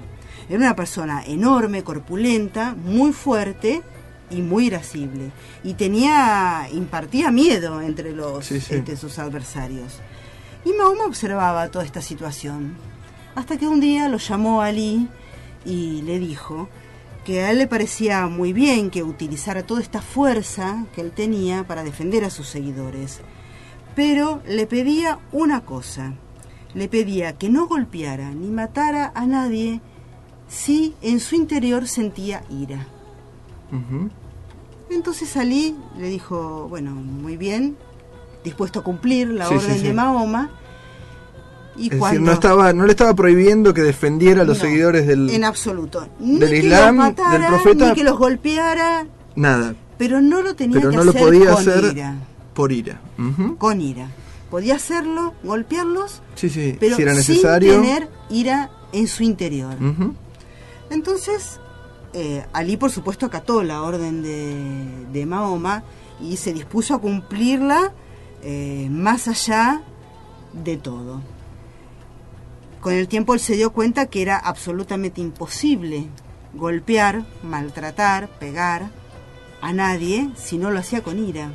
Era 0.48 0.58
una 0.58 0.76
persona 0.76 1.22
enorme, 1.24 1.82
corpulenta, 1.82 2.74
muy 2.84 3.12
fuerte 3.12 3.82
y 4.34 4.42
muy 4.42 4.66
irascible. 4.66 5.30
Y 5.62 5.74
tenía, 5.74 6.68
impartía 6.72 7.30
miedo 7.30 7.80
entre 7.80 8.12
los 8.12 8.44
Sí, 8.46 8.60
sí. 8.60 8.74
entre 8.74 8.96
sus 8.96 9.18
adversarios. 9.18 10.00
Y 10.64 10.72
Mahoma 10.72 11.06
observaba 11.06 11.68
toda 11.70 11.84
esta 11.84 12.00
situación. 12.02 12.74
Hasta 13.34 13.56
que 13.56 13.66
un 13.68 13.80
día 13.80 14.08
lo 14.08 14.18
llamó 14.18 14.62
Ali 14.62 15.08
y 15.64 16.02
le 16.02 16.18
dijo 16.18 16.68
que 17.24 17.42
a 17.42 17.50
él 17.50 17.58
le 17.58 17.66
parecía 17.66 18.26
muy 18.26 18.52
bien 18.52 18.90
que 18.90 19.02
utilizara 19.02 19.62
toda 19.64 19.80
esta 19.80 20.00
fuerza 20.02 20.84
que 20.94 21.00
él 21.00 21.10
tenía 21.12 21.66
para 21.66 21.82
defender 21.84 22.24
a 22.24 22.30
sus 22.30 22.46
seguidores. 22.48 23.20
Pero 23.96 24.42
le 24.46 24.66
pedía 24.66 25.18
una 25.32 25.64
cosa. 25.64 26.14
Le 26.74 26.88
pedía 26.88 27.34
que 27.38 27.48
no 27.48 27.66
golpeara 27.66 28.30
ni 28.30 28.48
matara 28.48 29.12
a 29.14 29.26
nadie 29.26 29.80
si 30.48 30.94
en 31.02 31.20
su 31.20 31.34
interior 31.36 31.86
sentía 31.88 32.42
ira. 32.50 32.86
Entonces 34.90 35.36
Ali 35.36 35.76
le 35.98 36.08
dijo, 36.08 36.66
bueno, 36.68 36.90
muy 36.92 37.36
bien, 37.36 37.76
dispuesto 38.44 38.80
a 38.80 38.84
cumplir 38.84 39.28
la 39.28 39.46
Sí, 39.48 39.54
orden 39.54 39.76
sí. 39.76 39.82
de 39.82 39.92
Mahoma. 39.94 40.50
Y 41.76 41.92
Es 41.92 41.98
cuando 41.98 42.06
decir, 42.06 42.20
no, 42.20 42.32
estaba, 42.32 42.72
no 42.72 42.84
le 42.86 42.90
estaba 42.92 43.14
prohibiendo 43.14 43.74
que 43.74 43.80
defendiera 43.82 44.42
a 44.42 44.44
los 44.44 44.58
No, 44.58 44.64
seguidores 44.64 45.06
del... 45.08 45.28
en 45.30 45.42
absoluto, 45.44 46.06
ni 46.20 46.38
del 46.38 46.50
que 46.50 46.58
Islam, 46.58 46.96
los 46.96 47.06
del 47.06 47.16
matara, 47.16 47.48
profeta. 47.48 47.88
ni 47.88 47.94
que 47.94 48.04
los 48.04 48.16
golpeara, 48.18 49.06
Nada, 49.34 49.74
pero 49.98 50.20
no 50.20 50.40
lo 50.42 50.54
tenía 50.54 50.78
pero 50.78 50.90
que 50.90 50.96
no 50.96 51.02
lo 51.04 51.10
hacer 51.10 51.22
podía 51.22 51.50
con 51.50 51.58
hacer 51.58 51.84
ira, 51.92 52.14
por 52.54 52.70
ira. 52.72 53.00
Con 53.58 53.80
ira. 53.80 54.08
Podía 54.50 54.76
hacerlo, 54.76 55.34
golpearlos, 55.42 56.22
Sí, 56.36 56.48
sí, 56.48 56.76
pero 56.78 56.94
si 56.94 57.02
era 57.02 57.14
sin 57.14 57.18
necesario. 57.34 57.80
tener 57.80 58.08
ira 58.30 58.70
en 58.92 59.08
su 59.08 59.24
interior. 59.24 59.74
Entonces, 60.90 61.58
eh, 62.14 62.46
Ali, 62.52 62.76
por 62.76 62.90
supuesto, 62.90 63.26
acató 63.26 63.62
la 63.62 63.82
orden 63.82 64.22
de, 64.22 65.06
de 65.12 65.26
Mahoma 65.26 65.82
y 66.20 66.36
se 66.36 66.52
dispuso 66.52 66.94
a 66.94 67.00
cumplirla 67.00 67.92
eh, 68.42 68.88
más 68.90 69.26
allá 69.28 69.82
de 70.52 70.76
todo. 70.76 71.20
Con 72.80 72.92
el 72.92 73.08
tiempo 73.08 73.34
él 73.34 73.40
se 73.40 73.56
dio 73.56 73.72
cuenta 73.72 74.06
que 74.06 74.22
era 74.22 74.36
absolutamente 74.36 75.20
imposible 75.20 76.06
golpear, 76.52 77.24
maltratar, 77.42 78.28
pegar 78.38 78.90
a 79.60 79.72
nadie 79.72 80.30
si 80.36 80.58
no 80.58 80.70
lo 80.70 80.78
hacía 80.78 81.02
con 81.02 81.18
ira. 81.18 81.52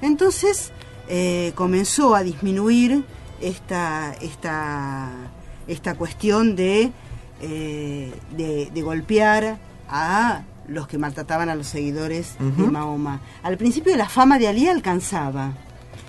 Entonces 0.00 0.72
eh, 1.08 1.52
comenzó 1.54 2.14
a 2.14 2.22
disminuir 2.22 3.04
esta, 3.40 4.14
esta, 4.20 5.10
esta 5.66 5.94
cuestión 5.94 6.56
de, 6.56 6.92
eh, 7.40 8.12
de, 8.36 8.70
de 8.72 8.82
golpear 8.82 9.58
a 9.88 10.42
los 10.68 10.86
que 10.86 10.98
maltrataban 10.98 11.48
a 11.48 11.54
los 11.54 11.66
seguidores 11.66 12.34
de. 12.38 12.62
Mahoma. 12.64 13.20
Al 13.42 13.56
principio 13.56 13.96
la 13.96 14.08
fama 14.08 14.38
de 14.38 14.48
Ali 14.48 14.68
alcanzaba. 14.68 15.52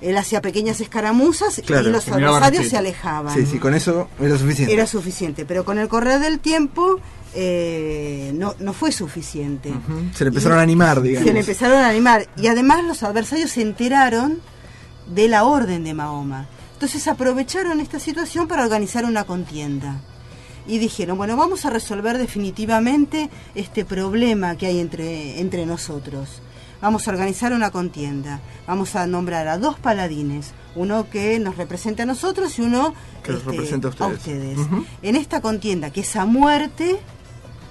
Él 0.02 0.18
hacía 0.18 0.42
pequeñas 0.42 0.82
escaramuzas 0.82 1.62
Claro, 1.66 1.90
y 1.90 1.92
los 1.92 2.08
adversarios 2.08 2.68
se 2.70 2.78
alejaban. 2.78 3.34
Sí, 3.36 3.46
sí, 3.46 3.60
con 3.60 3.74
eso 3.76 4.08
era 4.20 4.38
suficiente. 4.38 4.74
Era 4.74 4.88
suficiente, 4.88 5.46
pero 5.46 5.64
con 5.64 5.78
el 5.78 5.88
correr 5.88 6.20
del 6.20 6.40
tiempo 6.40 7.00
eh, 7.36 8.32
no, 8.36 8.56
no 8.60 8.74
fue 8.74 8.92
suficiente. 8.92 9.72
Se 10.16 10.24
le 10.24 10.30
empezaron 10.30 10.58
a 10.58 10.62
animar, 10.62 11.02
digamos. 11.02 11.28
Se 11.28 11.34
le 11.34 11.40
empezaron 11.42 11.78
a 11.78 11.90
animar. 11.90 12.28
Y 12.36 12.48
además 12.48 12.84
los 12.84 13.04
adversarios 13.04 13.52
se 13.52 13.62
enteraron 13.62 14.40
de 15.08 15.28
la 15.28 15.44
orden 15.44 15.84
de 15.84 15.94
Mahoma. 15.94 16.48
Entonces 16.74 17.08
aprovecharon 17.08 17.80
esta 17.80 18.00
situación 18.00 18.48
para 18.48 18.64
organizar 18.64 19.06
una 19.06 19.24
contienda. 19.24 20.02
Y 20.68 20.78
dijeron, 20.78 21.18
bueno, 21.18 21.36
vamos 21.38 21.66
a 21.66 21.70
resolver 21.70 22.18
definitivamente 22.18 23.30
este 23.56 23.84
problema 23.86 24.56
que 24.58 24.68
hay 24.68 24.80
entre, 24.80 25.40
entre 25.40 25.66
nosotros. 25.66 26.42
Vamos 26.82 27.08
a 27.08 27.12
organizar 27.12 27.54
una 27.54 27.70
contienda. 27.70 28.40
Vamos 28.66 28.96
a 28.96 29.06
nombrar 29.06 29.48
a 29.48 29.58
dos 29.58 29.78
paladines. 29.78 30.54
Uno 30.76 31.10
que 31.10 31.38
nos 31.40 31.58
represente 31.58 32.02
a 32.02 32.06
nosotros 32.06 32.58
y 32.58 32.64
uno 32.64 32.96
Que 33.24 33.34
este, 33.34 33.52
represente 33.52 33.88
a 33.88 34.08
ustedes. 34.08 34.58
En 35.04 35.16
esta 35.16 35.42
contienda, 35.42 35.92
que 35.92 36.02
es 36.02 36.16
a 36.16 36.26
muerte, 36.26 36.98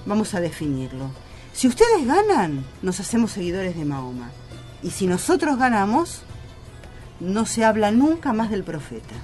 vamos 0.07 0.35
a 0.35 0.41
definirlo. 0.41 1.11
Si 1.53 1.67
ustedes 1.67 2.07
ganan, 2.07 2.65
nos 2.83 3.01
hacemos 3.01 3.33
seguidores 3.33 3.77
de 3.77 3.85
Mahoma. 3.85 4.31
Y 4.83 4.91
si 4.91 5.09
nosotros 5.09 5.59
ganamos, 5.59 6.23
no 7.19 7.47
se 7.47 7.65
habla 7.65 7.91
nunca 7.91 8.33
más 8.33 8.51
del 8.51 8.63
profeta. 8.63 9.15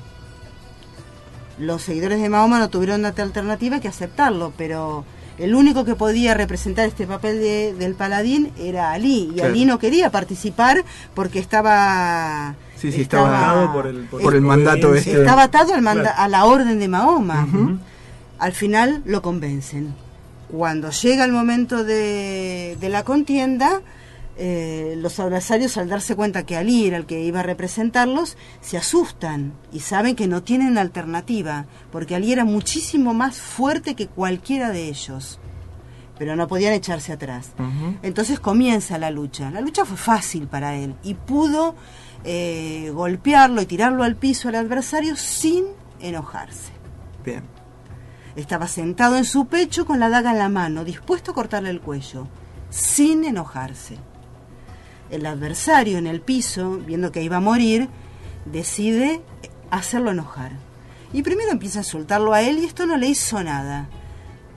Los 1.58 1.82
seguidores 1.82 2.20
de 2.20 2.28
Mahoma 2.28 2.58
no 2.58 2.68
tuvieron 2.68 3.04
otra 3.04 3.24
alternativa 3.24 3.80
que 3.80 3.88
aceptarlo, 3.88 4.52
pero 4.58 5.04
el 5.38 5.54
único 5.54 5.84
que 5.84 5.94
podía 5.94 6.34
representar 6.34 6.86
este 6.86 7.06
papel 7.06 7.38
de- 7.40 7.74
del 7.74 7.94
paladín 7.94 8.52
era 8.58 8.92
Ali. 8.92 9.30
Y 9.30 9.34
Claro. 9.34 9.50
Ali 9.50 9.64
no 9.64 9.78
quería 9.78 10.10
participar 10.10 10.84
porque 11.14 11.38
estaba... 11.38 12.54
Sí, 12.76 12.92
sí, 12.92 13.02
estaba 13.02 13.38
atado 13.38 13.72
por 13.72 13.86
el- 13.86 14.04
por 14.04 14.34
el 14.34 14.42
mandato 14.42 14.94
eh, 14.94 14.98
este. 14.98 15.12
Estaba 15.20 15.44
atado 15.44 15.72
al 15.74 15.80
manda- 15.82 16.02
Claro. 16.12 16.20
a 16.22 16.28
la 16.28 16.44
orden 16.44 16.78
de 16.78 16.88
Mahoma. 16.88 17.48
Al 18.38 18.52
final 18.52 19.02
lo 19.06 19.22
convencen. 19.22 19.94
Cuando 20.50 20.90
llega 20.90 21.24
el 21.24 21.32
momento 21.32 21.84
de, 21.84 22.76
de 22.78 22.88
la 22.90 23.02
contienda, 23.02 23.80
eh, 24.38 24.94
los 24.98 25.18
adversarios 25.18 25.78
al 25.78 25.88
darse 25.88 26.14
cuenta 26.14 26.44
que 26.44 26.56
Ali 26.56 26.86
era 26.86 26.98
el 26.98 27.06
que 27.06 27.22
iba 27.22 27.40
a 27.40 27.42
representarlos, 27.42 28.36
se 28.60 28.76
asustan 28.76 29.54
y 29.72 29.80
saben 29.80 30.14
que 30.14 30.26
no 30.26 30.42
tienen 30.42 30.76
alternativa, 30.76 31.64
porque 31.90 32.14
Ali 32.14 32.32
era 32.32 32.44
muchísimo 32.44 33.14
más 33.14 33.36
fuerte 33.40 33.94
que 33.94 34.08
cualquiera 34.08 34.70
de 34.70 34.88
ellos. 34.88 35.38
Pero 36.18 36.36
no 36.36 36.48
podían 36.48 36.72
echarse 36.72 37.12
atrás. 37.12 37.50
Entonces 38.02 38.40
comienza 38.40 38.96
la 38.96 39.10
lucha. 39.10 39.50
La 39.50 39.60
lucha 39.60 39.84
fue 39.84 39.98
fácil 39.98 40.46
para 40.48 40.74
él 40.74 40.94
y 41.02 41.12
pudo 41.12 41.74
eh, 42.24 42.90
golpearlo 42.94 43.60
y 43.60 43.66
tirarlo 43.66 44.02
al 44.02 44.16
piso 44.16 44.48
al 44.48 44.54
adversario 44.54 45.16
sin 45.16 45.64
enojarse. 46.00 46.72
Bien. 47.24 47.42
Estaba 48.34 48.66
sentado 48.66 49.16
en 49.16 49.24
su 49.24 49.46
pecho 49.46 49.86
con 49.86 49.98
la 49.98 50.08
daga 50.08 50.32
en 50.32 50.38
la 50.38 50.48
mano, 50.48 50.84
dispuesto 50.84 51.30
a 51.30 51.34
cortarle 51.34 51.70
el 51.70 51.80
cuello, 51.80 52.28
sin 52.70 53.24
enojarse. 53.24 53.96
El 55.10 55.26
adversario 55.26 55.98
en 55.98 56.06
el 56.06 56.20
piso, 56.20 56.78
viendo 56.78 57.12
que 57.12 57.22
iba 57.22 57.36
a 57.36 57.40
morir, 57.40 57.88
decide 58.44 59.22
hacerlo 59.70 60.10
enojar. 60.10 60.52
Y 61.12 61.22
primero 61.22 61.50
empieza 61.50 61.78
a 61.78 61.82
insultarlo 61.82 62.32
a 62.32 62.42
él 62.42 62.58
y 62.58 62.64
esto 62.64 62.86
no 62.86 62.96
le 62.96 63.08
hizo 63.08 63.42
nada. 63.42 63.88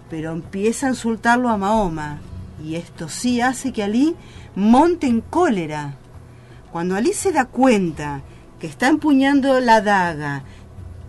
Pero 0.09 0.31
empieza 0.31 0.87
a 0.87 0.89
insultarlo 0.89 1.49
a 1.49 1.57
Mahoma. 1.57 2.19
Y 2.63 2.75
esto 2.75 3.09
sí 3.09 3.41
hace 3.41 3.71
que 3.71 3.83
Ali 3.83 4.15
monte 4.55 5.07
en 5.07 5.21
cólera. 5.21 5.95
Cuando 6.71 6.95
Ali 6.95 7.13
se 7.13 7.31
da 7.31 7.45
cuenta 7.45 8.21
que 8.59 8.67
está 8.67 8.87
empuñando 8.87 9.59
la 9.59 9.81
daga 9.81 10.43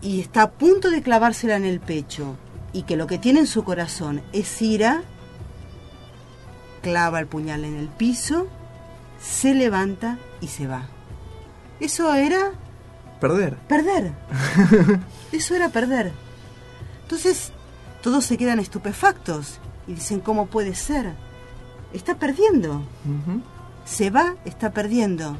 y 0.02 0.20
está 0.20 0.42
a 0.42 0.50
punto 0.52 0.90
de 0.90 1.02
clavársela 1.02 1.56
en 1.56 1.64
el 1.64 1.80
pecho 1.80 2.36
y 2.72 2.82
que 2.82 2.96
lo 2.96 3.06
que 3.06 3.18
tiene 3.18 3.40
en 3.40 3.46
su 3.46 3.64
corazón 3.64 4.22
es 4.32 4.62
ira, 4.62 5.02
clava 6.82 7.18
el 7.20 7.26
puñal 7.26 7.64
en 7.64 7.76
el 7.76 7.88
piso, 7.88 8.46
se 9.20 9.54
levanta 9.54 10.18
y 10.40 10.48
se 10.48 10.66
va. 10.66 10.88
Eso 11.80 12.12
era 12.14 12.52
Perder. 13.20 13.56
perder. 13.68 14.12
Eso 15.32 15.54
era 15.54 15.68
perder. 15.68 16.12
Entonces, 17.02 17.52
todos 18.02 18.24
se 18.24 18.38
quedan 18.38 18.60
estupefactos 18.60 19.58
y 19.86 19.94
dicen, 19.94 20.20
¿cómo 20.20 20.46
puede 20.46 20.74
ser? 20.74 21.14
Está 21.92 22.16
perdiendo. 22.16 22.82
Se 23.84 24.10
va, 24.10 24.36
está 24.44 24.70
perdiendo. 24.70 25.36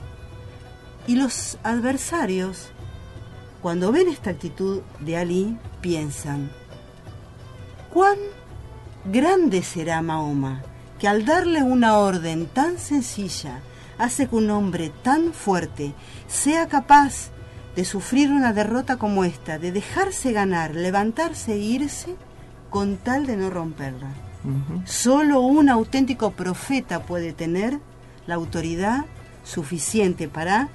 Y 1.06 1.16
los 1.16 1.58
adversarios, 1.62 2.70
cuando 3.62 3.92
ven 3.92 4.08
esta 4.08 4.30
actitud 4.30 4.82
de 5.00 5.16
Ali, 5.16 5.58
piensan, 5.80 6.50
¿cuán 7.92 8.16
grande 9.06 9.62
será 9.62 10.02
Mahoma 10.02 10.62
que 10.98 11.08
al 11.08 11.24
darle 11.24 11.62
una 11.62 11.96
orden 11.96 12.46
tan 12.46 12.78
sencilla 12.78 13.60
hace 14.00 14.28
que 14.28 14.34
un 14.34 14.50
hombre 14.50 14.90
tan 15.02 15.32
fuerte 15.32 15.92
sea 16.26 16.68
capaz 16.68 17.30
de 17.76 17.84
sufrir 17.84 18.30
una 18.30 18.52
derrota 18.52 18.96
como 18.96 19.24
esta, 19.24 19.58
de 19.58 19.72
dejarse 19.72 20.32
ganar, 20.32 20.74
levantarse 20.74 21.52
e 21.52 21.58
irse 21.58 22.16
con 22.70 22.96
tal 22.96 23.26
de 23.26 23.36
no 23.36 23.50
romperla? 23.50 24.08
Solo 24.86 25.40
un 25.40 25.68
auténtico 25.68 26.30
profeta 26.30 27.02
puede 27.04 27.34
tener 27.34 27.78
la 28.26 28.36
autoridad 28.36 29.04
suficiente 29.44 30.28
para 30.28 30.70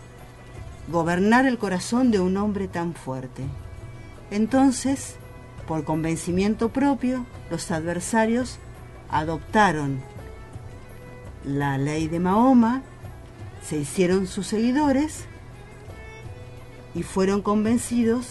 gobernar 0.87 1.47
el 1.47 1.57
corazón 1.57 2.11
de 2.11 2.19
un 2.19 2.37
hombre 2.37 2.67
tan 2.67 2.93
fuerte. 2.93 3.43
Entonces, 4.29 5.15
por 5.67 5.83
convencimiento 5.83 6.69
propio, 6.69 7.25
los 7.49 7.71
adversarios 7.71 8.59
adoptaron 9.09 9.99
la 11.43 11.79
ley 11.79 12.07
de 12.07 12.19
Mahoma, 12.19 12.83
se 13.67 13.77
hicieron 13.77 14.27
sus 14.27 14.47
seguidores 14.47 15.25
y 16.93 17.03
fueron 17.03 17.41
convencidos 17.41 18.25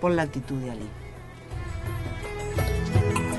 por 0.00 0.12
la 0.12 0.22
actitud 0.22 0.56
de 0.60 0.70
Ali. 0.70 0.88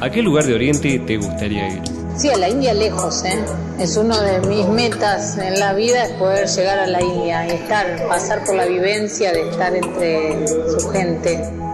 ¿A 0.02 0.10
qué 0.10 0.22
lugar 0.22 0.46
de 0.46 0.54
Oriente 0.54 1.00
te 1.00 1.18
gustaría 1.18 1.70
ir? 1.70 1.82
Sí, 2.16 2.30
a 2.30 2.38
la 2.38 2.48
India 2.48 2.74
lejos, 2.74 3.24
¿eh? 3.26 3.40
Es 3.80 3.98
una 3.98 4.22
de 4.22 4.48
mis 4.48 4.68
metas 4.68 5.38
en 5.38 5.60
la 5.60 5.74
vida 5.74 6.06
es 6.06 6.12
poder 6.14 6.48
llegar 6.48 6.80
a 6.80 6.88
la 6.88 7.02
India 7.02 7.46
y 7.48 7.52
estar, 7.52 8.08
pasar 8.08 8.44
por 8.46 8.56
la 8.56 8.66
vivencia 8.66 9.32
de 9.32 9.50
estar 9.50 9.76
entre 9.76 10.48
su 10.48 10.90
gente. 10.90 11.65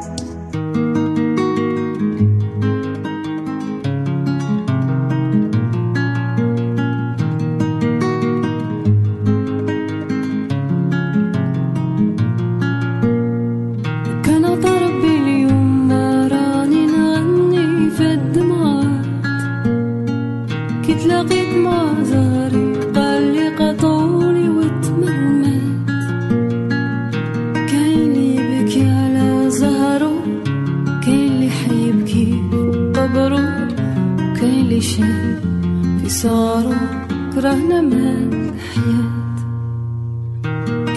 الحياة 38.24 39.12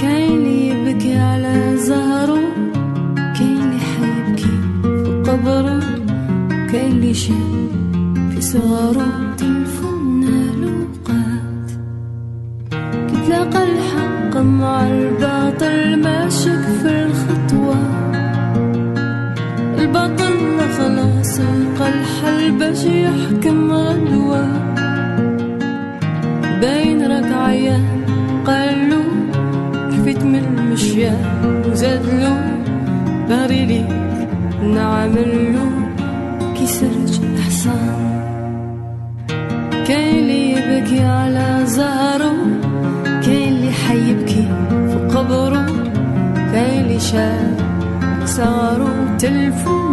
كاين 0.00 0.32
اللي 0.32 0.68
يبكي 0.68 1.16
على 1.18 1.76
زهره 1.76 2.40
كاين 3.14 3.62
اللي 3.62 3.80
حيبكي 3.80 4.58
في 8.34 8.40
كتلاقى 13.08 13.62
الحق 13.64 14.40
مع 14.40 14.86
الباطل 14.86 16.02
الخطوة. 16.86 17.76
الباطل 19.78 20.34
خلاص 20.78 21.40
لقى 21.40 21.88
الحل 21.88 22.52
باش 22.58 22.84
يحكم 22.84 23.70
غدوة 23.72 24.73
عيان 27.54 27.86
قالو 28.46 29.02
حفيت 29.92 30.22
من 30.22 30.42
المشيان 30.44 31.62
وزادلو 31.66 32.34
بغري 33.28 33.66
ليك 33.66 33.90
نعملو 34.74 35.66
كي 36.56 36.66
سرج 36.66 37.12
الحصان 37.22 38.00
كاين 39.86 40.18
اللي 40.18 40.52
يبكي 40.52 41.00
على 41.04 41.60
زهره. 41.64 42.34
كاين 43.24 43.52
اللي 43.52 43.72
حيبكي 43.72 44.46
في 44.90 44.98
قبره. 45.14 45.66
كاين 46.52 46.84
اللي 46.84 47.00
شاف 47.00 47.58
صاروا 48.24 49.16
تلفنا 49.18 49.83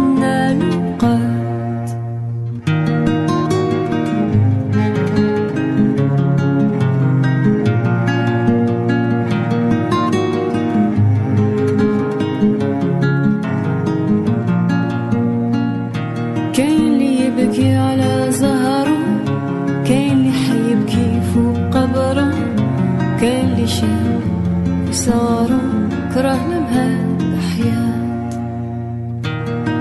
صاروا 25.06 25.88
كرهنا 26.14 26.58
بهاد 26.60 27.22
الحياة 27.22 28.30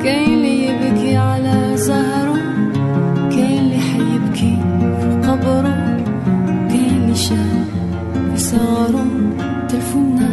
كاين 0.03 0.33
اللي 0.33 0.65
يبكي 0.65 1.17
على 1.17 1.77
زهره 1.77 2.37
كاين 3.29 3.57
اللي 3.59 3.77
حيبكي 3.77 4.57
في 5.01 5.27
قبره 5.27 5.97
كاين 6.69 7.01
اللي 7.03 7.15
شاف 7.15 8.35
صاروا 8.35 9.05
تلفونا 9.69 10.29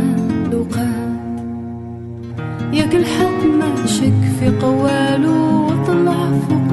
لوقات 0.53 1.09
ياك 2.72 2.95
الحق 2.95 3.45
ماشك 3.59 4.12
في 4.41 4.49
قوالو 4.62 5.66
وطلع 5.66 6.30
فوق 6.49 6.67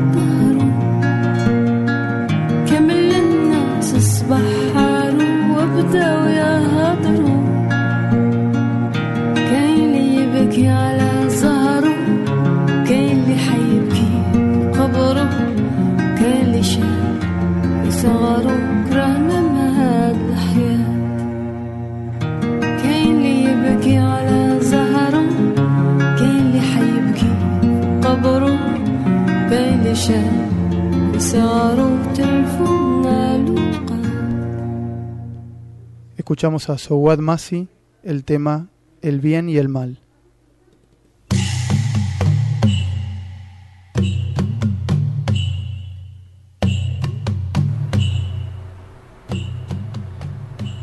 A 36.45 36.77
Sowad 36.77 37.17
Masi 37.17 37.67
el 38.03 38.23
tema 38.23 38.69
El 39.01 39.19
bien 39.19 39.49
y 39.49 39.57
el 39.57 39.67
mal. 39.67 39.99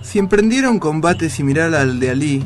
Si 0.02 0.18
emprendiera 0.18 0.68
un 0.68 0.80
combate 0.80 1.30
similar 1.30 1.72
al 1.76 2.00
de 2.00 2.10
Ali, 2.10 2.44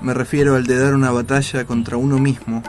me 0.00 0.14
refiero 0.14 0.56
al 0.56 0.64
de 0.64 0.78
dar 0.78 0.94
una 0.94 1.10
batalla 1.10 1.66
contra 1.66 1.98
uno 1.98 2.18
mismo, 2.18 2.62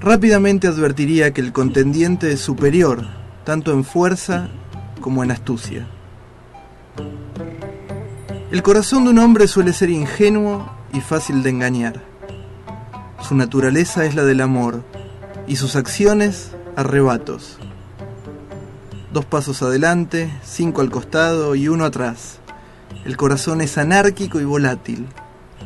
rápidamente 0.00 0.66
advertiría 0.66 1.32
que 1.32 1.40
el 1.40 1.52
contendiente 1.52 2.32
es 2.32 2.40
superior, 2.40 3.06
tanto 3.44 3.72
en 3.72 3.84
fuerza 3.84 4.48
como 5.00 5.22
en 5.22 5.30
astucia. 5.30 5.86
El 8.50 8.62
corazón 8.62 9.04
de 9.04 9.10
un 9.10 9.18
hombre 9.18 9.46
suele 9.46 9.74
ser 9.74 9.90
ingenuo 9.90 10.70
y 10.94 11.02
fácil 11.02 11.42
de 11.42 11.50
engañar. 11.50 12.02
Su 13.20 13.34
naturaleza 13.34 14.06
es 14.06 14.14
la 14.14 14.24
del 14.24 14.40
amor 14.40 14.84
y 15.46 15.56
sus 15.56 15.76
acciones 15.76 16.52
arrebatos. 16.74 17.58
Dos 19.12 19.26
pasos 19.26 19.60
adelante, 19.60 20.32
cinco 20.42 20.80
al 20.80 20.90
costado 20.90 21.56
y 21.56 21.68
uno 21.68 21.84
atrás. 21.84 22.38
El 23.04 23.18
corazón 23.18 23.60
es 23.60 23.76
anárquico 23.76 24.40
y 24.40 24.44
volátil. 24.44 25.06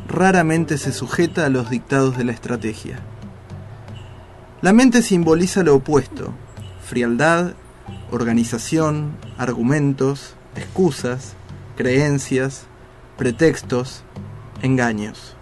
Raramente 0.08 0.76
se 0.76 0.90
sujeta 0.92 1.46
a 1.46 1.50
los 1.50 1.70
dictados 1.70 2.18
de 2.18 2.24
la 2.24 2.32
estrategia. 2.32 2.98
La 4.60 4.72
mente 4.72 5.02
simboliza 5.02 5.62
lo 5.62 5.76
opuesto. 5.76 6.32
Frialdad, 6.84 7.52
organización, 8.10 9.12
argumentos, 9.38 10.34
excusas, 10.56 11.34
creencias, 11.76 12.66
pretextos, 13.16 14.02
engaños. 14.62 15.36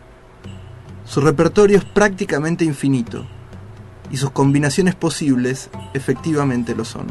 Su 1.04 1.20
repertorio 1.20 1.78
es 1.78 1.84
prácticamente 1.84 2.64
infinito 2.64 3.26
y 4.10 4.16
sus 4.16 4.30
combinaciones 4.30 4.94
posibles 4.94 5.70
efectivamente 5.94 6.74
lo 6.74 6.84
son. 6.84 7.08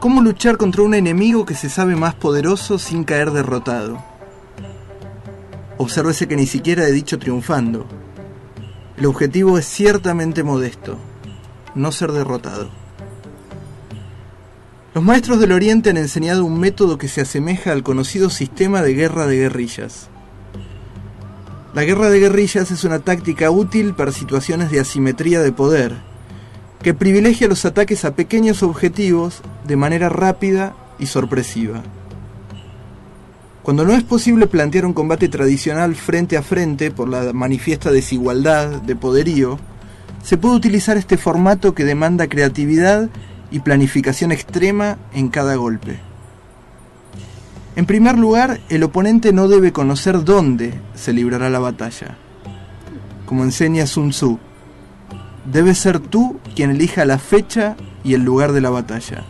¿Cómo 0.00 0.20
luchar 0.20 0.56
contra 0.56 0.82
un 0.82 0.94
enemigo 0.94 1.46
que 1.46 1.54
se 1.54 1.70
sabe 1.70 1.96
más 1.96 2.14
poderoso 2.14 2.78
sin 2.78 3.04
caer 3.04 3.30
derrotado? 3.30 4.02
Obsérvese 5.78 6.28
que 6.28 6.36
ni 6.36 6.46
siquiera 6.46 6.86
he 6.86 6.92
dicho 6.92 7.18
triunfando. 7.18 7.86
El 8.96 9.06
objetivo 9.06 9.58
es 9.58 9.66
ciertamente 9.66 10.42
modesto, 10.42 10.98
no 11.74 11.90
ser 11.90 12.12
derrotado. 12.12 12.83
Los 14.94 15.02
maestros 15.02 15.40
del 15.40 15.50
Oriente 15.50 15.90
han 15.90 15.96
enseñado 15.96 16.44
un 16.44 16.60
método 16.60 16.98
que 16.98 17.08
se 17.08 17.20
asemeja 17.20 17.72
al 17.72 17.82
conocido 17.82 18.30
sistema 18.30 18.80
de 18.80 18.94
guerra 18.94 19.26
de 19.26 19.38
guerrillas. 19.38 20.08
La 21.74 21.82
guerra 21.82 22.10
de 22.10 22.20
guerrillas 22.20 22.70
es 22.70 22.84
una 22.84 23.00
táctica 23.00 23.50
útil 23.50 23.94
para 23.94 24.12
situaciones 24.12 24.70
de 24.70 24.78
asimetría 24.78 25.40
de 25.40 25.50
poder, 25.50 25.96
que 26.80 26.94
privilegia 26.94 27.48
los 27.48 27.64
ataques 27.64 28.04
a 28.04 28.14
pequeños 28.14 28.62
objetivos 28.62 29.42
de 29.66 29.74
manera 29.74 30.10
rápida 30.10 30.76
y 31.00 31.06
sorpresiva. 31.06 31.82
Cuando 33.64 33.84
no 33.84 33.94
es 33.94 34.04
posible 34.04 34.46
plantear 34.46 34.86
un 34.86 34.92
combate 34.92 35.28
tradicional 35.28 35.96
frente 35.96 36.36
a 36.36 36.42
frente 36.42 36.92
por 36.92 37.08
la 37.08 37.32
manifiesta 37.32 37.90
desigualdad 37.90 38.80
de 38.82 38.94
poderío, 38.94 39.58
se 40.22 40.36
puede 40.36 40.54
utilizar 40.54 40.96
este 40.96 41.16
formato 41.16 41.74
que 41.74 41.84
demanda 41.84 42.28
creatividad 42.28 43.10
y 43.54 43.60
planificación 43.60 44.32
extrema 44.32 44.98
en 45.12 45.28
cada 45.28 45.54
golpe. 45.54 46.00
En 47.76 47.86
primer 47.86 48.18
lugar, 48.18 48.58
el 48.68 48.82
oponente 48.82 49.32
no 49.32 49.46
debe 49.46 49.72
conocer 49.72 50.24
dónde 50.24 50.74
se 50.96 51.12
librará 51.12 51.48
la 51.50 51.60
batalla. 51.60 52.16
Como 53.26 53.44
enseña 53.44 53.86
Sun 53.86 54.10
Tzu, 54.10 54.40
debe 55.44 55.76
ser 55.76 56.00
tú 56.00 56.40
quien 56.56 56.72
elija 56.72 57.04
la 57.04 57.18
fecha 57.18 57.76
y 58.02 58.14
el 58.14 58.24
lugar 58.24 58.50
de 58.50 58.60
la 58.60 58.70
batalla. 58.70 59.22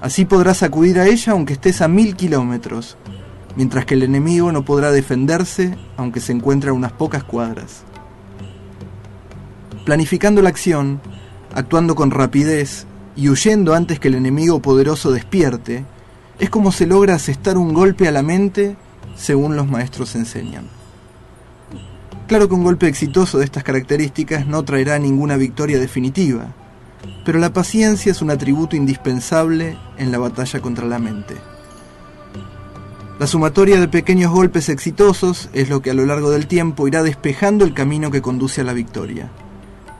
Así 0.00 0.24
podrás 0.24 0.62
acudir 0.62 0.98
a 0.98 1.06
ella 1.06 1.32
aunque 1.32 1.52
estés 1.52 1.82
a 1.82 1.88
mil 1.88 2.16
kilómetros, 2.16 2.96
mientras 3.54 3.84
que 3.84 3.92
el 3.92 4.02
enemigo 4.02 4.50
no 4.50 4.64
podrá 4.64 4.92
defenderse 4.92 5.76
aunque 5.98 6.20
se 6.20 6.32
encuentre 6.32 6.70
a 6.70 6.72
unas 6.72 6.92
pocas 6.92 7.22
cuadras. 7.22 7.82
Planificando 9.84 10.40
la 10.40 10.48
acción, 10.48 11.02
actuando 11.54 11.94
con 11.94 12.10
rapidez 12.10 12.86
y 13.16 13.28
huyendo 13.28 13.74
antes 13.74 14.00
que 14.00 14.08
el 14.08 14.14
enemigo 14.14 14.60
poderoso 14.60 15.12
despierte, 15.12 15.84
es 16.38 16.50
como 16.50 16.72
se 16.72 16.86
logra 16.86 17.14
asestar 17.14 17.58
un 17.58 17.72
golpe 17.72 18.08
a 18.08 18.12
la 18.12 18.22
mente 18.22 18.76
según 19.16 19.56
los 19.56 19.68
maestros 19.68 20.14
enseñan. 20.14 20.66
Claro 22.26 22.48
que 22.48 22.54
un 22.54 22.64
golpe 22.64 22.86
exitoso 22.88 23.38
de 23.38 23.44
estas 23.44 23.62
características 23.62 24.46
no 24.46 24.64
traerá 24.64 24.98
ninguna 24.98 25.36
victoria 25.36 25.78
definitiva, 25.78 26.48
pero 27.24 27.38
la 27.38 27.52
paciencia 27.52 28.10
es 28.10 28.22
un 28.22 28.30
atributo 28.30 28.76
indispensable 28.76 29.76
en 29.98 30.10
la 30.12 30.18
batalla 30.18 30.60
contra 30.60 30.86
la 30.86 30.98
mente. 30.98 31.34
La 33.18 33.26
sumatoria 33.26 33.78
de 33.78 33.88
pequeños 33.88 34.32
golpes 34.32 34.68
exitosos 34.68 35.50
es 35.52 35.68
lo 35.68 35.82
que 35.82 35.90
a 35.90 35.94
lo 35.94 36.06
largo 36.06 36.30
del 36.30 36.46
tiempo 36.46 36.88
irá 36.88 37.02
despejando 37.02 37.64
el 37.64 37.74
camino 37.74 38.10
que 38.10 38.22
conduce 38.22 38.62
a 38.62 38.64
la 38.64 38.72
victoria. 38.72 39.30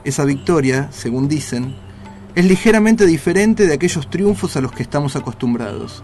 Esa 0.03 0.25
victoria, 0.25 0.89
según 0.91 1.29
dicen, 1.29 1.77
es 2.35 2.45
ligeramente 2.45 3.07
diferente 3.07 3.67
de 3.67 3.75
aquellos 3.75 4.09
triunfos 4.09 4.57
a 4.57 4.61
los 4.61 4.73
que 4.73 4.83
estamos 4.83 5.17
acostumbrados. 5.17 6.03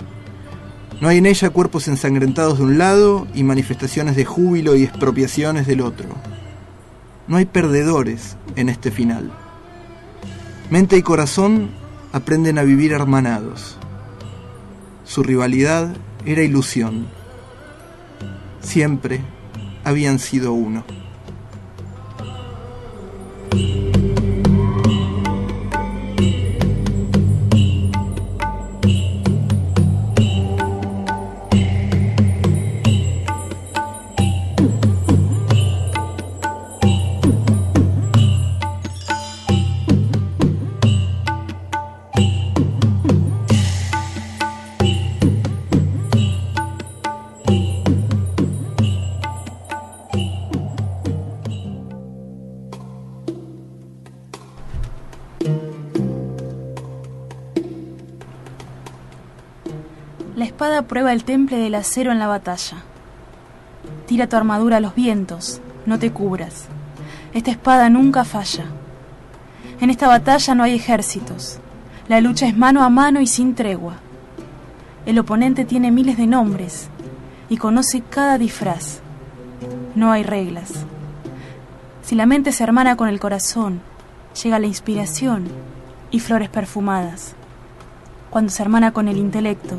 No 1.01 1.09
hay 1.09 1.19
en 1.19 1.27
ella 1.27 1.51
cuerpos 1.51 1.89
ensangrentados 1.89 2.59
de 2.59 2.65
un 2.65 2.79
lado 2.79 3.27
y 3.35 3.45
manifestaciones 3.45 4.17
de 4.17 4.25
júbilo 4.25 4.77
y 4.77 4.83
expropiaciones 4.83 5.67
del 5.67 5.81
otro. 5.81 6.09
No 7.29 7.37
hay 7.37 7.45
perdedores 7.45 8.37
en 8.57 8.69
este 8.69 8.91
final. 8.91 9.31
Mente 10.71 10.97
y 10.97 11.03
corazón 11.03 11.71
aprenden 12.13 12.59
a 12.59 12.63
vivir 12.63 12.93
hermanados. 12.93 13.77
Su 15.05 15.23
rivalidad 15.23 15.95
era 16.27 16.43
ilusión. 16.43 17.07
Siempre 18.61 19.21
habían 19.85 20.19
sido 20.19 20.53
uno. 20.53 20.85
Del 61.57 61.75
acero 61.75 62.13
en 62.13 62.19
la 62.19 62.27
batalla. 62.27 62.79
Tira 64.07 64.29
tu 64.29 64.37
armadura 64.37 64.79
a 64.79 64.81
los 64.81 64.95
vientos, 64.95 65.61
no 65.87 65.99
te 65.99 66.13
cubras. 66.13 66.67
Esta 67.33 67.51
espada 67.51 67.89
nunca 67.91 68.25
falla. 68.25 68.65
En 69.81 69.91
esta 69.91 70.09
batalla 70.09 70.55
no 70.55 70.63
hay 70.63 70.75
ejércitos. 70.75 71.59
La 72.09 72.21
lucha 72.21 72.47
es 72.47 72.57
mano 72.57 72.83
a 72.83 72.91
mano 72.91 73.21
y 73.21 73.27
sin 73.27 73.55
tregua. 73.55 73.97
El 75.07 75.19
oponente 75.19 75.65
tiene 75.65 75.91
miles 75.91 76.17
de 76.17 76.27
nombres 76.27 76.89
y 77.49 77.57
conoce 77.57 78.03
cada 78.03 78.39
disfraz. 78.39 79.01
No 79.95 80.11
hay 80.13 80.23
reglas. 80.23 80.73
Si 82.03 82.15
la 82.15 82.27
mente 82.27 82.53
se 82.53 82.65
hermana 82.65 82.97
con 82.97 83.09
el 83.09 83.21
corazón, 83.21 83.81
llega 84.43 84.59
la 84.59 84.67
inspiración 84.67 85.49
y 86.11 86.21
flores 86.21 86.49
perfumadas. 86.49 87.35
Cuando 88.31 88.51
se 88.51 88.63
hermana 88.63 88.93
con 88.93 89.09
el 89.09 89.17
intelecto, 89.17 89.79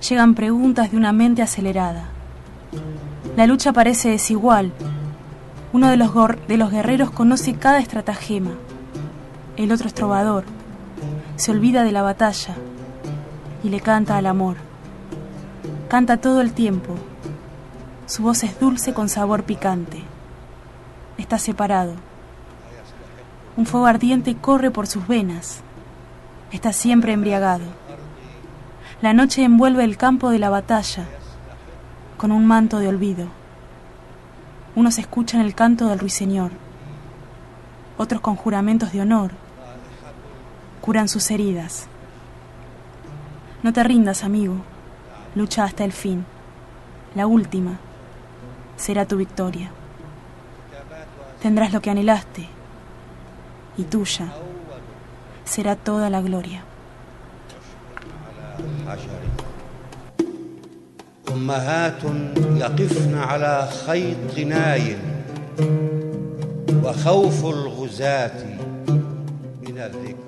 llegan 0.00 0.34
preguntas 0.34 0.90
de 0.90 0.96
una 0.96 1.12
mente 1.12 1.42
acelerada. 1.42 2.08
La 3.36 3.46
lucha 3.46 3.72
parece 3.72 4.10
desigual. 4.10 4.72
Uno 5.72 5.88
de 5.88 5.96
los, 5.96 6.12
de 6.46 6.56
los 6.56 6.70
guerreros 6.70 7.10
conoce 7.10 7.54
cada 7.54 7.78
estratagema. 7.78 8.50
El 9.56 9.72
otro 9.72 9.86
es 9.86 9.94
trovador. 9.94 10.44
Se 11.36 11.50
olvida 11.50 11.84
de 11.84 11.92
la 11.92 12.02
batalla 12.02 12.54
y 13.62 13.68
le 13.68 13.80
canta 13.80 14.16
al 14.16 14.26
amor. 14.26 14.56
Canta 15.88 16.16
todo 16.16 16.40
el 16.40 16.52
tiempo. 16.52 16.94
Su 18.06 18.22
voz 18.22 18.42
es 18.44 18.58
dulce 18.58 18.94
con 18.94 19.08
sabor 19.08 19.44
picante. 19.44 20.02
Está 21.18 21.38
separado. 21.38 21.92
Un 23.56 23.66
fuego 23.66 23.86
ardiente 23.86 24.36
corre 24.36 24.70
por 24.70 24.86
sus 24.86 25.06
venas. 25.06 25.60
Está 26.52 26.72
siempre 26.72 27.12
embriagado. 27.12 27.64
La 29.00 29.12
noche 29.12 29.44
envuelve 29.44 29.84
el 29.84 29.96
campo 29.96 30.30
de 30.30 30.40
la 30.40 30.50
batalla 30.50 31.06
con 32.16 32.32
un 32.32 32.44
manto 32.46 32.80
de 32.80 32.88
olvido. 32.88 33.28
Unos 34.74 34.98
escuchan 34.98 35.40
el 35.40 35.54
canto 35.54 35.86
del 35.86 36.00
ruiseñor, 36.00 36.50
otros 37.96 38.20
con 38.20 38.34
juramentos 38.34 38.92
de 38.92 39.00
honor 39.00 39.30
curan 40.80 41.08
sus 41.08 41.30
heridas. 41.30 41.86
No 43.62 43.72
te 43.72 43.84
rindas, 43.84 44.24
amigo, 44.24 44.56
lucha 45.36 45.62
hasta 45.62 45.84
el 45.84 45.92
fin. 45.92 46.24
La 47.14 47.28
última 47.28 47.78
será 48.76 49.06
tu 49.06 49.16
victoria. 49.16 49.70
Tendrás 51.40 51.72
lo 51.72 51.80
que 51.80 51.90
anhelaste 51.90 52.48
y 53.76 53.84
tuya 53.84 54.32
será 55.44 55.76
toda 55.76 56.10
la 56.10 56.20
gloria. 56.20 56.64
أمهات 61.32 62.02
يقفن 62.56 63.14
على 63.14 63.68
خيط 63.86 64.16
غناي 64.36 64.96
وخوف 66.84 67.44
الغزاة 67.44 68.44
من 69.62 69.78
الذكريات 69.78 70.27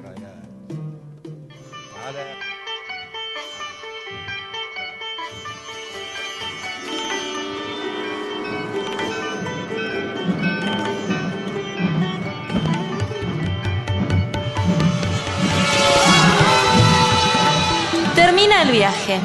El 18.63 18.73
viaje. 18.73 19.19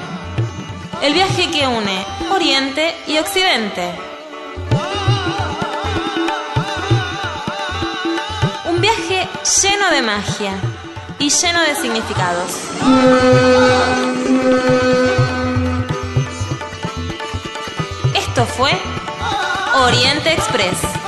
El 1.01 1.13
viaje 1.13 1.51
que 1.51 1.67
une 1.67 2.05
Oriente 2.31 2.95
y 3.05 3.17
Occidente. 3.17 3.93
Un 8.65 8.79
viaje 8.79 9.27
lleno 9.61 9.91
de 9.91 10.01
magia 10.01 10.53
y 11.19 11.29
lleno 11.29 11.59
de 11.63 11.75
significados. 11.75 12.51
Esto 18.13 18.45
fue 18.45 18.71
Oriente 19.83 20.31
Express. 20.31 21.04